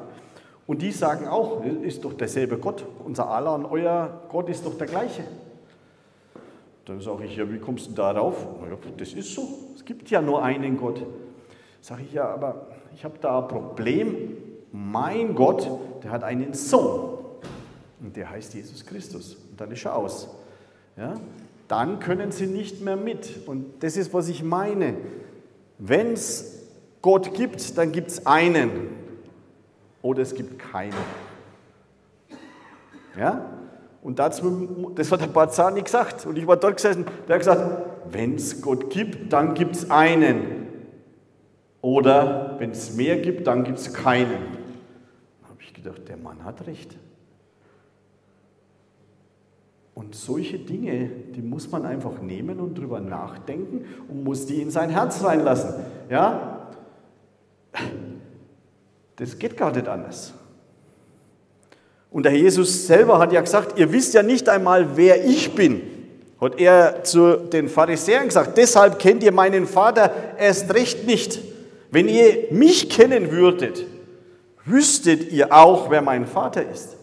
Und 0.68 0.82
die 0.82 0.92
sagen 0.92 1.26
auch, 1.26 1.64
ist 1.64 2.04
doch 2.04 2.12
derselbe 2.12 2.58
Gott. 2.58 2.84
Unser 3.02 3.30
Allah 3.30 3.54
und 3.54 3.64
euer 3.64 4.20
Gott 4.28 4.50
ist 4.50 4.66
doch 4.66 4.76
der 4.76 4.86
gleiche. 4.86 5.24
Dann 6.84 7.00
sage 7.00 7.24
ich, 7.24 7.36
ja, 7.36 7.50
wie 7.50 7.58
kommst 7.58 7.88
du 7.88 7.92
darauf? 7.92 8.46
Ja, 8.68 8.76
das 8.98 9.14
ist 9.14 9.34
so. 9.34 9.48
Es 9.74 9.82
gibt 9.82 10.10
ja 10.10 10.20
nur 10.20 10.42
einen 10.42 10.76
Gott. 10.76 11.02
Sage 11.80 12.02
ich, 12.02 12.12
ja, 12.12 12.28
aber 12.28 12.66
ich 12.94 13.02
habe 13.02 13.14
da 13.18 13.40
ein 13.40 13.48
Problem. 13.48 14.36
Mein 14.70 15.34
Gott, 15.34 15.70
der 16.02 16.10
hat 16.10 16.22
einen 16.22 16.52
Sohn. 16.52 17.16
Und 18.02 18.14
der 18.14 18.28
heißt 18.28 18.52
Jesus 18.52 18.84
Christus. 18.84 19.36
Und 19.50 19.58
dann 19.58 19.70
ist 19.70 19.86
er 19.86 19.96
aus. 19.96 20.28
Ja? 20.98 21.14
Dann 21.66 21.98
können 21.98 22.30
sie 22.30 22.46
nicht 22.46 22.82
mehr 22.82 22.96
mit. 22.96 23.46
Und 23.46 23.82
das 23.82 23.96
ist, 23.96 24.12
was 24.12 24.28
ich 24.28 24.42
meine. 24.42 24.96
Wenn 25.78 26.12
es 26.12 26.66
Gott 27.00 27.32
gibt, 27.32 27.78
dann 27.78 27.90
gibt 27.90 28.10
es 28.10 28.26
einen 28.26 28.97
oder 30.02 30.22
es 30.22 30.34
gibt 30.34 30.58
keine. 30.58 30.94
Ja? 33.18 33.44
Und 34.02 34.18
dazu, 34.18 34.92
das 34.94 35.10
hat 35.10 35.20
der 35.20 35.26
Barzani 35.26 35.82
gesagt. 35.82 36.24
Und 36.26 36.38
ich 36.38 36.46
war 36.46 36.56
dort 36.56 36.76
gesessen, 36.76 37.04
der 37.26 37.34
hat 37.34 37.40
gesagt, 37.40 38.12
wenn 38.12 38.36
es 38.36 38.62
Gott 38.62 38.90
gibt, 38.90 39.32
dann 39.32 39.54
gibt 39.54 39.76
es 39.76 39.90
einen. 39.90 40.68
Oder 41.80 42.56
wenn 42.58 42.70
es 42.70 42.94
mehr 42.94 43.18
gibt, 43.18 43.46
dann 43.46 43.64
gibt 43.64 43.78
es 43.78 43.92
keinen. 43.92 44.56
Da 45.42 45.48
habe 45.48 45.60
ich 45.60 45.74
gedacht, 45.74 46.08
der 46.08 46.16
Mann 46.16 46.44
hat 46.44 46.66
recht. 46.66 46.96
Und 49.94 50.14
solche 50.14 50.60
Dinge, 50.60 51.10
die 51.34 51.42
muss 51.42 51.70
man 51.72 51.84
einfach 51.84 52.22
nehmen 52.22 52.60
und 52.60 52.78
drüber 52.78 53.00
nachdenken 53.00 53.84
und 54.08 54.22
muss 54.22 54.46
die 54.46 54.62
in 54.62 54.70
sein 54.70 54.90
Herz 54.90 55.24
reinlassen. 55.24 55.74
Ja? 56.08 56.68
Das 59.18 59.38
geht 59.38 59.56
gar 59.56 59.72
nicht 59.72 59.88
anders. 59.88 60.32
Und 62.10 62.22
der 62.22 62.32
Jesus 62.32 62.86
selber 62.86 63.18
hat 63.18 63.32
ja 63.32 63.40
gesagt, 63.40 63.78
ihr 63.78 63.92
wisst 63.92 64.14
ja 64.14 64.22
nicht 64.22 64.48
einmal, 64.48 64.96
wer 64.96 65.24
ich 65.24 65.54
bin. 65.54 65.82
Hat 66.40 66.58
er 66.58 67.02
zu 67.02 67.36
den 67.36 67.68
Pharisäern 67.68 68.26
gesagt, 68.26 68.56
deshalb 68.56 68.98
kennt 68.98 69.22
ihr 69.22 69.32
meinen 69.32 69.66
Vater 69.66 70.12
erst 70.38 70.72
recht 70.72 71.06
nicht. 71.06 71.40
Wenn 71.90 72.08
ihr 72.08 72.46
mich 72.50 72.88
kennen 72.88 73.32
würdet, 73.32 73.84
wüsstet 74.64 75.32
ihr 75.32 75.52
auch, 75.52 75.90
wer 75.90 76.00
mein 76.00 76.26
Vater 76.26 76.68
ist. 76.68 76.96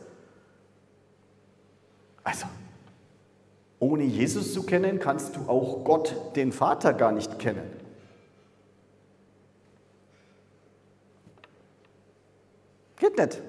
Also, 2.24 2.46
ohne 3.80 4.04
Jesus 4.04 4.54
zu 4.54 4.64
kennen, 4.64 5.00
kannst 5.00 5.36
du 5.36 5.42
auch 5.48 5.84
Gott, 5.84 6.16
den 6.36 6.52
Vater, 6.52 6.94
gar 6.94 7.12
nicht 7.12 7.38
kennen. 7.40 7.85
Geht 13.00 13.18
nicht. 13.18 13.42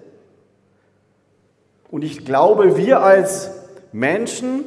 Und 1.91 2.03
ich 2.03 2.25
glaube, 2.25 2.77
wir 2.77 3.01
als 3.01 3.51
Menschen, 3.93 4.65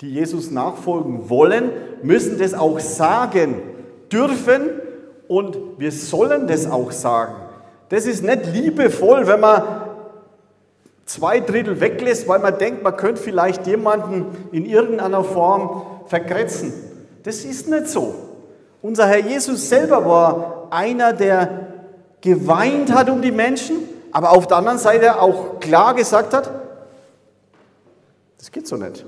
die 0.00 0.10
Jesus 0.12 0.50
nachfolgen 0.50 1.30
wollen, 1.30 1.70
müssen 2.02 2.38
das 2.38 2.54
auch 2.54 2.80
sagen 2.80 3.62
dürfen 4.12 4.70
und 5.28 5.56
wir 5.78 5.92
sollen 5.92 6.46
das 6.48 6.68
auch 6.68 6.90
sagen. 6.90 7.36
Das 7.90 8.06
ist 8.06 8.22
nicht 8.24 8.46
liebevoll, 8.52 9.26
wenn 9.26 9.40
man 9.40 9.62
zwei 11.06 11.40
Drittel 11.40 11.80
weglässt, 11.80 12.28
weil 12.28 12.38
man 12.38 12.58
denkt, 12.58 12.82
man 12.82 12.96
könnte 12.96 13.20
vielleicht 13.20 13.66
jemanden 13.66 14.26
in 14.52 14.64
irgendeiner 14.64 15.24
Form 15.24 15.82
vergrätzen. 16.06 16.72
Das 17.22 17.44
ist 17.44 17.68
nicht 17.68 17.88
so. 17.88 18.14
Unser 18.82 19.06
Herr 19.06 19.18
Jesus 19.18 19.68
selber 19.68 20.04
war 20.06 20.68
einer, 20.70 21.12
der 21.12 21.69
geweint 22.20 22.92
hat 22.92 23.08
um 23.10 23.22
die 23.22 23.32
Menschen, 23.32 23.76
aber 24.12 24.30
auf 24.30 24.46
der 24.46 24.58
anderen 24.58 24.78
Seite 24.78 25.20
auch 25.20 25.60
klar 25.60 25.94
gesagt 25.94 26.34
hat, 26.34 26.50
das 28.38 28.50
geht 28.50 28.66
so 28.66 28.76
nicht. 28.76 29.04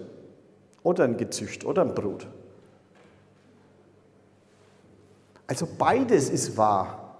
Oder 0.83 1.05
ein 1.05 1.17
Gezücht 1.17 1.65
oder 1.65 1.83
ein 1.83 1.95
Brot. 1.95 2.27
Also 5.47 5.67
beides 5.79 6.31
ist 6.31 6.57
wahr. 6.57 7.17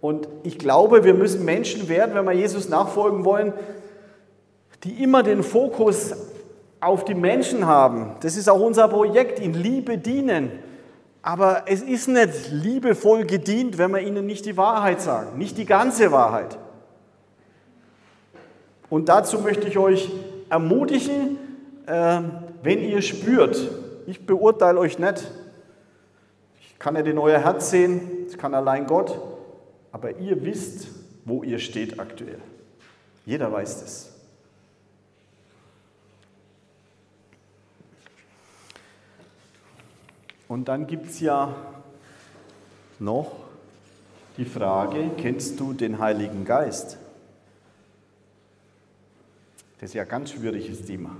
Und 0.00 0.28
ich 0.42 0.58
glaube, 0.58 1.04
wir 1.04 1.14
müssen 1.14 1.44
Menschen 1.44 1.88
werden, 1.88 2.14
wenn 2.14 2.24
wir 2.24 2.32
Jesus 2.32 2.68
nachfolgen 2.68 3.24
wollen, 3.24 3.52
die 4.84 5.02
immer 5.02 5.22
den 5.22 5.42
Fokus 5.42 6.12
auf 6.80 7.04
die 7.04 7.14
Menschen 7.14 7.66
haben. 7.66 8.16
Das 8.20 8.36
ist 8.36 8.48
auch 8.48 8.60
unser 8.60 8.88
Projekt, 8.88 9.40
in 9.40 9.54
Liebe 9.54 9.98
dienen. 9.98 10.52
Aber 11.26 11.64
es 11.66 11.82
ist 11.82 12.06
nicht 12.06 12.52
liebevoll 12.52 13.24
gedient, 13.24 13.78
wenn 13.78 13.90
wir 13.90 13.98
ihnen 13.98 14.26
nicht 14.26 14.46
die 14.46 14.56
Wahrheit 14.56 15.00
sagen, 15.00 15.36
nicht 15.38 15.58
die 15.58 15.64
ganze 15.64 16.12
Wahrheit. 16.12 16.56
Und 18.88 19.08
dazu 19.08 19.40
möchte 19.40 19.66
ich 19.66 19.76
euch 19.76 20.08
ermutigen, 20.48 21.36
ähm, 21.88 22.30
wenn 22.62 22.78
ihr 22.78 23.02
spürt, 23.02 23.58
ich 24.06 24.24
beurteile 24.24 24.78
euch 24.78 25.00
nicht, 25.00 25.28
ich 26.60 26.78
kann 26.78 26.94
nicht 26.94 27.08
in 27.08 27.18
euer 27.18 27.40
Herz 27.40 27.70
sehen, 27.70 28.26
das 28.26 28.38
kann 28.38 28.54
allein 28.54 28.86
Gott, 28.86 29.20
aber 29.90 30.18
ihr 30.18 30.44
wisst, 30.44 30.86
wo 31.24 31.42
ihr 31.42 31.58
steht 31.58 31.98
aktuell. 31.98 32.38
Jeder 33.24 33.50
weiß 33.50 33.80
das. 33.80 34.15
Und 40.48 40.68
dann 40.68 40.86
gibt 40.86 41.06
es 41.06 41.20
ja 41.20 41.54
noch 42.98 43.32
die 44.36 44.44
Frage, 44.44 45.10
kennst 45.16 45.58
du 45.58 45.72
den 45.72 45.98
Heiligen 45.98 46.44
Geist? 46.44 46.98
Das 49.78 49.90
ist 49.90 49.94
ja 49.94 50.02
ein 50.02 50.08
ganz 50.08 50.30
schwieriges 50.30 50.84
Thema. 50.84 51.16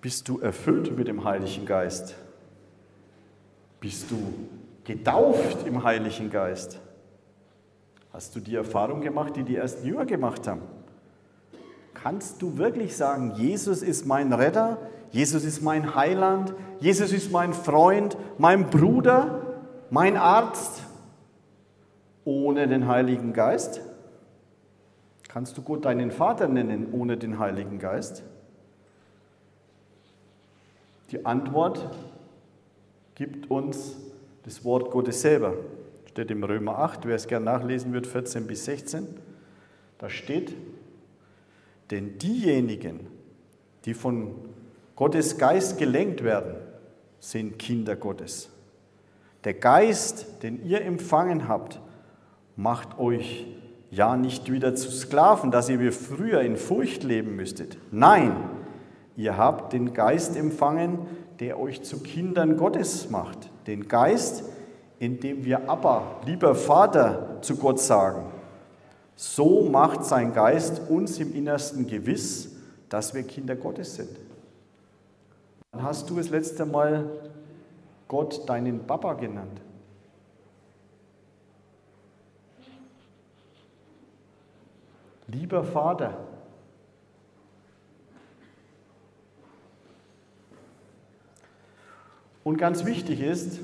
Bist 0.00 0.28
du 0.28 0.38
erfüllt 0.38 0.96
mit 0.96 1.08
dem 1.08 1.24
Heiligen 1.24 1.66
Geist? 1.66 2.14
Bist 3.80 4.10
du 4.10 4.16
getauft 4.84 5.66
im 5.66 5.82
Heiligen 5.82 6.30
Geist? 6.30 6.80
Hast 8.12 8.34
du 8.36 8.40
die 8.40 8.54
Erfahrung 8.54 9.00
gemacht, 9.00 9.34
die 9.36 9.42
die 9.42 9.56
ersten 9.56 9.86
Jünger 9.86 10.06
gemacht 10.06 10.46
haben? 10.46 10.62
Kannst 11.92 12.40
du 12.40 12.56
wirklich 12.56 12.96
sagen, 12.96 13.34
Jesus 13.34 13.82
ist 13.82 14.06
mein 14.06 14.32
Retter, 14.32 14.78
Jesus 15.10 15.44
ist 15.44 15.62
mein 15.62 15.94
Heiland, 15.94 16.54
Jesus 16.80 17.12
ist 17.12 17.30
mein 17.32 17.52
Freund, 17.52 18.16
mein 18.38 18.68
Bruder, 18.70 19.42
mein 19.90 20.16
Arzt, 20.16 20.82
ohne 22.24 22.66
den 22.68 22.86
Heiligen 22.88 23.32
Geist? 23.32 23.80
Kannst 25.28 25.56
du 25.56 25.62
Gott 25.62 25.84
deinen 25.84 26.10
Vater 26.10 26.48
nennen 26.48 26.92
ohne 26.92 27.16
den 27.16 27.38
Heiligen 27.38 27.78
Geist? 27.78 28.22
Die 31.10 31.24
Antwort 31.24 31.88
gibt 33.14 33.50
uns 33.50 33.96
das 34.44 34.64
Wort 34.64 34.90
Gottes 34.90 35.20
selber. 35.20 35.54
Steht 36.06 36.30
im 36.30 36.42
Römer 36.42 36.78
8, 36.78 37.06
wer 37.06 37.16
es 37.16 37.26
gern 37.28 37.44
nachlesen 37.44 37.92
wird, 37.92 38.06
14 38.06 38.46
bis 38.46 38.64
16. 38.64 39.06
Da 39.98 40.08
steht, 40.08 40.54
denn 41.90 42.18
diejenigen, 42.18 43.06
die 43.84 43.94
von 43.94 44.34
Gottes 44.96 45.38
Geist 45.38 45.78
gelenkt 45.78 46.24
werden, 46.24 46.56
sind 47.20 47.58
Kinder 47.58 47.94
Gottes. 47.94 48.50
Der 49.44 49.54
Geist, 49.54 50.42
den 50.42 50.64
ihr 50.66 50.82
empfangen 50.82 51.46
habt, 51.46 51.80
macht 52.56 52.98
euch 52.98 53.46
ja 53.90 54.16
nicht 54.16 54.50
wieder 54.50 54.74
zu 54.74 54.90
Sklaven, 54.90 55.50
dass 55.52 55.68
ihr 55.68 55.78
wie 55.78 55.92
früher 55.92 56.40
in 56.40 56.56
Furcht 56.56 57.04
leben 57.04 57.36
müsstet. 57.36 57.78
Nein, 57.92 58.34
Ihr 59.16 59.38
habt 59.38 59.72
den 59.72 59.94
Geist 59.94 60.36
empfangen, 60.36 60.98
der 61.40 61.58
euch 61.58 61.82
zu 61.82 62.00
Kindern 62.00 62.56
Gottes 62.56 63.08
macht. 63.10 63.50
Den 63.66 63.88
Geist, 63.88 64.44
in 64.98 65.20
dem 65.20 65.44
wir 65.44 65.68
aber, 65.68 66.20
lieber 66.26 66.54
Vater, 66.54 67.38
zu 67.40 67.56
Gott 67.56 67.80
sagen. 67.80 68.26
So 69.14 69.62
macht 69.70 70.04
sein 70.04 70.34
Geist 70.34 70.82
uns 70.90 71.18
im 71.18 71.34
Innersten 71.34 71.86
gewiss, 71.86 72.50
dass 72.90 73.14
wir 73.14 73.22
Kinder 73.22 73.56
Gottes 73.56 73.94
sind. 73.94 74.10
Wann 75.76 75.84
hast 75.84 76.08
du 76.08 76.16
das 76.16 76.30
letzte 76.30 76.64
Mal 76.64 77.04
Gott 78.08 78.48
deinen 78.48 78.86
Papa 78.86 79.12
genannt? 79.12 79.60
Lieber 85.26 85.62
Vater, 85.64 86.16
Und 92.42 92.56
ganz 92.58 92.86
wichtig 92.86 93.20
ist, 93.20 93.58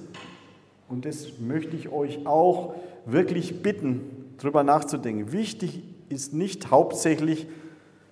und 0.88 1.06
das 1.06 1.38
möchte 1.38 1.76
ich 1.76 1.88
euch 1.90 2.26
auch 2.26 2.74
wirklich 3.06 3.62
bitten, 3.62 4.34
darüber 4.38 4.64
nachzudenken, 4.64 5.32
wichtig 5.32 5.82
ist 6.10 6.34
nicht 6.34 6.70
hauptsächlich, 6.70 7.46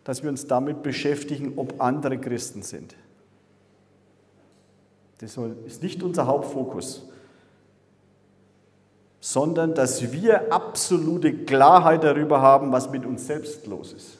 dass 0.04 0.22
wir 0.22 0.30
uns 0.30 0.46
damit 0.46 0.84
beschäftigen, 0.84 1.54
ob 1.56 1.82
andere 1.82 2.18
Christen 2.18 2.62
sind. 2.62 2.94
Das 5.20 5.36
ist 5.66 5.82
nicht 5.82 6.02
unser 6.02 6.26
Hauptfokus, 6.26 7.06
sondern 9.20 9.74
dass 9.74 10.12
wir 10.12 10.50
absolute 10.50 11.44
Klarheit 11.44 12.04
darüber 12.04 12.40
haben, 12.40 12.72
was 12.72 12.90
mit 12.90 13.04
uns 13.04 13.26
selbst 13.26 13.66
los 13.66 13.92
ist. 13.92 14.16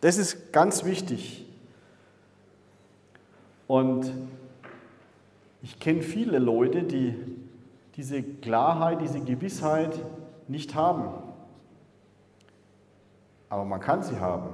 Das 0.00 0.16
ist 0.16 0.52
ganz 0.52 0.84
wichtig. 0.84 1.46
Und 3.68 4.10
ich 5.62 5.78
kenne 5.78 6.00
viele 6.00 6.38
Leute, 6.38 6.82
die 6.82 7.14
diese 7.96 8.22
Klarheit, 8.22 9.02
diese 9.02 9.20
Gewissheit 9.20 9.92
nicht 10.48 10.74
haben. 10.74 11.21
Aber 13.52 13.66
man 13.66 13.80
kann 13.80 14.02
sie 14.02 14.18
haben. 14.18 14.48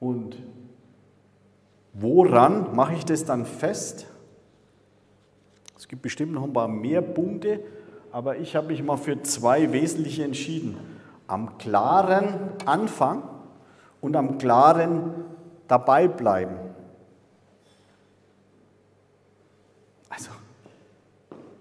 Und 0.00 0.36
woran 1.92 2.74
mache 2.74 2.94
ich 2.94 3.04
das 3.04 3.24
dann 3.24 3.46
fest? 3.46 4.08
Es 5.78 5.86
gibt 5.86 6.02
bestimmt 6.02 6.32
noch 6.32 6.42
ein 6.42 6.52
paar 6.52 6.66
mehr 6.66 7.00
Punkte, 7.00 7.60
aber 8.10 8.38
ich 8.38 8.56
habe 8.56 8.66
mich 8.66 8.82
mal 8.82 8.96
für 8.96 9.22
zwei 9.22 9.70
wesentliche 9.70 10.24
entschieden. 10.24 10.78
Am 11.28 11.58
klaren 11.58 12.40
Anfang 12.66 13.22
und 14.00 14.16
am 14.16 14.38
klaren 14.38 15.14
dabei 15.68 16.08
bleiben. 16.08 16.56
Also, 20.08 20.32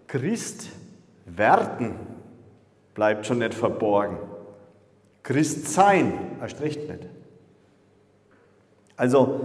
Christ 0.07 0.70
werden 1.28 1.93
bleibt 2.95 3.28
schon 3.28 3.38
nicht 3.38 3.53
verborgen. 3.53 4.18
Christ 5.30 5.68
sein 5.72 6.12
erst 6.42 6.60
recht 6.60 6.90
nicht. 6.90 7.08
Also, 8.98 9.42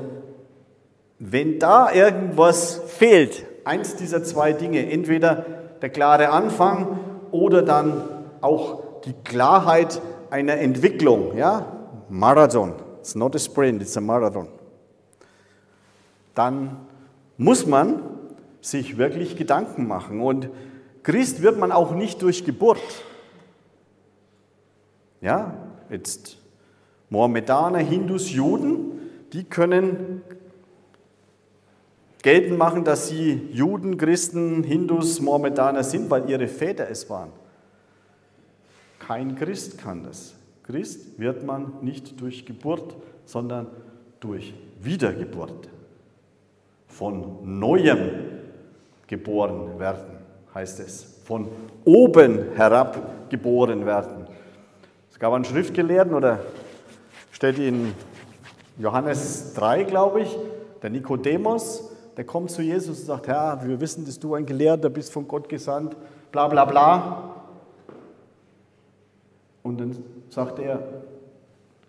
wenn 1.19 1.59
da 1.59 1.93
irgendwas 1.93 2.81
fehlt, 2.87 3.45
eins 3.67 3.95
dieser 3.95 4.25
zwei 4.25 4.55
Dinge, 4.55 4.91
entweder 4.91 5.45
der 5.83 5.91
klare 5.91 6.31
Anfang 6.31 7.01
oder 7.33 7.61
dann 7.61 8.03
auch 8.41 9.03
die 9.03 9.13
Klarheit 9.25 10.01
einer 10.31 10.55
Entwicklung, 10.55 11.37
ja, 11.37 11.67
Marathon, 12.09 12.77
it's 13.01 13.15
not 13.15 13.37
a 13.37 13.39
sprint, 13.39 13.83
it's 13.83 13.95
a 13.99 14.01
marathon, 14.01 14.49
dann 16.35 16.79
muss 17.37 17.67
man 17.67 18.01
sich 18.63 18.97
wirklich 18.97 19.37
Gedanken 19.37 19.87
machen. 19.87 20.23
Und 20.23 20.49
Christ 21.03 21.43
wird 21.43 21.59
man 21.59 21.73
auch 21.73 21.95
nicht 21.95 22.23
durch 22.23 22.47
Geburt. 22.47 22.81
Ja, 25.21 25.53
jetzt 25.91 26.39
Mohammedaner, 27.11 27.79
Hindus, 27.79 28.33
Juden, 28.33 29.11
die 29.33 29.45
können 29.45 30.23
geltend 32.23 32.59
machen, 32.59 32.85
dass 32.85 33.09
sie 33.09 33.49
Juden, 33.53 33.99
Christen, 33.99 34.63
Hindus, 34.63 35.21
Mohammedaner 35.21 35.85
sind, 35.85 36.11
weil 36.11 36.29
ihre 36.31 36.49
Väter 36.49 36.89
es 36.89 37.09
waren. 37.11 37.31
Kein 38.99 39.37
Christ 39.37 39.79
kann 39.79 40.05
das. 40.05 40.35
Christ 40.63 41.19
wird 41.19 41.45
man 41.45 41.75
nicht 41.83 42.19
durch 42.21 42.47
Geburt, 42.47 42.97
sondern 43.27 43.67
durch 44.21 44.55
Wiedergeburt. 44.81 45.69
Von 46.89 47.59
neuem 47.59 48.11
geboren 49.07 49.79
werden, 49.79 50.17
heißt 50.55 50.81
es. 50.81 51.21
Von 51.25 51.49
oben 51.85 52.53
herab 52.55 53.29
geboren 53.29 53.85
werden. 53.85 54.27
Es 55.15 55.21
gab 55.21 55.33
einen 55.33 55.45
Schriftgelehrten 55.45 56.13
oder 56.13 56.41
steht 57.31 57.61
in 57.61 57.95
Johannes 58.81 59.55
3, 59.55 59.85
glaube 59.85 60.23
ich, 60.23 60.37
der 60.83 60.91
Nikodemus, 60.91 61.89
der 62.17 62.25
kommt 62.25 62.51
zu 62.51 62.63
Jesus 62.63 62.99
und 62.99 63.07
sagt, 63.07 63.29
Herr, 63.29 63.61
wir 63.65 63.81
wissen, 63.81 64.05
dass 64.05 64.19
du 64.19 64.35
ein 64.35 64.45
Gelehrter 64.45 64.91
bist, 64.91 65.13
von 65.13 65.29
Gott 65.29 65.49
gesandt, 65.49 65.97
bla 66.33 66.49
bla 66.49 66.65
bla. 66.65 67.35
Und 69.63 69.81
dann 69.81 69.97
sagt 70.31 70.59
er, 70.59 70.83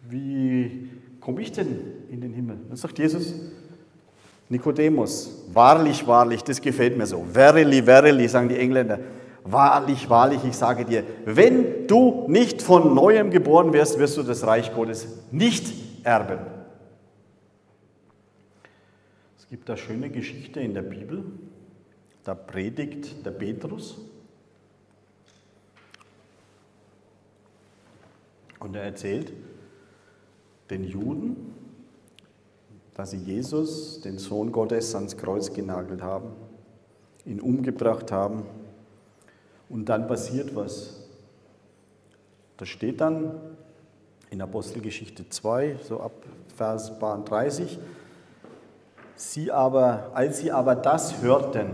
wie 0.08 0.88
komme 1.20 1.42
ich 1.42 1.52
denn 1.52 1.80
in 2.12 2.22
den 2.22 2.32
Himmel? 2.32 2.60
Dann 2.68 2.78
sagt 2.78 3.00
Jesus, 3.00 3.34
Nikodemus, 4.50 5.46
wahrlich, 5.52 6.06
wahrlich, 6.06 6.44
das 6.44 6.62
gefällt 6.62 6.96
mir 6.96 7.08
so. 7.08 7.26
Verily, 7.34 7.82
verily, 7.82 8.28
sagen 8.28 8.50
die 8.50 8.60
Engländer. 8.60 9.00
Wahrlich, 9.48 10.10
wahrlich, 10.10 10.44
ich 10.44 10.58
sage 10.58 10.86
dir, 10.86 11.04
wenn 11.26 11.86
du 11.86 12.26
nicht 12.28 12.64
von 12.64 12.96
neuem 12.96 13.30
geboren 13.30 13.74
wirst, 13.74 14.00
wirst 14.00 14.18
du 14.18 14.24
das 14.24 14.46
Reich 14.46 14.74
Gottes 14.74 15.08
nicht 15.32 15.72
erben. 16.04 16.40
Es 19.38 19.48
gibt 19.48 19.70
eine 19.70 19.78
schöne 19.78 20.10
Geschichte 20.10 20.60
in 20.62 20.74
der 20.74 20.82
Bibel. 20.82 21.24
Da 22.24 22.34
predigt 22.34 23.24
der 23.24 23.30
Petrus. 23.30 24.00
Und 28.60 28.76
er 28.76 28.82
erzählt 28.82 29.32
den 30.72 30.86
Juden, 30.86 31.54
dass 32.96 33.12
sie 33.12 33.18
Jesus, 33.18 34.02
den 34.02 34.18
Sohn 34.18 34.52
Gottes, 34.52 34.96
ans 34.96 35.16
Kreuz 35.16 35.54
genagelt 35.54 36.02
haben, 36.02 36.32
ihn 37.26 37.40
umgebracht 37.40 38.12
haben. 38.12 38.44
Und 39.70 39.90
dann 39.90 40.08
passiert 40.08 40.56
was. 40.56 41.06
Da 42.58 42.66
steht 42.66 43.02
dann 43.02 43.40
in 44.30 44.42
Apostelgeschichte 44.42 45.30
2, 45.30 45.78
so 45.84 46.00
ab 46.00 46.14
Vers 46.56 46.92
30, 47.00 47.80
Sie 49.16 49.52
aber, 49.52 50.12
als 50.14 50.40
sie 50.40 50.52
aber 50.52 50.76
das 50.76 51.22
hörten, 51.22 51.68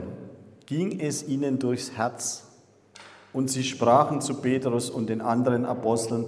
ging 0.67 0.99
es 0.99 1.27
ihnen 1.27 1.57
durchs 1.57 1.91
Herz 1.91 2.47
und 3.33 3.49
sie 3.49 3.63
sprachen 3.63 4.21
zu 4.21 4.35
Petrus 4.35 4.89
und 4.89 5.09
den 5.09 5.21
anderen 5.21 5.65
Aposteln, 5.65 6.25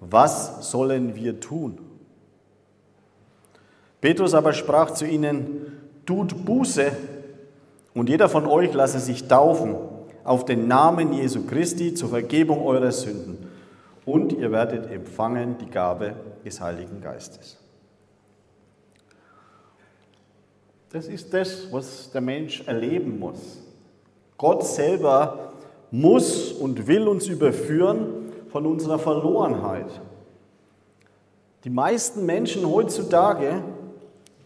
was 0.00 0.70
sollen 0.70 1.16
wir 1.16 1.40
tun? 1.40 1.78
Petrus 4.00 4.34
aber 4.34 4.52
sprach 4.52 4.92
zu 4.92 5.06
ihnen, 5.06 5.72
tut 6.06 6.44
Buße 6.44 6.92
und 7.94 8.08
jeder 8.08 8.28
von 8.28 8.46
euch 8.46 8.72
lasse 8.74 9.00
sich 9.00 9.26
taufen 9.26 9.74
auf 10.24 10.44
den 10.44 10.66
Namen 10.66 11.12
Jesu 11.12 11.46
Christi 11.46 11.94
zur 11.94 12.08
Vergebung 12.08 12.64
eurer 12.66 12.92
Sünden 12.92 13.46
und 14.04 14.32
ihr 14.32 14.50
werdet 14.50 14.90
empfangen 14.90 15.56
die 15.58 15.70
Gabe 15.70 16.14
des 16.44 16.60
Heiligen 16.60 17.00
Geistes. 17.00 17.58
Das 20.90 21.06
ist 21.06 21.32
das, 21.34 21.72
was 21.72 22.10
der 22.12 22.20
Mensch 22.20 22.66
erleben 22.66 23.18
muss. 23.18 23.58
Gott 24.38 24.64
selber 24.64 25.52
muss 25.90 26.52
und 26.52 26.86
will 26.86 27.08
uns 27.08 27.26
überführen 27.26 28.32
von 28.50 28.66
unserer 28.66 28.98
Verlorenheit. 28.98 30.00
Die 31.64 31.70
meisten 31.70 32.26
Menschen 32.26 32.68
heutzutage 32.68 33.62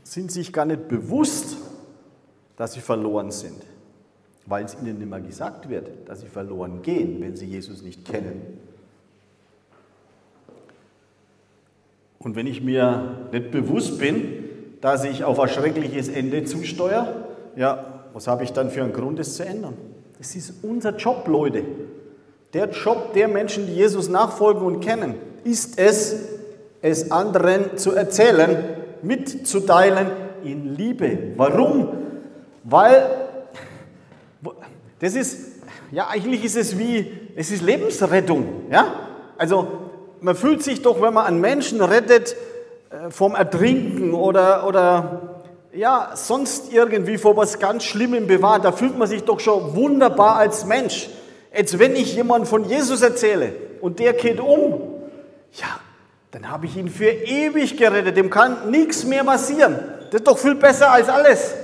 sind 0.05 0.33
sich 0.33 0.53
gar 0.53 0.65
nicht 0.65 0.89
bewusst, 0.89 1.57
dass 2.57 2.73
sie 2.73 2.81
verloren 2.81 3.31
sind, 3.31 3.63
weil 4.49 4.65
es 4.65 4.77
ihnen 4.81 5.01
immer 5.03 5.21
gesagt 5.21 5.69
wird, 5.69 5.91
dass 6.07 6.23
sie 6.23 6.27
verloren 6.27 6.81
gehen, 6.83 7.21
wenn 7.21 7.37
sie 7.37 7.47
Jesus 7.47 7.83
nicht 7.83 8.05
kennen. 8.05 8.59
Und 12.19 12.35
wenn 12.35 12.47
ich 12.47 12.63
mir 12.63 13.29
nicht 13.31 13.51
bewusst 13.51 13.99
bin, 13.99 14.45
dass 14.81 15.05
ich 15.05 15.23
auf 15.25 15.39
ein 15.39 15.49
schreckliches 15.49 16.09
Ende 16.09 16.45
zusteuere, 16.45 17.27
ja, 17.57 18.03
was 18.13 18.27
habe 18.27 18.45
ich 18.45 18.53
dann 18.53 18.71
für 18.71 18.83
einen 18.83 18.93
Grund, 18.93 19.19
es 19.19 19.37
zu 19.37 19.45
ändern? 19.45 19.75
Das 20.19 20.35
ist 20.35 20.65
unser 20.65 20.97
Job, 20.97 21.29
Leute. 21.29 21.63
Der 22.55 22.71
Job 22.71 23.13
der 23.13 23.29
Menschen, 23.29 23.67
die 23.67 23.75
Jesus 23.75 24.09
nachfolgen 24.09 24.63
und 24.63 24.81
kennen, 24.81 25.15
ist 25.45 25.79
es, 25.79 26.29
es 26.81 27.13
anderen 27.13 27.77
zu 27.77 27.93
erzählen, 27.93 28.65
mitzuteilen 29.03 30.09
in 30.43 30.75
Liebe. 30.75 31.35
Warum? 31.37 31.89
Weil 32.65 33.28
das 35.01 35.15
ist, 35.15 35.39
ja, 35.91 36.09
eigentlich 36.09 36.45
ist 36.45 36.57
es 36.57 36.79
wie, 36.79 37.13
es 37.37 37.51
ist 37.51 37.63
Lebensrettung. 37.63 38.65
Ja? 38.71 38.93
Also 39.37 39.69
man 40.21 40.35
fühlt 40.35 40.63
sich 40.63 40.83
doch, 40.83 41.01
wenn 41.01 41.15
man 41.15 41.27
einen 41.27 41.41
Menschen 41.41 41.81
rettet, 41.81 42.35
äh, 42.91 43.11
vom 43.11 43.35
Ertrinken 43.35 44.15
oder, 44.15 44.67
oder 44.67 45.45
ja, 45.73 46.11
sonst 46.15 46.73
irgendwie 46.73 47.19
vor 47.19 47.37
was 47.37 47.59
ganz 47.59 47.85
Schlimmem 47.85 48.27
bewahrt, 48.27 48.65
da 48.65 48.73
fühlt 48.73 48.99
man 48.99 49.07
sich 49.07 49.23
doch 49.25 49.41
schon 49.41 49.75
wunderbar 49.77 50.37
als 50.37 50.65
Mensch. 50.65 51.09
Jetzt, 51.55 51.79
wenn 51.79 51.95
ich 51.95 52.15
jemand 52.17 52.49
von 52.49 52.65
Jesus 52.65 53.03
erzähle 53.03 53.53
und 53.81 53.99
der 53.99 54.13
geht 54.15 54.41
um, 54.41 54.81
ja, 55.53 55.81
dann 56.31 56.51
habe 56.51 56.67
ich 56.67 56.77
ihn 56.77 56.89
für 56.89 57.11
ewig 57.11 57.77
gerettet, 57.77 58.17
dem 58.17 58.31
kann 58.31 58.71
nichts 58.71 59.05
mehr 59.05 59.25
passieren. 59.25 59.79
Das 60.11 60.21
ist 60.21 60.27
doch 60.27 60.39
viel 60.39 60.55
besser 60.55 60.91
als 60.91 61.09
alles. 61.09 61.55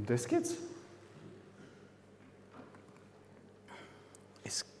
Um 0.00 0.06
das 0.06 0.26
geht's. 0.26 0.54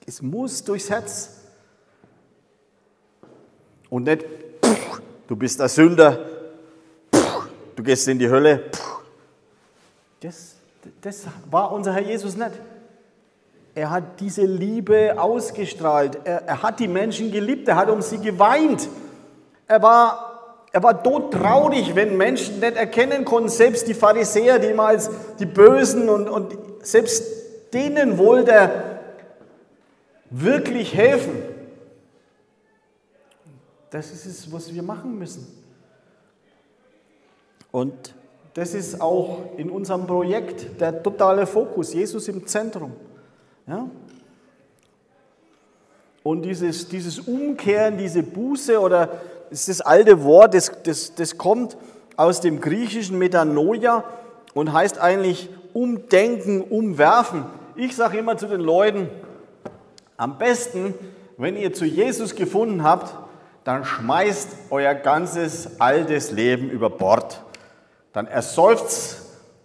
Es 0.06 0.22
muss 0.22 0.64
durchs 0.64 0.88
Herz. 0.88 1.36
Und 3.90 4.04
nicht, 4.04 4.24
pff, 4.64 5.02
du 5.28 5.36
bist 5.36 5.60
ein 5.60 5.68
Sünder, 5.68 6.26
pff, 7.14 7.48
du 7.76 7.82
gehst 7.82 8.08
in 8.08 8.18
die 8.18 8.30
Hölle. 8.30 8.70
Das, 10.20 10.54
das 11.02 11.26
war 11.50 11.70
unser 11.70 11.92
Herr 11.92 12.02
Jesus 12.02 12.34
nicht. 12.34 12.52
Er 13.74 13.90
hat 13.90 14.18
diese 14.20 14.46
Liebe 14.46 15.20
ausgestrahlt. 15.20 16.18
Er, 16.24 16.46
er 16.46 16.62
hat 16.62 16.80
die 16.80 16.88
Menschen 16.88 17.30
geliebt. 17.30 17.68
Er 17.68 17.76
hat 17.76 17.90
um 17.90 18.00
sie 18.00 18.18
geweint. 18.18 18.88
Er 19.66 19.82
war, 19.82 20.29
er 20.72 20.82
war 20.82 21.02
todtraurig, 21.02 21.94
wenn 21.94 22.16
Menschen 22.16 22.60
nicht 22.60 22.76
erkennen 22.76 23.24
konnten, 23.24 23.48
selbst 23.48 23.88
die 23.88 23.94
Pharisäer, 23.94 24.58
die 24.58 24.68
immer 24.68 24.86
als 24.86 25.10
die 25.38 25.46
Bösen 25.46 26.08
und, 26.08 26.28
und 26.28 26.56
selbst 26.82 27.24
denen 27.72 28.18
wollte 28.18 28.52
er 28.52 29.00
wirklich 30.30 30.94
helfen. 30.94 31.42
Das 33.90 34.12
ist 34.12 34.26
es, 34.26 34.52
was 34.52 34.72
wir 34.72 34.82
machen 34.82 35.18
müssen. 35.18 35.46
Und 37.72 38.14
das 38.54 38.74
ist 38.74 39.00
auch 39.00 39.38
in 39.56 39.70
unserem 39.70 40.06
Projekt 40.06 40.80
der 40.80 41.02
totale 41.02 41.46
Fokus, 41.46 41.92
Jesus 41.92 42.28
im 42.28 42.46
Zentrum. 42.46 42.92
Ja? 43.66 43.88
Und 46.22 46.42
dieses, 46.42 46.88
dieses 46.88 47.18
Umkehren, 47.18 47.96
diese 47.96 48.22
Buße 48.22 48.78
oder 48.78 49.20
ist 49.50 49.68
das 49.68 49.80
alte 49.80 50.24
Wort, 50.24 50.54
das, 50.54 50.72
das, 50.82 51.14
das 51.14 51.36
kommt 51.36 51.76
aus 52.16 52.40
dem 52.40 52.60
griechischen 52.60 53.18
Metanoia 53.18 54.04
und 54.54 54.72
heißt 54.72 54.98
eigentlich 54.98 55.48
umdenken, 55.72 56.62
umwerfen. 56.62 57.44
Ich 57.76 57.96
sage 57.96 58.18
immer 58.18 58.36
zu 58.36 58.46
den 58.46 58.60
Leuten, 58.60 59.08
am 60.16 60.38
besten, 60.38 60.94
wenn 61.38 61.56
ihr 61.56 61.72
zu 61.72 61.84
Jesus 61.84 62.34
gefunden 62.34 62.82
habt, 62.82 63.14
dann 63.64 63.84
schmeißt 63.84 64.48
euer 64.70 64.94
ganzes 64.94 65.80
altes 65.80 66.30
Leben 66.30 66.70
über 66.70 66.90
Bord. 66.90 67.42
Dann 68.12 68.26
ersäuft 68.26 69.16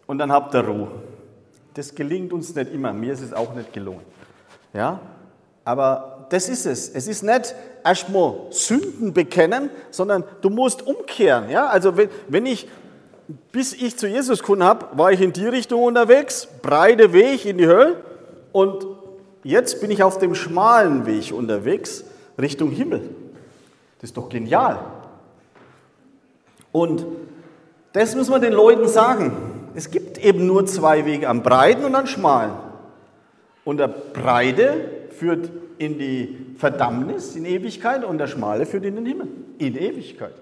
und 0.08 0.18
dann 0.18 0.32
habt 0.32 0.54
ihr 0.54 0.62
Ruhe. 0.62 0.88
Das 1.74 1.96
gelingt 1.96 2.32
uns 2.32 2.56
nicht 2.56 2.72
immer. 2.72 2.94
Mir 2.94 3.14
ist 3.14 3.22
es 3.22 3.34
auch 3.34 3.54
nicht 3.54 3.74
gelungen. 3.74 4.06
Ja? 4.74 5.00
Aber 5.66 6.15
das 6.36 6.50
ist 6.50 6.66
es. 6.66 6.90
Es 6.90 7.08
ist 7.08 7.24
nicht 7.24 7.56
erstmal 7.82 8.34
Sünden 8.50 9.14
bekennen, 9.14 9.70
sondern 9.90 10.26
du 10.42 10.50
musst 10.50 10.86
umkehren. 10.86 11.50
Ja? 11.50 11.68
Also 11.68 11.96
wenn, 11.96 12.10
wenn 12.28 12.46
ich, 12.46 12.68
bis 13.54 13.72
ich 13.72 13.96
zu 13.96 14.06
Jesus 14.06 14.40
gekommen 14.40 14.62
habe, 14.62 14.86
war 14.98 15.14
ich 15.14 15.22
in 15.22 15.32
die 15.32 15.48
Richtung 15.48 15.82
unterwegs, 15.82 16.50
breite 16.62 17.14
Weg 17.14 17.46
in 17.46 17.58
die 17.58 17.68
Hölle 17.68 18.04
und 18.52 18.86
jetzt 19.46 19.80
bin 19.80 19.92
ich 19.92 20.04
auf 20.04 20.18
dem 20.18 20.36
schmalen 20.36 21.06
Weg 21.06 21.32
unterwegs, 21.32 22.04
Richtung 22.38 22.70
Himmel. 22.70 23.00
Das 24.02 24.10
ist 24.10 24.18
doch 24.18 24.28
genial. 24.28 24.80
Und 26.74 27.06
das 27.94 28.14
muss 28.14 28.28
man 28.28 28.42
den 28.42 28.52
Leuten 28.52 28.90
sagen. 28.90 29.32
Es 29.74 29.90
gibt 29.90 30.18
eben 30.18 30.46
nur 30.46 30.66
zwei 30.66 31.06
Wege, 31.06 31.30
am 31.30 31.44
breiten 31.44 31.86
und 31.86 31.96
am 31.96 32.08
schmalen. 32.08 32.52
Und 33.64 33.78
der 33.78 33.88
breite 33.88 35.05
führt 35.18 35.50
in 35.78 35.98
die 35.98 36.38
Verdammnis, 36.58 37.36
in 37.36 37.46
Ewigkeit, 37.46 38.04
und 38.04 38.18
der 38.18 38.28
schmale 38.28 38.66
führt 38.66 38.86
in 38.86 38.96
den 38.96 39.06
Himmel, 39.06 39.28
in 39.58 39.76
Ewigkeit. 39.76 40.34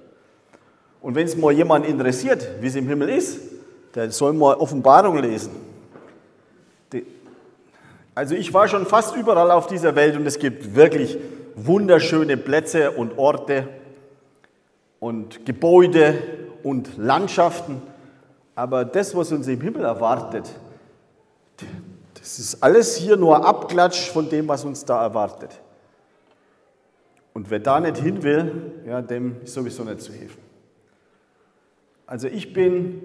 Und 1.02 1.16
wenn 1.16 1.26
es 1.26 1.36
mal 1.36 1.52
jemand 1.52 1.86
interessiert, 1.86 2.48
wie 2.62 2.68
es 2.68 2.76
im 2.76 2.88
Himmel 2.88 3.10
ist, 3.10 3.40
der 3.94 4.10
soll 4.12 4.34
mal 4.34 4.56
Offenbarung 4.56 5.18
lesen. 5.18 5.52
Also 8.16 8.36
ich 8.36 8.54
war 8.54 8.68
schon 8.68 8.86
fast 8.86 9.16
überall 9.16 9.50
auf 9.52 9.68
dieser 9.68 9.96
Welt 9.96 10.16
und 10.16 10.26
es 10.26 10.38
gibt 10.38 10.76
wirklich 10.76 11.18
wunderschöne 11.56 12.38
Plätze 12.38 12.92
und 12.92 13.18
Orte 13.18 13.68
und 15.00 15.46
Gebäude 15.46 16.16
und 16.62 16.98
Landschaften. 16.98 17.82
Aber 18.56 18.86
das, 18.86 19.16
was 19.16 19.32
uns 19.32 19.48
im 19.48 19.62
Himmel 19.62 19.84
erwartet, 19.84 20.50
das 22.24 22.40
ist 22.40 22.64
alles 22.64 22.96
hier 22.96 23.18
nur 23.18 23.46
Abklatsch 23.46 24.10
von 24.10 24.30
dem, 24.30 24.48
was 24.48 24.64
uns 24.64 24.86
da 24.86 25.04
erwartet. 25.04 25.60
Und 27.34 27.50
wer 27.50 27.60
da 27.60 27.82
nicht 27.82 27.98
hin 27.98 28.24
will, 28.24 28.72
ja, 28.88 29.02
dem 29.02 29.42
ist 29.44 29.54
sowieso 29.54 29.84
nicht 29.84 30.00
zu 30.00 30.14
helfen. 30.14 30.42
Also 32.08 32.30
ich 32.30 32.54
bin 32.54 33.02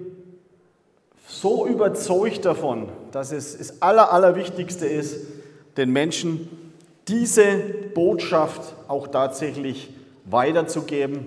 so 1.26 1.66
überzeugt 1.66 2.44
davon, 2.44 2.90
dass 3.10 3.32
es 3.32 3.58
das 3.58 3.82
Aller, 3.82 4.12
Allerwichtigste 4.12 4.86
ist, 4.86 5.26
den 5.76 5.90
Menschen 5.90 6.72
diese 7.08 7.56
Botschaft 7.94 8.76
auch 8.86 9.08
tatsächlich 9.08 9.92
weiterzugeben. 10.26 11.26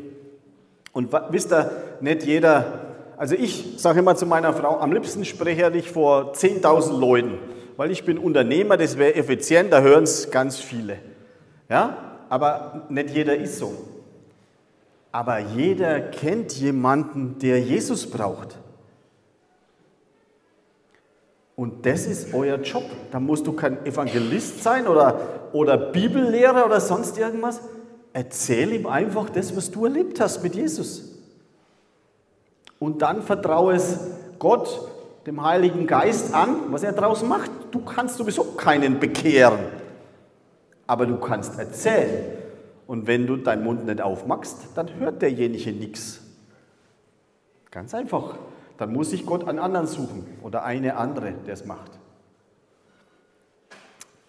Und 0.93 1.11
wisst 1.29 1.51
ihr, 1.51 1.69
nicht 1.99 2.23
jeder, 2.23 2.85
also 3.17 3.35
ich 3.35 3.73
sage 3.75 3.99
immer 3.99 4.15
zu 4.15 4.25
meiner 4.25 4.53
Frau, 4.53 4.79
am 4.79 4.93
liebsten 4.93 5.25
spreche 5.25 5.69
ich 5.75 5.91
vor 5.91 6.31
10.000 6.33 6.97
Leuten 6.97 7.37
weil 7.81 7.89
ich 7.89 8.05
bin 8.05 8.19
Unternehmer, 8.19 8.77
das 8.77 8.99
wäre 8.99 9.15
effizient, 9.15 9.73
da 9.73 9.81
hören 9.81 10.03
es 10.03 10.29
ganz 10.29 10.59
viele. 10.59 10.99
Ja? 11.67 11.97
Aber 12.29 12.83
nicht 12.89 13.09
jeder 13.09 13.35
ist 13.35 13.57
so. 13.57 13.73
Aber 15.11 15.39
jeder 15.39 15.99
kennt 15.99 16.53
jemanden, 16.53 17.39
der 17.39 17.59
Jesus 17.59 18.07
braucht. 18.07 18.59
Und 21.55 21.83
das 21.87 22.05
ist 22.05 22.35
euer 22.35 22.57
Job. 22.57 22.83
Da 23.09 23.19
musst 23.19 23.47
du 23.47 23.53
kein 23.53 23.83
Evangelist 23.83 24.61
sein 24.61 24.85
oder, 24.85 25.49
oder 25.51 25.75
Bibellehrer 25.75 26.67
oder 26.67 26.81
sonst 26.81 27.17
irgendwas. 27.17 27.61
Erzähl 28.13 28.73
ihm 28.73 28.85
einfach 28.85 29.27
das, 29.31 29.57
was 29.57 29.71
du 29.71 29.85
erlebt 29.85 30.19
hast 30.19 30.43
mit 30.43 30.53
Jesus. 30.53 31.17
Und 32.77 33.01
dann 33.01 33.23
vertraue 33.23 33.73
es 33.73 33.97
Gott, 34.37 34.69
dem 35.25 35.43
Heiligen 35.43 35.87
Geist 35.87 36.33
an, 36.33 36.71
was 36.71 36.83
er 36.83 36.93
daraus 36.93 37.23
macht. 37.23 37.51
Du 37.71 37.79
kannst 37.79 38.17
sowieso 38.17 38.43
keinen 38.43 38.99
bekehren, 38.99 39.59
aber 40.87 41.05
du 41.05 41.17
kannst 41.17 41.59
erzählen. 41.59 42.37
Und 42.87 43.07
wenn 43.07 43.25
du 43.27 43.37
deinen 43.37 43.63
Mund 43.63 43.85
nicht 43.85 44.01
aufmachst, 44.01 44.57
dann 44.75 44.93
hört 44.99 45.21
derjenige 45.21 45.71
nichts. 45.71 46.19
Ganz 47.69 47.93
einfach. 47.93 48.35
Dann 48.77 48.91
muss 48.91 49.11
sich 49.11 49.25
Gott 49.25 49.47
einen 49.47 49.59
anderen 49.59 49.87
suchen 49.87 50.25
oder 50.41 50.63
eine 50.63 50.97
andere, 50.97 51.33
der 51.45 51.53
es 51.53 51.65
macht. 51.65 51.91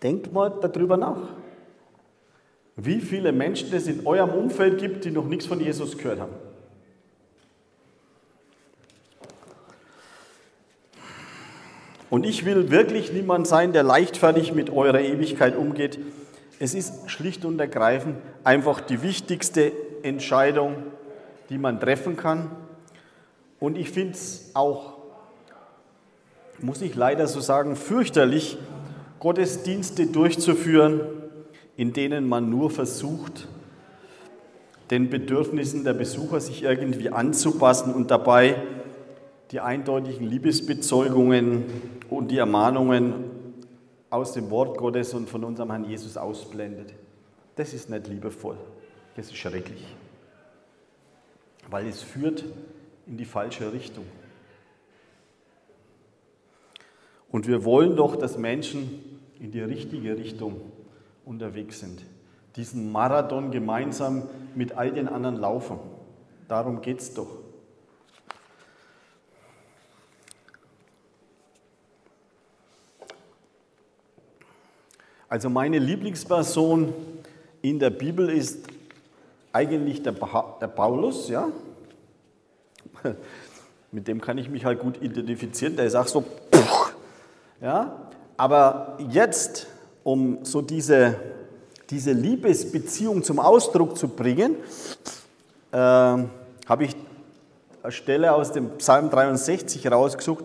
Denkt 0.02 0.32
mal 0.32 0.50
darüber 0.60 0.96
nach. 0.96 1.16
Wie 2.76 3.00
viele 3.00 3.32
Menschen 3.32 3.72
es 3.72 3.86
in 3.86 4.06
eurem 4.06 4.30
Umfeld 4.30 4.78
gibt, 4.78 5.04
die 5.04 5.10
noch 5.10 5.24
nichts 5.24 5.46
von 5.46 5.60
Jesus 5.60 5.96
gehört 5.96 6.20
haben. 6.20 6.32
Und 12.12 12.26
ich 12.26 12.44
will 12.44 12.70
wirklich 12.70 13.10
niemand 13.10 13.46
sein, 13.46 13.72
der 13.72 13.82
leichtfertig 13.84 14.52
mit 14.52 14.68
eurer 14.68 15.00
Ewigkeit 15.00 15.56
umgeht. 15.56 15.98
Es 16.58 16.74
ist 16.74 17.10
schlicht 17.10 17.46
und 17.46 17.58
ergreifend 17.58 18.18
einfach 18.44 18.82
die 18.82 19.02
wichtigste 19.02 19.72
Entscheidung, 20.02 20.74
die 21.48 21.56
man 21.56 21.80
treffen 21.80 22.18
kann. 22.18 22.50
Und 23.58 23.78
ich 23.78 23.88
finde 23.88 24.12
es 24.12 24.50
auch, 24.52 24.98
muss 26.58 26.82
ich 26.82 26.94
leider 26.94 27.26
so 27.26 27.40
sagen, 27.40 27.76
fürchterlich, 27.76 28.58
Gottesdienste 29.18 30.04
durchzuführen, 30.04 31.00
in 31.78 31.94
denen 31.94 32.28
man 32.28 32.50
nur 32.50 32.68
versucht, 32.68 33.48
den 34.90 35.08
Bedürfnissen 35.08 35.82
der 35.82 35.94
Besucher 35.94 36.42
sich 36.42 36.62
irgendwie 36.62 37.08
anzupassen 37.08 37.94
und 37.94 38.10
dabei 38.10 38.56
die 39.52 39.60
eindeutigen 39.60 40.26
Liebesbezeugungen 40.26 41.64
und 42.08 42.30
die 42.30 42.38
Ermahnungen 42.38 43.24
aus 44.08 44.32
dem 44.32 44.50
Wort 44.50 44.78
Gottes 44.78 45.12
und 45.12 45.28
von 45.28 45.44
unserem 45.44 45.70
Herrn 45.70 45.84
Jesus 45.84 46.16
ausblendet. 46.16 46.94
Das 47.56 47.74
ist 47.74 47.90
nicht 47.90 48.08
liebevoll, 48.08 48.56
das 49.14 49.26
ist 49.26 49.36
schrecklich, 49.36 49.84
weil 51.68 51.86
es 51.86 52.02
führt 52.02 52.44
in 53.06 53.18
die 53.18 53.26
falsche 53.26 53.70
Richtung. 53.72 54.04
Und 57.30 57.46
wir 57.46 57.64
wollen 57.64 57.94
doch, 57.94 58.16
dass 58.16 58.38
Menschen 58.38 59.20
in 59.38 59.50
die 59.50 59.60
richtige 59.60 60.16
Richtung 60.16 60.60
unterwegs 61.26 61.80
sind. 61.80 62.02
Diesen 62.56 62.90
Marathon 62.90 63.50
gemeinsam 63.50 64.28
mit 64.54 64.72
all 64.76 64.92
den 64.92 65.08
anderen 65.08 65.36
laufen. 65.36 65.78
Darum 66.48 66.80
geht 66.80 67.00
es 67.00 67.14
doch. 67.14 67.41
Also 75.32 75.48
meine 75.48 75.78
Lieblingsperson 75.78 76.92
in 77.62 77.78
der 77.78 77.88
Bibel 77.88 78.28
ist 78.28 78.66
eigentlich 79.50 80.02
der, 80.02 80.12
der 80.60 80.66
Paulus, 80.66 81.30
ja. 81.30 81.48
Mit 83.92 84.08
dem 84.08 84.20
kann 84.20 84.36
ich 84.36 84.50
mich 84.50 84.66
halt 84.66 84.80
gut 84.80 85.00
identifizieren. 85.00 85.74
Der 85.74 85.88
sagt 85.88 86.10
so, 86.10 86.22
ja. 87.62 88.10
Aber 88.36 88.98
jetzt, 89.08 89.68
um 90.04 90.44
so 90.44 90.60
diese, 90.60 91.16
diese 91.88 92.12
Liebesbeziehung 92.12 93.22
zum 93.22 93.38
Ausdruck 93.38 93.96
zu 93.96 94.08
bringen, 94.08 94.56
äh, 95.70 95.76
habe 95.78 96.28
ich 96.80 96.94
eine 97.82 97.90
Stelle 97.90 98.34
aus 98.34 98.52
dem 98.52 98.76
Psalm 98.76 99.08
63 99.08 99.90
rausgesucht 99.90 100.44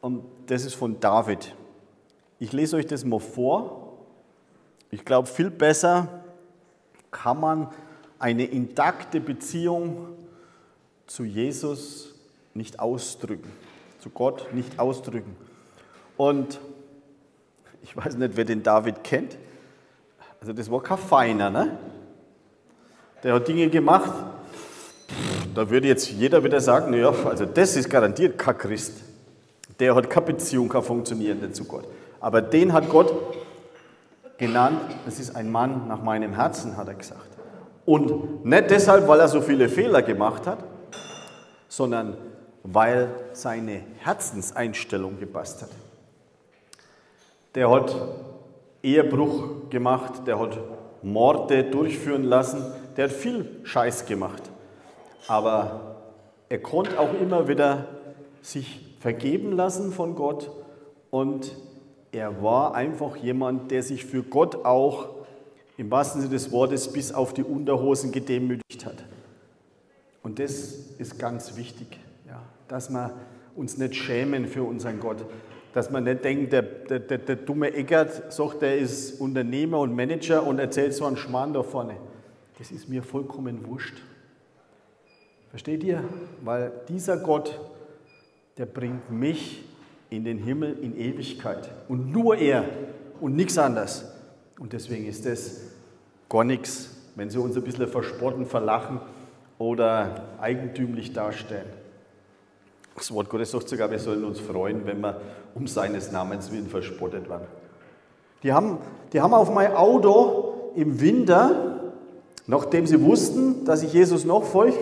und 0.00 0.24
das 0.48 0.64
ist 0.64 0.74
von 0.74 0.98
David. 0.98 1.54
Ich 2.40 2.52
lese 2.52 2.74
euch 2.78 2.86
das 2.88 3.04
mal 3.04 3.20
vor. 3.20 3.77
Ich 4.90 5.04
glaube, 5.04 5.28
viel 5.28 5.50
besser 5.50 6.22
kann 7.10 7.40
man 7.40 7.68
eine 8.18 8.44
intakte 8.44 9.20
Beziehung 9.20 10.08
zu 11.06 11.24
Jesus 11.24 12.14
nicht 12.54 12.80
ausdrücken, 12.80 13.50
zu 14.00 14.10
Gott 14.10 14.52
nicht 14.52 14.78
ausdrücken. 14.78 15.36
Und 16.16 16.60
ich 17.82 17.96
weiß 17.96 18.16
nicht, 18.16 18.36
wer 18.36 18.44
den 18.44 18.62
David 18.62 19.04
kennt. 19.04 19.36
Also 20.40 20.52
das 20.52 20.70
war 20.70 20.82
kein 20.82 20.98
Feiner, 20.98 21.50
ne? 21.50 21.78
Der 23.22 23.34
hat 23.34 23.48
Dinge 23.48 23.68
gemacht, 23.68 24.12
da 25.54 25.68
würde 25.68 25.88
jetzt 25.88 26.08
jeder 26.10 26.44
wieder 26.44 26.60
sagen, 26.60 26.92
naja, 26.92 27.12
also 27.24 27.44
das 27.44 27.74
ist 27.74 27.90
garantiert 27.90 28.38
kein 28.38 28.56
Christ. 28.56 29.02
Der 29.80 29.94
hat 29.94 30.08
keine 30.08 30.26
Beziehung, 30.26 30.68
keine 30.68 30.84
funktionierende 30.84 31.50
zu 31.52 31.64
Gott. 31.64 31.84
Aber 32.20 32.40
den 32.42 32.72
hat 32.72 32.88
Gott 32.88 33.12
genannt, 34.38 34.80
das 35.04 35.18
ist 35.18 35.36
ein 35.36 35.50
Mann 35.50 35.88
nach 35.88 36.02
meinem 36.02 36.32
Herzen, 36.32 36.76
hat 36.76 36.88
er 36.88 36.94
gesagt. 36.94 37.28
Und 37.84 38.44
nicht 38.44 38.70
deshalb, 38.70 39.08
weil 39.08 39.20
er 39.20 39.28
so 39.28 39.40
viele 39.40 39.68
Fehler 39.68 40.02
gemacht 40.02 40.46
hat, 40.46 40.58
sondern 41.68 42.16
weil 42.62 43.10
seine 43.32 43.82
Herzenseinstellung 43.98 45.18
gepasst 45.18 45.62
hat. 45.62 45.70
Der 47.54 47.70
hat 47.70 47.94
Ehebruch 48.82 49.68
gemacht, 49.70 50.26
der 50.26 50.38
hat 50.38 50.58
Morde 51.02 51.64
durchführen 51.64 52.24
lassen, 52.24 52.64
der 52.96 53.04
hat 53.04 53.12
viel 53.12 53.60
Scheiß 53.64 54.06
gemacht. 54.06 54.42
Aber 55.26 55.96
er 56.48 56.58
konnte 56.60 56.98
auch 56.98 57.12
immer 57.20 57.48
wieder 57.48 57.86
sich 58.42 58.96
vergeben 59.00 59.52
lassen 59.52 59.92
von 59.92 60.14
Gott 60.14 60.50
und 61.10 61.52
er 62.18 62.42
war 62.42 62.74
einfach 62.74 63.16
jemand, 63.16 63.70
der 63.70 63.82
sich 63.82 64.04
für 64.04 64.22
Gott 64.22 64.64
auch 64.64 65.08
im 65.76 65.90
wahrsten 65.90 66.20
Sinne 66.20 66.34
des 66.34 66.50
Wortes 66.50 66.92
bis 66.92 67.12
auf 67.12 67.32
die 67.32 67.44
Unterhosen 67.44 68.10
gedemütigt 68.10 68.84
hat. 68.84 69.04
Und 70.24 70.40
das 70.40 70.74
ist 70.98 71.18
ganz 71.18 71.56
wichtig, 71.56 72.00
ja, 72.26 72.42
dass 72.66 72.90
wir 72.90 73.14
uns 73.54 73.78
nicht 73.78 73.94
schämen 73.94 74.46
für 74.46 74.64
unseren 74.64 74.98
Gott, 74.98 75.24
dass 75.72 75.90
man 75.90 76.04
nicht 76.04 76.24
denkt, 76.24 76.52
der, 76.52 76.62
der, 76.62 76.98
der, 76.98 77.18
der 77.18 77.36
dumme 77.36 77.72
Eckert 77.72 78.32
sagt, 78.32 78.62
der 78.62 78.76
ist 78.76 79.20
Unternehmer 79.20 79.78
und 79.78 79.94
Manager 79.94 80.44
und 80.44 80.58
erzählt 80.58 80.94
so 80.94 81.04
einen 81.04 81.16
Schmarrn 81.16 81.52
da 81.52 81.62
vorne. 81.62 81.96
Das 82.58 82.72
ist 82.72 82.88
mir 82.88 83.04
vollkommen 83.04 83.64
wurscht. 83.64 84.02
Versteht 85.50 85.84
ihr? 85.84 86.02
Weil 86.42 86.72
dieser 86.88 87.18
Gott, 87.18 87.60
der 88.56 88.66
bringt 88.66 89.10
mich 89.12 89.67
in 90.10 90.24
den 90.24 90.38
Himmel 90.38 90.78
in 90.80 90.96
Ewigkeit. 90.96 91.70
Und 91.88 92.12
nur 92.12 92.36
er 92.36 92.64
und 93.20 93.36
nichts 93.36 93.58
anderes. 93.58 94.04
Und 94.58 94.72
deswegen 94.72 95.06
ist 95.06 95.26
das 95.26 95.60
gar 96.28 96.44
nichts, 96.44 96.90
wenn 97.14 97.30
sie 97.30 97.38
uns 97.38 97.56
ein 97.56 97.62
bisschen 97.62 97.88
verspotten, 97.88 98.46
verlachen 98.46 99.00
oder 99.58 100.24
eigentümlich 100.40 101.12
darstellen. 101.12 101.66
Das 102.94 103.12
Wort 103.12 103.28
Gottes 103.28 103.52
sagt 103.52 103.68
sogar, 103.68 103.90
wir 103.90 103.98
sollen 103.98 104.24
uns 104.24 104.40
freuen, 104.40 104.84
wenn 104.84 105.00
wir 105.00 105.20
um 105.54 105.66
seines 105.66 106.10
Namens 106.10 106.50
willen 106.50 106.66
verspottet 106.66 107.28
werden. 107.28 107.46
Die 108.42 108.52
haben, 108.52 108.78
die 109.12 109.20
haben 109.20 109.34
auf 109.34 109.52
mein 109.52 109.72
Auto 109.72 110.72
im 110.74 111.00
Winter, 111.00 111.92
nachdem 112.46 112.86
sie 112.86 113.00
wussten, 113.00 113.64
dass 113.64 113.82
ich 113.82 113.92
Jesus 113.92 114.24
noch 114.24 114.44
folge, 114.44 114.76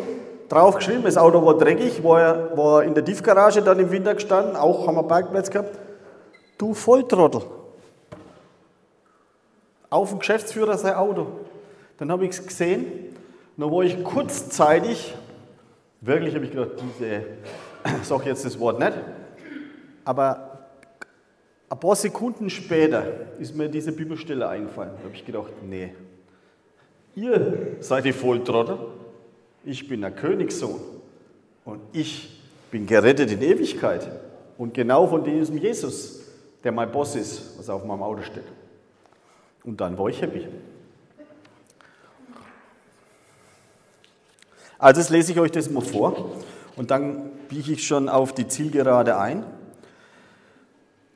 draufgeschrieben, 0.49 1.05
das 1.05 1.17
Auto 1.17 1.45
war 1.45 1.57
dreckig, 1.57 2.03
war, 2.03 2.57
war 2.57 2.85
in 2.85 2.95
der 2.95 3.05
Tiefgarage 3.05 3.63
dann 3.63 3.79
im 3.79 3.91
Winter 3.91 4.15
gestanden, 4.15 4.57
auch 4.57 4.87
haben 4.87 4.97
wir 4.97 5.03
Parkplatz 5.03 5.51
gehabt. 5.51 5.79
Du 6.59 6.75
Volltrottel. 6.75 7.43
Auf 9.91 10.11
dem 10.11 10.19
Geschäftsführer 10.19 10.77
sein 10.79 10.95
Auto. 10.95 11.27
Dann 11.99 12.11
habe 12.11 12.25
ich 12.25 12.33
es 12.33 12.47
gesehen, 12.47 12.87
dann 13.57 13.71
war 13.71 13.83
ich 13.83 14.03
kurzzeitig, 14.05 15.15
wirklich 16.01 16.35
habe 16.35 16.45
ich 16.45 16.51
gedacht, 16.51 16.73
diese, 16.81 17.23
sage 18.03 18.29
jetzt 18.29 18.45
das 18.45 18.59
Wort 18.59 18.79
nicht, 18.79 18.93
aber 20.05 20.59
ein 21.69 21.81
paar 21.81 21.97
Sekunden 21.97 22.49
später 22.51 23.05
ist 23.39 23.57
mir 23.57 23.69
diese 23.69 23.93
Bibelstelle 23.93 24.47
eingefallen. 24.49 24.93
Da 24.99 25.05
habe 25.05 25.15
ich 25.15 25.25
gedacht, 25.25 25.53
nee, 25.63 25.93
ihr 27.15 27.77
seid 27.81 28.05
die 28.05 28.13
Volltrottel 28.13 28.79
ich 29.67 29.89
bin 29.89 30.01
der 30.01 30.13
Königssohn 30.13 30.81
und 31.65 31.81
ich 31.93 32.41
bin 32.71 32.87
gerettet 32.87 33.33
in 33.33 33.43
Ewigkeit. 33.43 34.09
Und 34.57 34.73
genau 34.73 35.07
von 35.09 35.25
diesem 35.25 35.59
Jesus, 35.59 36.21
der 36.65 36.73
mein 36.73 36.91
Boss 36.91 37.17
ist, 37.17 37.59
was 37.59 37.69
auf 37.69 37.85
meinem 37.85 38.03
Auto 38.03 38.23
steht. 38.23 38.45
Und 39.65 39.81
dann 39.81 39.99
war 39.99 40.09
ich 40.09 40.23
happy. 40.23 40.47
Also 44.79 45.01
jetzt 45.01 45.11
lese 45.11 45.33
ich 45.33 45.41
euch 45.41 45.51
das 45.51 45.69
mal 45.69 45.83
vor 45.83 46.31
und 46.77 46.91
dann 46.91 47.31
biege 47.49 47.73
ich 47.73 47.87
schon 47.87 48.09
auf 48.09 48.35
die 48.35 48.47
Zielgerade 48.47 49.19
ein. 49.19 49.45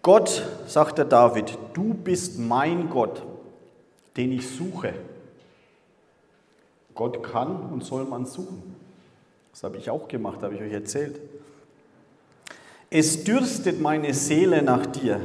Gott, 0.03 0.42
sagt 0.66 0.98
der 0.98 1.05
David, 1.05 1.57
du 1.74 1.94
bist 1.94 2.38
mein 2.38 2.90
Gott, 2.90 3.22
den 4.16 4.32
ich 4.32 4.48
suche. 4.48 4.94
Gott 7.01 7.22
kann 7.22 7.70
und 7.72 7.82
soll 7.82 8.05
man 8.05 8.26
suchen. 8.26 8.76
Das 9.53 9.62
habe 9.62 9.78
ich 9.78 9.88
auch 9.88 10.07
gemacht, 10.07 10.42
habe 10.42 10.55
ich 10.55 10.61
euch 10.61 10.74
erzählt. 10.74 11.18
Es 12.90 13.24
dürstet 13.24 13.80
meine 13.80 14.12
Seele 14.12 14.61
nach 14.61 14.84
dir. 14.84 15.18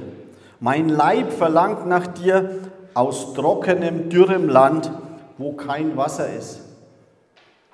Mein 0.61 0.87
Leib 0.87 1.33
verlangt 1.33 1.85
nach 1.85 2.07
dir 2.07 2.59
aus 2.93 3.33
trockenem, 3.33 4.09
dürrem 4.09 4.47
Land, 4.47 4.89
wo 5.37 5.51
kein 5.51 5.97
Wasser 5.97 6.33
ist. 6.33 6.61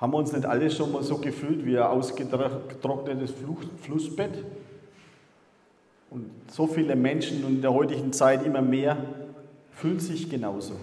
Haben 0.00 0.14
wir 0.14 0.18
uns 0.18 0.32
nicht 0.32 0.46
alle 0.46 0.68
schon 0.68 0.90
mal 0.90 1.04
so 1.04 1.18
gefühlt 1.18 1.64
wie 1.64 1.78
ein 1.78 1.84
ausgetrocknetes 1.84 3.32
Flussbett? 3.82 4.44
Und 6.10 6.28
so 6.50 6.66
viele 6.66 6.96
Menschen 6.96 7.46
in 7.46 7.62
der 7.62 7.72
heutigen 7.72 8.12
Zeit 8.12 8.44
immer 8.44 8.62
mehr 8.62 8.96
fühlen 9.70 10.00
sich 10.00 10.28
genauso. 10.28 10.74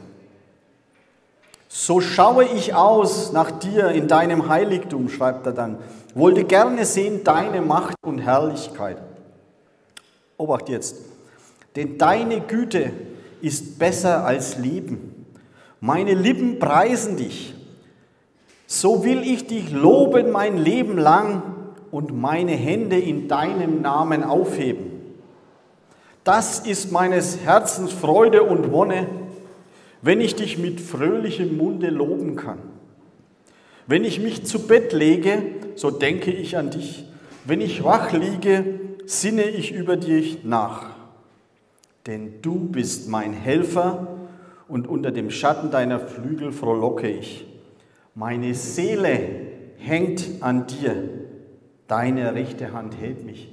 So 1.71 2.01
schaue 2.01 2.45
ich 2.45 2.73
aus 2.73 3.31
nach 3.31 3.51
dir 3.51 3.89
in 3.89 4.07
deinem 4.07 4.49
Heiligtum, 4.49 5.07
schreibt 5.07 5.45
er 5.45 5.53
dann. 5.53 5.77
Wollte 6.15 6.43
gerne 6.43 6.83
sehen 6.83 7.23
deine 7.23 7.61
Macht 7.61 7.95
und 8.01 8.17
Herrlichkeit. 8.17 8.97
Obacht 10.35 10.67
jetzt. 10.67 10.95
Denn 11.75 11.99
deine 11.99 12.41
Güte 12.41 12.91
ist 13.41 13.77
besser 13.77 14.25
als 14.25 14.57
Leben. 14.57 15.27
Meine 15.79 16.15
Lippen 16.15 16.57
preisen 16.57 17.17
dich. 17.17 17.53
So 18.65 19.03
will 19.03 19.21
ich 19.21 19.45
dich 19.45 19.71
loben 19.71 20.31
mein 20.31 20.57
Leben 20.57 20.97
lang 20.97 21.43
und 21.91 22.19
meine 22.19 22.53
Hände 22.53 22.97
in 22.97 23.27
deinem 23.27 23.81
Namen 23.81 24.23
aufheben. 24.23 24.89
Das 26.23 26.59
ist 26.59 26.91
meines 26.91 27.39
Herzens 27.39 27.93
Freude 27.93 28.41
und 28.41 28.71
Wonne 28.71 29.07
wenn 30.01 30.21
ich 30.21 30.35
dich 30.35 30.57
mit 30.57 30.79
fröhlichem 30.79 31.57
Munde 31.57 31.89
loben 31.89 32.35
kann. 32.35 32.59
Wenn 33.87 34.03
ich 34.03 34.19
mich 34.19 34.45
zu 34.45 34.67
Bett 34.67 34.93
lege, 34.93 35.41
so 35.75 35.89
denke 35.91 36.31
ich 36.31 36.57
an 36.57 36.69
dich. 36.69 37.05
Wenn 37.45 37.61
ich 37.61 37.83
wach 37.83 38.13
liege, 38.13 38.79
sinne 39.05 39.43
ich 39.43 39.73
über 39.73 39.97
dich 39.97 40.43
nach. 40.43 40.91
Denn 42.05 42.41
du 42.41 42.59
bist 42.59 43.09
mein 43.09 43.33
Helfer 43.33 44.07
und 44.67 44.87
unter 44.87 45.11
dem 45.11 45.31
Schatten 45.31 45.71
deiner 45.71 45.99
Flügel 45.99 46.51
frohlocke 46.51 47.09
ich. 47.09 47.45
Meine 48.13 48.53
Seele 48.53 49.19
hängt 49.77 50.27
an 50.41 50.67
dir, 50.67 51.09
deine 51.87 52.35
rechte 52.35 52.71
Hand 52.73 52.95
hält 52.99 53.25
mich. 53.25 53.51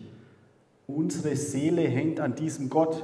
Unsere 0.86 1.34
Seele 1.34 1.82
hängt 1.82 2.20
an 2.20 2.34
diesem 2.34 2.68
Gott 2.68 3.02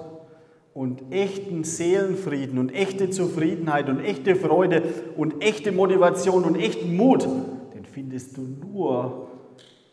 und 0.74 1.12
echten 1.12 1.64
Seelenfrieden 1.64 2.58
und 2.58 2.70
echte 2.70 3.10
Zufriedenheit 3.10 3.88
und 3.88 4.00
echte 4.00 4.34
Freude 4.34 4.82
und 5.16 5.42
echte 5.42 5.72
Motivation 5.72 6.44
und 6.44 6.56
echten 6.56 6.96
Mut, 6.96 7.26
den 7.74 7.84
findest 7.84 8.36
du 8.36 8.42
nur 8.42 9.28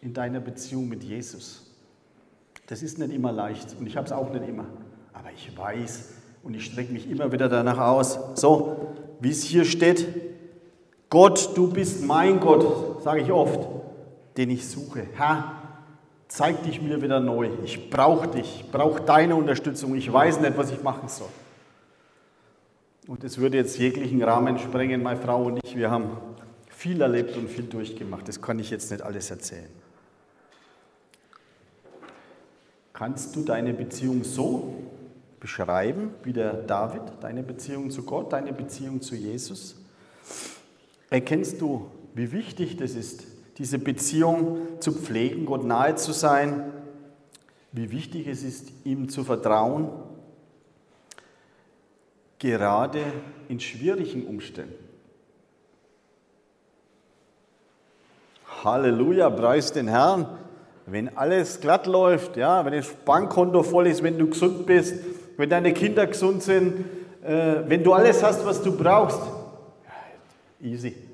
in 0.02 0.14
deiner 0.14 0.40
Beziehung 0.40 0.88
mit 0.88 1.04
Jesus. 1.04 1.66
Das 2.68 2.82
ist 2.82 2.98
nicht 3.00 3.14
immer 3.14 3.32
leicht 3.32 3.76
und 3.80 3.88
ich 3.88 3.98
habe 3.98 4.06
es 4.06 4.14
auch 4.14 4.32
nicht 4.32 4.48
immer. 4.48 4.66
Aber 5.12 5.30
ich 5.36 5.58
weiß 5.58 6.14
und 6.44 6.56
ich 6.56 6.66
strecke 6.66 6.94
mich 6.94 7.10
immer 7.10 7.32
wieder 7.32 7.50
danach 7.50 7.80
aus. 7.80 8.20
So, 8.36 8.94
wie 9.20 9.32
es 9.32 9.44
hier 9.44 9.66
steht, 9.66 10.08
Gott, 11.10 11.58
du 11.58 11.70
bist 11.70 12.06
mein 12.06 12.40
Gott, 12.40 13.04
sage 13.04 13.22
ich 13.22 13.32
oft, 13.32 13.68
den 14.38 14.52
ich 14.52 14.68
suche. 14.68 15.08
Herr, 15.16 15.59
zeig 16.30 16.64
dich 16.64 16.82
mir 16.82 17.02
wieder 17.02 17.20
neu. 17.20 17.50
Ich 17.66 17.90
brauche 17.90 18.30
dich, 18.30 18.62
ich 18.62 18.72
brauche 18.72 19.02
deine 19.02 19.36
Unterstützung. 19.36 19.96
Ich 19.96 20.12
weiß 20.12 20.40
nicht, 20.40 20.58
was 20.58 20.72
ich 20.72 20.82
machen 20.82 21.10
soll. 21.10 21.28
Und 23.08 23.24
es 23.24 23.40
würde 23.40 23.58
jetzt 23.58 23.78
jeglichen 23.78 24.24
Rahmen 24.24 24.58
sprengen, 24.60 25.04
meine 25.04 25.20
Frau 25.20 25.44
und 25.44 25.60
ich. 25.64 25.76
Wir 25.76 25.90
haben 25.90 26.12
viel 26.70 27.02
erlebt 27.02 27.36
und 27.36 27.50
viel 27.50 27.66
durchgemacht. 27.66 28.28
Das 28.28 28.42
kann 28.42 28.60
ich 28.60 28.70
jetzt 28.70 28.92
nicht 28.92 29.02
alles 29.02 29.30
erzählen. 29.32 29.70
Kannst 32.94 33.36
du 33.36 33.44
deine 33.44 33.74
Beziehung 33.74 34.24
so 34.24 34.76
beschreiben, 35.40 36.12
wie 36.24 36.34
der 36.34 36.54
David, 36.54 37.02
deine 37.22 37.42
Beziehung 37.44 37.90
zu 37.90 38.04
Gott, 38.04 38.32
deine 38.32 38.54
Beziehung 38.54 39.02
zu 39.02 39.16
Jesus? 39.16 39.78
Erkennst 41.10 41.60
du, 41.62 41.90
wie 42.14 42.32
wichtig 42.32 42.78
das 42.78 42.92
ist, 42.92 43.26
diese 43.60 43.78
Beziehung 43.78 44.80
zu 44.80 44.94
pflegen, 44.94 45.46
Gott 45.46 45.66
nahe 45.66 45.96
zu 45.96 46.14
sein, 46.14 46.72
wie 47.74 47.92
wichtig 47.92 48.28
es 48.28 48.42
ist, 48.42 48.72
ihm 48.86 49.10
zu 49.10 49.26
vertrauen, 49.26 49.90
gerade 52.40 53.02
in 53.50 53.60
schwierigen 53.60 54.26
Umständen. 54.26 54.74
Halleluja, 58.64 59.30
preis 59.30 59.72
den 59.74 59.90
Herrn. 59.90 60.26
Wenn 60.86 61.16
alles 61.18 61.60
glatt 61.60 61.86
läuft, 61.86 62.38
ja, 62.38 62.66
wenn 62.66 62.74
das 62.74 62.88
Bankkonto 63.06 63.62
voll 63.62 63.88
ist, 63.88 64.02
wenn 64.02 64.18
du 64.18 64.28
gesund 64.28 64.66
bist, 64.66 64.96
wenn 65.38 65.50
deine 65.50 65.74
Kinder 65.74 66.08
gesund 66.08 66.42
sind, 66.42 66.86
äh, 67.24 67.58
wenn 67.68 67.84
du 67.84 67.94
alles 67.94 68.24
hast, 68.24 68.44
was 68.46 68.64
du 68.64 68.76
brauchst, 68.76 69.22
easy. 70.62 71.09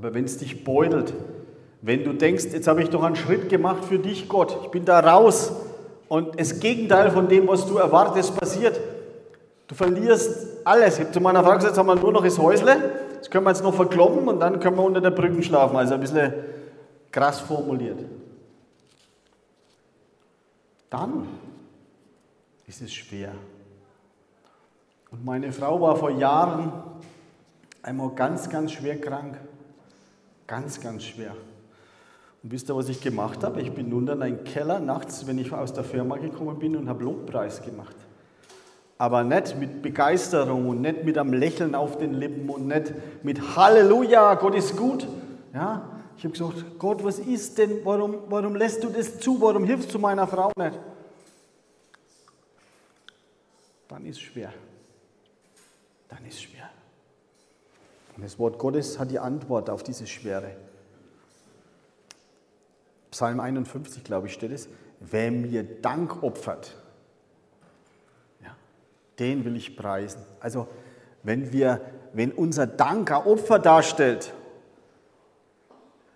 Aber 0.00 0.14
wenn 0.14 0.24
es 0.24 0.38
dich 0.38 0.64
beutelt, 0.64 1.14
wenn 1.82 2.04
du 2.04 2.12
denkst, 2.12 2.46
jetzt 2.52 2.66
habe 2.66 2.82
ich 2.82 2.90
doch 2.90 3.02
einen 3.02 3.16
Schritt 3.16 3.48
gemacht 3.48 3.84
für 3.84 3.98
dich, 3.98 4.28
Gott, 4.28 4.58
ich 4.62 4.68
bin 4.70 4.84
da 4.84 5.00
raus 5.00 5.52
und 6.08 6.38
das 6.40 6.58
Gegenteil 6.60 7.10
von 7.10 7.28
dem, 7.28 7.46
was 7.46 7.66
du 7.66 7.76
erwartest, 7.76 8.36
passiert, 8.36 8.80
Du 9.70 9.76
verlierst 9.76 10.66
alles. 10.66 10.98
Ich 10.98 11.04
habe 11.04 11.12
zu 11.12 11.20
meiner 11.20 11.44
Frau 11.44 11.54
gesagt, 11.54 11.70
jetzt 11.70 11.78
haben 11.78 11.86
wir 11.86 11.94
nur 11.94 12.10
noch 12.10 12.24
das 12.24 12.36
Häusle, 12.40 12.76
das 13.20 13.30
können 13.30 13.44
wir 13.44 13.50
jetzt 13.50 13.62
noch 13.62 13.72
verkloppen 13.72 14.26
und 14.26 14.40
dann 14.40 14.58
können 14.58 14.76
wir 14.76 14.82
unter 14.82 15.00
der 15.00 15.12
Brücke 15.12 15.40
schlafen. 15.44 15.76
Also 15.76 15.94
ein 15.94 16.00
bisschen 16.00 16.34
krass 17.12 17.38
formuliert. 17.38 18.00
Dann 20.90 21.28
ist 22.66 22.82
es 22.82 22.92
schwer. 22.92 23.30
Und 25.12 25.24
meine 25.24 25.52
Frau 25.52 25.80
war 25.80 25.94
vor 25.94 26.10
Jahren 26.10 26.72
einmal 27.80 28.10
ganz, 28.10 28.48
ganz 28.48 28.72
schwer 28.72 29.00
krank. 29.00 29.38
Ganz, 30.50 30.80
ganz 30.80 31.04
schwer. 31.04 31.34
Und 32.42 32.52
wisst 32.52 32.68
ihr, 32.68 32.76
was 32.76 32.90
ich 32.90 33.00
gemacht 33.00 33.42
habe? 33.42 33.62
Ich 33.62 33.72
bin 33.72 33.88
nun 33.88 34.06
in 34.08 34.20
einen 34.20 34.44
Keller 34.44 34.80
nachts, 34.80 35.26
wenn 35.26 35.38
ich 35.38 35.50
aus 35.50 35.72
der 35.72 35.84
Firma 35.84 36.18
gekommen 36.18 36.58
bin 36.58 36.76
und 36.76 36.90
habe 36.90 37.04
Lobpreis 37.04 37.62
gemacht 37.62 37.96
aber 39.00 39.24
nicht 39.24 39.56
mit 39.56 39.80
Begeisterung 39.80 40.68
und 40.68 40.82
nicht 40.82 41.04
mit 41.04 41.16
einem 41.16 41.32
Lächeln 41.32 41.74
auf 41.74 41.96
den 41.96 42.12
Lippen 42.12 42.50
und 42.50 42.66
nicht 42.66 42.92
mit 43.22 43.56
Halleluja, 43.56 44.34
Gott 44.34 44.54
ist 44.54 44.76
gut. 44.76 45.08
Ja, 45.54 46.02
ich 46.18 46.24
habe 46.24 46.32
gesagt, 46.32 46.78
Gott, 46.78 47.02
was 47.02 47.18
ist 47.18 47.56
denn, 47.56 47.82
warum, 47.82 48.18
warum 48.28 48.56
lässt 48.56 48.84
du 48.84 48.90
das 48.90 49.18
zu, 49.18 49.40
warum 49.40 49.64
hilfst 49.64 49.94
du 49.94 49.98
meiner 49.98 50.26
Frau 50.26 50.52
nicht? 50.54 50.78
Dann 53.88 54.04
ist 54.04 54.16
es 54.16 54.20
schwer. 54.20 54.52
Dann 56.06 56.22
ist 56.26 56.34
es 56.34 56.42
schwer. 56.42 56.69
Und 58.20 58.26
das 58.26 58.38
Wort 58.38 58.58
Gottes 58.58 58.98
hat 58.98 59.10
die 59.10 59.18
Antwort 59.18 59.70
auf 59.70 59.82
diese 59.82 60.06
Schwere. 60.06 60.50
Psalm 63.10 63.40
51, 63.40 64.04
glaube 64.04 64.26
ich, 64.26 64.34
steht 64.34 64.52
es. 64.52 64.68
Wer 65.00 65.30
mir 65.30 65.62
Dank 65.62 66.22
opfert, 66.22 66.76
den 69.18 69.46
will 69.46 69.56
ich 69.56 69.74
preisen. 69.74 70.20
Also 70.38 70.68
wenn, 71.22 71.50
wir, 71.50 71.80
wenn 72.12 72.30
unser 72.30 72.66
Dank 72.66 73.10
ein 73.10 73.24
Opfer 73.26 73.58
darstellt, 73.58 74.34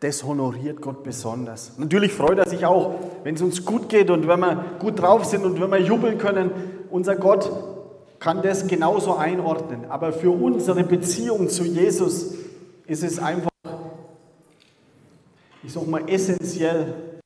das 0.00 0.24
honoriert 0.24 0.82
Gott 0.82 1.04
besonders. 1.04 1.78
Natürlich 1.78 2.12
freut 2.12 2.36
er 2.36 2.46
sich 2.46 2.66
auch, 2.66 2.96
wenn 3.22 3.34
es 3.34 3.40
uns 3.40 3.64
gut 3.64 3.88
geht 3.88 4.10
und 4.10 4.28
wenn 4.28 4.40
wir 4.40 4.76
gut 4.78 5.00
drauf 5.00 5.24
sind 5.24 5.46
und 5.46 5.58
wenn 5.58 5.70
wir 5.70 5.80
jubeln 5.80 6.18
können. 6.18 6.50
Unser 6.90 7.16
Gott 7.16 7.50
kann 8.24 8.40
das 8.40 8.66
genauso 8.66 9.16
einordnen. 9.16 9.84
Aber 9.90 10.10
für 10.10 10.30
unsere 10.30 10.82
Beziehung 10.82 11.50
zu 11.50 11.62
Jesus 11.62 12.32
ist 12.86 13.02
es 13.02 13.18
einfach, 13.18 13.50
ich 15.62 15.70
sage 15.70 15.84
mal, 15.84 16.08
essentiell, 16.08 17.20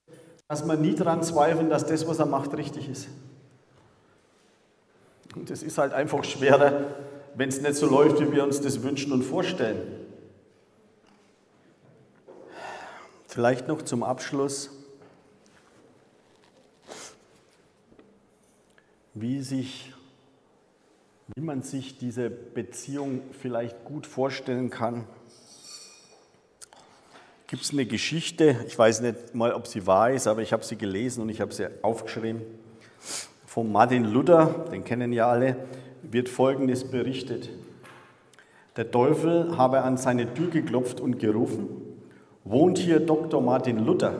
dass 0.48 0.66
wir 0.66 0.76
nie 0.76 0.96
daran 0.96 1.22
zweifeln, 1.22 1.70
dass 1.70 1.86
das, 1.86 2.08
was 2.08 2.18
er 2.18 2.26
macht, 2.26 2.52
richtig 2.56 2.88
ist. 2.88 3.06
Und 5.36 5.48
es 5.52 5.62
ist 5.62 5.78
halt 5.78 5.92
einfach 5.92 6.24
schwerer, 6.24 6.86
wenn 7.36 7.48
es 7.48 7.60
nicht 7.60 7.76
so 7.76 7.86
läuft, 7.86 8.20
wie 8.20 8.32
wir 8.32 8.42
uns 8.42 8.60
das 8.60 8.82
wünschen 8.82 9.12
und 9.12 9.22
vorstellen. 9.22 9.80
Vielleicht 13.28 13.68
noch 13.68 13.82
zum 13.82 14.02
Abschluss, 14.02 14.70
wie, 19.14 19.40
sich, 19.42 19.94
wie 21.34 21.40
man 21.42 21.62
sich 21.62 21.98
diese 21.98 22.30
Beziehung 22.30 23.22
vielleicht 23.40 23.84
gut 23.84 24.06
vorstellen 24.06 24.70
kann. 24.70 25.04
Gibt 27.46 27.62
es 27.62 27.72
eine 27.72 27.86
Geschichte, 27.86 28.56
ich 28.66 28.78
weiß 28.78 29.00
nicht 29.00 29.34
mal, 29.34 29.52
ob 29.52 29.66
sie 29.66 29.86
wahr 29.86 30.10
ist, 30.10 30.26
aber 30.26 30.42
ich 30.42 30.52
habe 30.52 30.64
sie 30.64 30.76
gelesen 30.76 31.22
und 31.22 31.28
ich 31.28 31.40
habe 31.40 31.52
sie 31.52 31.68
aufgeschrieben 31.82 32.42
von 33.58 33.72
Martin 33.72 34.04
Luther, 34.04 34.66
den 34.70 34.84
kennen 34.84 35.12
ja 35.12 35.28
alle, 35.28 35.56
wird 36.02 36.28
Folgendes 36.28 36.84
berichtet. 36.84 37.48
Der 38.76 38.90
Teufel 38.90 39.56
habe 39.56 39.80
an 39.80 39.96
seine 39.96 40.32
Tür 40.34 40.48
geklopft 40.50 41.00
und 41.00 41.18
gerufen, 41.18 41.66
wohnt 42.44 42.78
hier 42.78 43.00
Dr. 43.00 43.40
Martin 43.42 43.84
Luther? 43.84 44.12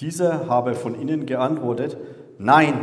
Dieser 0.00 0.48
habe 0.48 0.74
von 0.74 0.94
innen 0.94 1.26
geantwortet, 1.26 1.98
nein, 2.38 2.74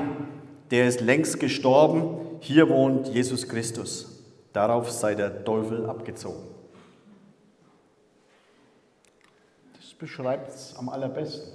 der 0.70 0.88
ist 0.88 1.02
längst 1.02 1.40
gestorben, 1.40 2.18
hier 2.44 2.68
wohnt 2.68 3.08
Jesus 3.08 3.48
Christus. 3.48 4.22
Darauf 4.52 4.92
sei 4.92 5.16
der 5.16 5.46
Teufel 5.46 5.86
abgezogen. 5.86 6.44
Das 9.80 9.94
beschreibt 9.94 10.50
es 10.50 10.76
am 10.78 10.90
allerbesten. 10.90 11.54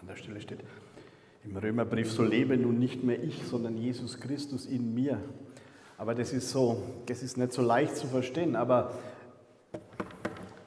An 0.00 0.06
der 0.06 0.14
Stelle 0.14 0.40
steht, 0.40 0.60
im 1.44 1.56
Römerbrief, 1.56 2.12
so 2.12 2.22
lebe 2.22 2.56
nun 2.56 2.78
nicht 2.78 3.02
mehr 3.02 3.20
ich, 3.20 3.42
sondern 3.44 3.76
Jesus 3.76 4.20
Christus 4.20 4.66
in 4.66 4.94
mir. 4.94 5.18
Aber 5.98 6.14
das 6.14 6.32
ist 6.32 6.50
so, 6.50 6.80
das 7.06 7.24
ist 7.24 7.36
nicht 7.36 7.52
so 7.52 7.62
leicht 7.62 7.96
zu 7.96 8.06
verstehen. 8.06 8.54
Aber 8.54 8.92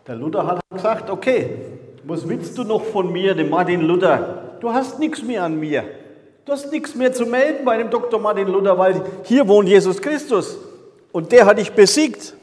der 0.05 0.15
Luther 0.15 0.45
hat 0.45 0.61
gesagt, 0.69 1.09
okay, 1.09 1.57
was 2.03 2.27
willst 2.27 2.57
du 2.57 2.65
noch 2.65 2.83
von 2.83 3.13
mir, 3.13 3.33
dem 3.33 3.49
Martin 3.49 3.81
Luther? 3.81 4.57
Du 4.59 4.73
hast 4.73 4.99
nichts 4.99 5.23
mehr 5.23 5.43
an 5.43 5.57
mir. 5.57 6.02
Du 6.45 6.51
hast 6.51 6.71
nichts 6.71 6.93
mehr 6.93 7.13
zu 7.13 7.25
melden 7.25 7.63
bei 7.63 7.77
dem 7.77 7.89
Dr. 7.89 8.19
Martin 8.19 8.47
Luther, 8.47 8.77
weil 8.77 9.03
hier 9.23 9.47
wohnt 9.47 9.69
Jesus 9.69 10.01
Christus. 10.01 10.57
Und 11.11 11.31
der 11.31 11.45
hat 11.45 11.57
dich 11.57 11.71
besiegt. 11.71 12.33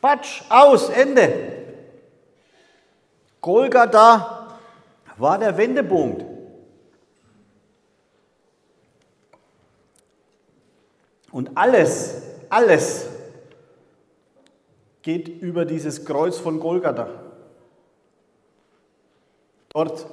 Patsch, 0.00 0.42
aus, 0.48 0.90
Ende. 0.90 1.32
Golgatha 3.40 4.58
war 5.16 5.38
der 5.38 5.56
Wendepunkt. 5.56 6.24
Und 11.32 11.56
alles, 11.56 12.22
alles 12.48 13.06
geht 15.02 15.28
über 15.28 15.64
dieses 15.64 16.04
Kreuz 16.04 16.38
von 16.38 16.60
Golgatha. 16.60 17.08
Dort 19.70 20.06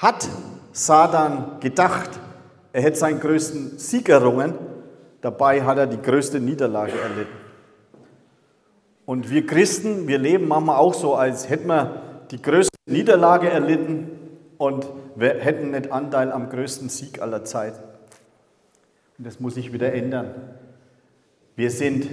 hat 0.00 0.28
Satan 0.72 1.60
gedacht, 1.60 2.10
er 2.76 2.82
hätte 2.82 2.98
seinen 2.98 3.20
größten 3.20 3.78
Sieg 3.78 4.10
errungen, 4.10 4.52
dabei 5.22 5.62
hat 5.62 5.78
er 5.78 5.86
die 5.86 5.96
größte 5.96 6.40
Niederlage 6.40 6.92
erlitten. 6.92 7.32
Und 9.06 9.30
wir 9.30 9.46
Christen, 9.46 10.06
wir 10.06 10.18
leben 10.18 10.46
manchmal 10.46 10.76
auch 10.76 10.92
so, 10.92 11.14
als 11.14 11.48
hätten 11.48 11.68
wir 11.68 12.02
die 12.30 12.42
größte 12.42 12.76
Niederlage 12.84 13.48
erlitten 13.48 14.10
und 14.58 14.86
wir 15.14 15.36
hätten 15.36 15.70
nicht 15.70 15.90
Anteil 15.90 16.30
am 16.30 16.50
größten 16.50 16.90
Sieg 16.90 17.22
aller 17.22 17.44
Zeiten. 17.44 17.82
Und 19.16 19.26
das 19.26 19.40
muss 19.40 19.54
sich 19.54 19.72
wieder 19.72 19.94
ändern. 19.94 20.34
Wir 21.54 21.70
sind 21.70 22.10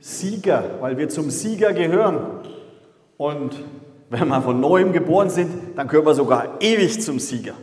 Sieger, 0.00 0.64
weil 0.80 0.98
wir 0.98 1.08
zum 1.08 1.30
Sieger 1.30 1.72
gehören. 1.72 2.40
Und 3.16 3.62
wenn 4.08 4.26
wir 4.26 4.42
von 4.42 4.58
neuem 4.58 4.92
geboren 4.92 5.30
sind, 5.30 5.78
dann 5.78 5.86
gehören 5.86 6.06
wir 6.06 6.14
sogar 6.14 6.60
ewig 6.60 7.00
zum 7.00 7.20
Sieger. 7.20 7.54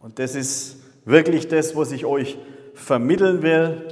Und 0.00 0.18
das 0.18 0.34
ist 0.34 0.79
wirklich 1.04 1.48
das, 1.48 1.76
was 1.76 1.92
ich 1.92 2.04
euch 2.04 2.38
vermitteln 2.74 3.42
will. 3.42 3.84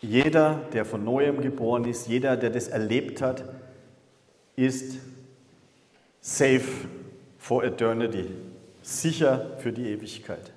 Jeder, 0.00 0.62
der 0.72 0.84
von 0.84 1.04
neuem 1.04 1.40
geboren 1.40 1.84
ist, 1.84 2.08
jeder, 2.08 2.36
der 2.36 2.50
das 2.50 2.68
erlebt 2.68 3.20
hat, 3.20 3.44
ist 4.56 4.98
safe 6.20 6.68
for 7.38 7.64
eternity, 7.64 8.26
sicher 8.82 9.56
für 9.58 9.72
die 9.72 9.88
Ewigkeit. 9.90 10.52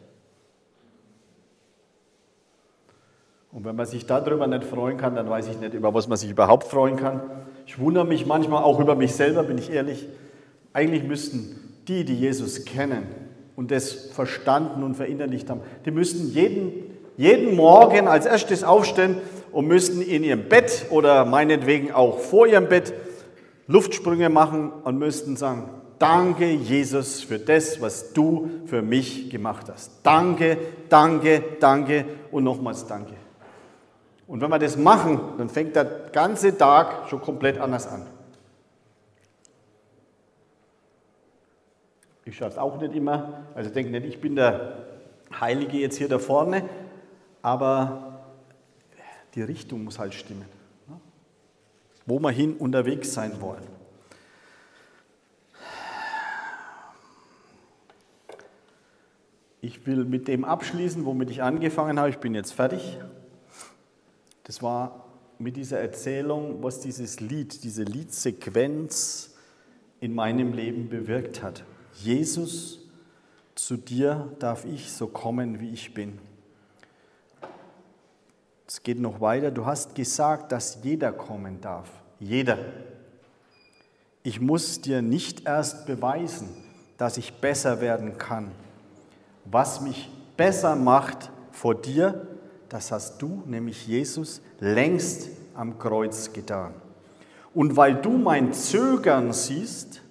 Und 3.52 3.66
wenn 3.66 3.76
man 3.76 3.86
sich 3.86 4.06
darüber 4.08 4.48
nicht 4.48 4.64
freuen 4.64 4.98
kann, 4.98 5.16
dann 5.16 5.30
weiß 5.30 5.48
ich 5.48 5.60
nicht, 5.60 5.74
über 5.74 5.94
was 5.94 6.08
man 6.08 6.18
sich 6.18 6.32
überhaupt 6.32 6.66
freuen 6.66 6.96
kann. 6.96 7.22
Ich 7.68 7.78
wundere 7.78 8.06
mich 8.06 8.26
manchmal 8.26 8.64
auch 8.64 8.80
über 8.80 8.96
mich 8.96 9.14
selber, 9.14 9.44
bin 9.44 9.58
ich 9.58 9.70
ehrlich. 9.70 10.08
Eigentlich 10.74 11.04
müssten 11.04 11.60
die, 11.88 12.04
die 12.04 12.16
Jesus 12.16 12.66
kennen 12.66 13.23
und 13.56 13.72
das 13.72 13.92
verstanden 13.94 14.84
und 14.84 14.96
verinnerlicht 14.96 15.50
haben, 15.50 15.62
die 15.86 15.92
müssten 15.92 16.30
jeden, 16.32 16.72
jeden 17.18 17.56
Morgen 17.56 18.08
als 18.08 18.26
erstes 18.26 18.64
aufstehen 18.64 19.18
und 19.52 19.68
müssten 19.68 20.02
in 20.02 20.24
ihrem 20.24 20.50
Bett 20.50 20.88
oder 20.90 21.26
meinetwegen 21.26 21.92
auch 21.92 22.20
vor 22.20 22.48
ihrem 22.48 22.68
Bett 22.68 22.94
Luftsprünge 23.68 24.30
machen 24.30 24.72
und 24.84 24.98
müssten 24.98 25.38
sagen, 25.38 25.70
danke 26.00 26.52
Jesus 26.52 27.22
für 27.22 27.40
das, 27.40 27.80
was 27.82 28.14
du 28.14 28.50
für 28.66 28.82
mich 28.82 29.30
gemacht 29.30 29.68
hast. 29.72 29.92
Danke, 30.04 30.58
danke, 30.90 31.44
danke 31.60 32.06
und 32.32 32.44
nochmals 32.44 32.86
danke. 32.88 33.14
Und 34.28 34.42
wenn 34.42 34.50
wir 34.50 34.60
das 34.60 34.78
machen, 34.78 35.20
dann 35.38 35.50
fängt 35.50 35.76
der 35.76 35.86
ganze 36.12 36.58
Tag 36.58 37.10
schon 37.10 37.22
komplett 37.22 37.60
anders 37.60 37.88
an. 37.88 38.02
Ich 42.26 42.38
schaffe 42.38 42.52
es 42.52 42.58
auch 42.58 42.80
nicht 42.80 42.96
immer. 42.96 43.46
Also 43.56 43.70
denke 43.70 43.92
nicht, 43.92 44.06
ich 44.06 44.22
bin 44.22 44.36
der 44.36 44.86
Heilige 45.40 45.78
jetzt 45.78 45.98
hier 45.98 46.08
da 46.08 46.20
vorne, 46.20 46.68
aber 47.42 48.24
die 49.36 49.42
Richtung 49.42 49.84
muss 49.84 50.00
halt 50.00 50.14
stimmen. 50.14 50.46
Ne? 50.88 51.00
Wo 52.06 52.20
wir 52.20 52.32
hin 52.32 52.56
unterwegs 52.58 53.14
sein 53.14 53.42
wollen. 53.42 53.64
Ich 59.62 59.86
will 59.88 60.04
mit 60.04 60.28
dem 60.28 60.44
abschließen, 60.44 61.06
womit 61.06 61.30
ich 61.30 61.42
angefangen 61.42 61.98
habe. 61.98 62.10
Ich 62.10 62.18
bin 62.18 62.36
jetzt 62.36 62.52
fertig. 62.52 63.00
Das 64.44 64.62
war 64.62 65.06
mit 65.40 65.56
dieser 65.56 65.80
Erzählung, 65.80 66.62
was 66.62 66.82
dieses 66.82 67.22
Lied, 67.22 67.64
diese 67.64 67.84
Liedsequenz 67.84 69.36
in 70.02 70.14
meinem 70.14 70.54
Leben 70.54 70.90
bewirkt 70.90 71.42
hat. 71.42 71.64
Jesus, 72.04 72.80
zu 73.56 73.78
dir 73.78 74.32
darf 74.40 74.66
ich 74.66 74.92
so 74.92 75.08
kommen, 75.08 75.60
wie 75.60 75.70
ich 75.70 75.94
bin. 75.94 76.20
Es 78.68 78.84
geht 78.84 79.00
noch 79.00 79.22
weiter. 79.22 79.52
Du 79.52 79.66
hast 79.66 79.96
gesagt, 79.96 80.52
dass 80.52 80.80
jeder 80.84 81.12
kommen 81.12 81.62
darf. 81.62 81.90
Jeder. 82.20 82.58
Ich 84.24 84.40
muss 84.40 84.82
dir 84.82 85.02
nicht 85.02 85.46
erst 85.46 85.86
beweisen, 85.86 86.50
dass 86.98 87.18
ich 87.18 87.34
besser 87.34 87.82
werden 87.82 88.18
kann. 88.18 88.52
Was 89.46 89.82
mich 89.82 90.10
besser 90.38 90.76
macht 90.76 91.32
vor 91.52 91.76
dir, 91.76 92.28
das 92.70 92.92
hast 92.92 93.22
du, 93.22 93.44
nämlich 93.46 93.88
Jesus, 93.88 94.42
längst 94.60 95.30
am 95.54 95.78
Kreuz 95.78 96.34
getan. 96.34 96.74
Und 97.54 97.78
weil 97.78 97.96
du 97.96 98.12
mein 98.12 98.54
Zögern 98.54 99.34
siehst, 99.34 100.03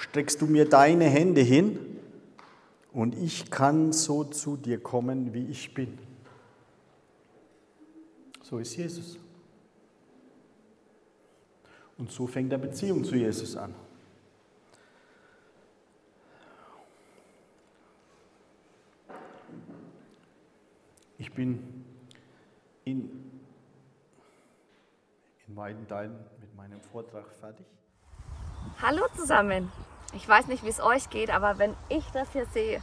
streckst 0.00 0.40
du 0.40 0.46
mir 0.46 0.68
deine 0.68 1.04
Hände 1.04 1.42
hin 1.42 1.78
und 2.92 3.14
ich 3.14 3.50
kann 3.50 3.92
so 3.92 4.24
zu 4.24 4.56
dir 4.56 4.82
kommen, 4.82 5.34
wie 5.34 5.46
ich 5.46 5.74
bin. 5.74 5.98
So 8.42 8.58
ist 8.58 8.76
Jesus. 8.76 9.18
Und 11.98 12.10
so 12.10 12.26
fängt 12.26 12.50
der 12.50 12.58
Beziehung 12.58 13.04
zu 13.04 13.14
Jesus 13.14 13.56
an. 13.56 13.74
Ich 21.18 21.30
bin 21.34 21.84
in, 22.84 23.10
in 25.46 25.56
weiten 25.56 25.86
Teilen 25.86 26.16
mit 26.40 26.56
meinem 26.56 26.80
Vortrag 26.80 27.26
fertig. 27.38 27.66
Hallo 28.80 29.02
zusammen. 29.14 29.70
Ich 30.12 30.28
weiß 30.28 30.48
nicht, 30.48 30.64
wie 30.64 30.68
es 30.68 30.80
euch 30.80 31.08
geht, 31.08 31.30
aber 31.30 31.58
wenn 31.58 31.76
ich 31.88 32.04
das 32.12 32.32
hier 32.32 32.46
sehe, 32.46 32.82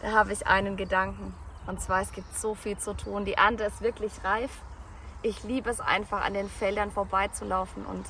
da 0.00 0.12
habe 0.12 0.32
ich 0.32 0.46
einen 0.46 0.76
Gedanken. 0.76 1.34
Und 1.66 1.80
zwar, 1.80 2.00
es 2.00 2.12
gibt 2.12 2.36
so 2.36 2.54
viel 2.54 2.78
zu 2.78 2.94
tun. 2.94 3.24
Die 3.24 3.34
Ernte 3.34 3.64
ist 3.64 3.80
wirklich 3.82 4.12
reif. 4.24 4.50
Ich 5.22 5.42
liebe 5.42 5.70
es 5.70 5.80
einfach, 5.80 6.24
an 6.24 6.34
den 6.34 6.48
Feldern 6.48 6.90
vorbeizulaufen 6.90 7.84
und 7.84 8.06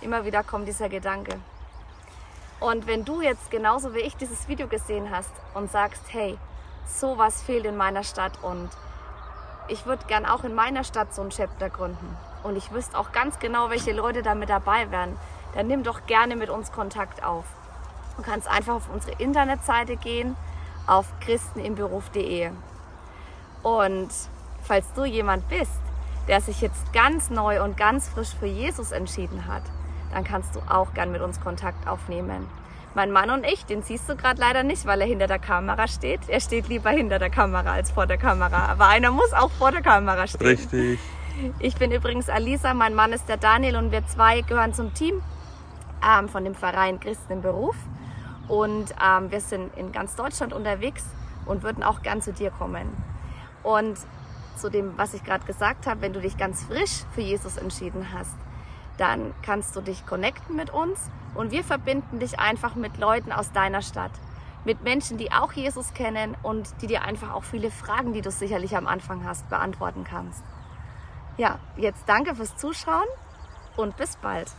immer 0.00 0.24
wieder 0.24 0.42
kommt 0.42 0.66
dieser 0.66 0.88
Gedanke. 0.88 1.38
Und 2.58 2.86
wenn 2.86 3.04
du 3.04 3.20
jetzt 3.20 3.50
genauso 3.50 3.94
wie 3.94 4.00
ich 4.00 4.16
dieses 4.16 4.48
Video 4.48 4.68
gesehen 4.68 5.10
hast 5.10 5.32
und 5.54 5.70
sagst, 5.70 6.02
hey, 6.08 6.38
sowas 6.86 7.42
fehlt 7.42 7.64
in 7.64 7.76
meiner 7.76 8.04
Stadt 8.04 8.42
und 8.42 8.70
ich 9.68 9.86
würde 9.86 10.06
gern 10.06 10.26
auch 10.26 10.44
in 10.44 10.54
meiner 10.54 10.84
Stadt 10.84 11.14
so 11.14 11.22
ein 11.22 11.30
Chapter 11.30 11.70
gründen 11.70 12.16
und 12.42 12.56
ich 12.56 12.72
wüsste 12.72 12.98
auch 12.98 13.12
ganz 13.12 13.38
genau, 13.38 13.70
welche 13.70 13.92
Leute 13.92 14.22
da 14.22 14.34
mit 14.34 14.48
dabei 14.48 14.90
wären, 14.90 15.16
dann 15.54 15.66
nimm 15.66 15.82
doch 15.82 16.06
gerne 16.06 16.36
mit 16.36 16.50
uns 16.50 16.70
Kontakt 16.72 17.24
auf. 17.24 17.44
Du 18.22 18.30
kannst 18.30 18.46
einfach 18.48 18.74
auf 18.74 18.88
unsere 18.94 19.20
Internetseite 19.20 19.96
gehen, 19.96 20.36
auf 20.86 21.06
christenimberuf.de. 21.20 22.50
Und 23.64 24.10
falls 24.62 24.92
du 24.94 25.04
jemand 25.04 25.48
bist, 25.48 25.80
der 26.28 26.40
sich 26.40 26.60
jetzt 26.60 26.92
ganz 26.92 27.30
neu 27.30 27.64
und 27.64 27.76
ganz 27.76 28.08
frisch 28.08 28.32
für 28.38 28.46
Jesus 28.46 28.92
entschieden 28.92 29.48
hat, 29.48 29.64
dann 30.12 30.22
kannst 30.22 30.54
du 30.54 30.60
auch 30.68 30.94
gern 30.94 31.10
mit 31.10 31.20
uns 31.20 31.40
Kontakt 31.40 31.88
aufnehmen. 31.88 32.46
Mein 32.94 33.10
Mann 33.10 33.28
und 33.30 33.44
ich, 33.44 33.66
den 33.66 33.82
siehst 33.82 34.08
du 34.08 34.14
gerade 34.14 34.38
leider 34.38 34.62
nicht, 34.62 34.86
weil 34.86 35.00
er 35.00 35.06
hinter 35.08 35.26
der 35.26 35.40
Kamera 35.40 35.88
steht. 35.88 36.20
Er 36.28 36.40
steht 36.40 36.68
lieber 36.68 36.90
hinter 36.90 37.18
der 37.18 37.30
Kamera 37.30 37.72
als 37.72 37.90
vor 37.90 38.06
der 38.06 38.18
Kamera. 38.18 38.66
Aber 38.66 38.86
einer 38.86 39.10
muss 39.10 39.32
auch 39.32 39.50
vor 39.50 39.72
der 39.72 39.82
Kamera 39.82 40.28
stehen. 40.28 40.46
Richtig. 40.46 41.00
Ich 41.58 41.74
bin 41.74 41.90
übrigens 41.90 42.28
Alisa, 42.28 42.72
mein 42.72 42.94
Mann 42.94 43.12
ist 43.12 43.28
der 43.28 43.38
Daniel 43.38 43.74
und 43.74 43.90
wir 43.90 44.06
zwei 44.06 44.42
gehören 44.42 44.74
zum 44.74 44.94
Team 44.94 45.20
ähm, 46.06 46.28
von 46.28 46.44
dem 46.44 46.54
Verein 46.54 47.00
Christen 47.00 47.32
im 47.32 47.42
Beruf. 47.42 47.74
Und 48.52 48.94
ähm, 49.02 49.30
wir 49.30 49.40
sind 49.40 49.74
in 49.78 49.92
ganz 49.92 50.14
Deutschland 50.14 50.52
unterwegs 50.52 51.06
und 51.46 51.62
würden 51.62 51.82
auch 51.82 52.02
gern 52.02 52.20
zu 52.20 52.34
dir 52.34 52.50
kommen. 52.50 52.86
Und 53.62 53.96
zu 54.56 54.68
dem, 54.68 54.98
was 54.98 55.14
ich 55.14 55.24
gerade 55.24 55.46
gesagt 55.46 55.86
habe, 55.86 56.02
wenn 56.02 56.12
du 56.12 56.20
dich 56.20 56.36
ganz 56.36 56.62
frisch 56.64 57.04
für 57.14 57.22
Jesus 57.22 57.56
entschieden 57.56 58.12
hast, 58.12 58.36
dann 58.98 59.32
kannst 59.40 59.74
du 59.74 59.80
dich 59.80 60.04
connecten 60.04 60.54
mit 60.54 60.68
uns 60.68 61.10
und 61.34 61.50
wir 61.50 61.64
verbinden 61.64 62.18
dich 62.18 62.38
einfach 62.40 62.74
mit 62.74 62.98
Leuten 62.98 63.32
aus 63.32 63.52
deiner 63.52 63.80
Stadt. 63.80 64.12
Mit 64.66 64.82
Menschen, 64.82 65.16
die 65.16 65.32
auch 65.32 65.52
Jesus 65.52 65.94
kennen 65.94 66.36
und 66.42 66.82
die 66.82 66.88
dir 66.88 67.04
einfach 67.04 67.32
auch 67.32 67.44
viele 67.44 67.70
Fragen, 67.70 68.12
die 68.12 68.20
du 68.20 68.30
sicherlich 68.30 68.76
am 68.76 68.86
Anfang 68.86 69.24
hast, 69.24 69.48
beantworten 69.48 70.04
kannst. 70.04 70.44
Ja, 71.38 71.58
jetzt 71.78 72.02
danke 72.06 72.34
fürs 72.34 72.54
Zuschauen 72.58 73.08
und 73.78 73.96
bis 73.96 74.16
bald. 74.16 74.52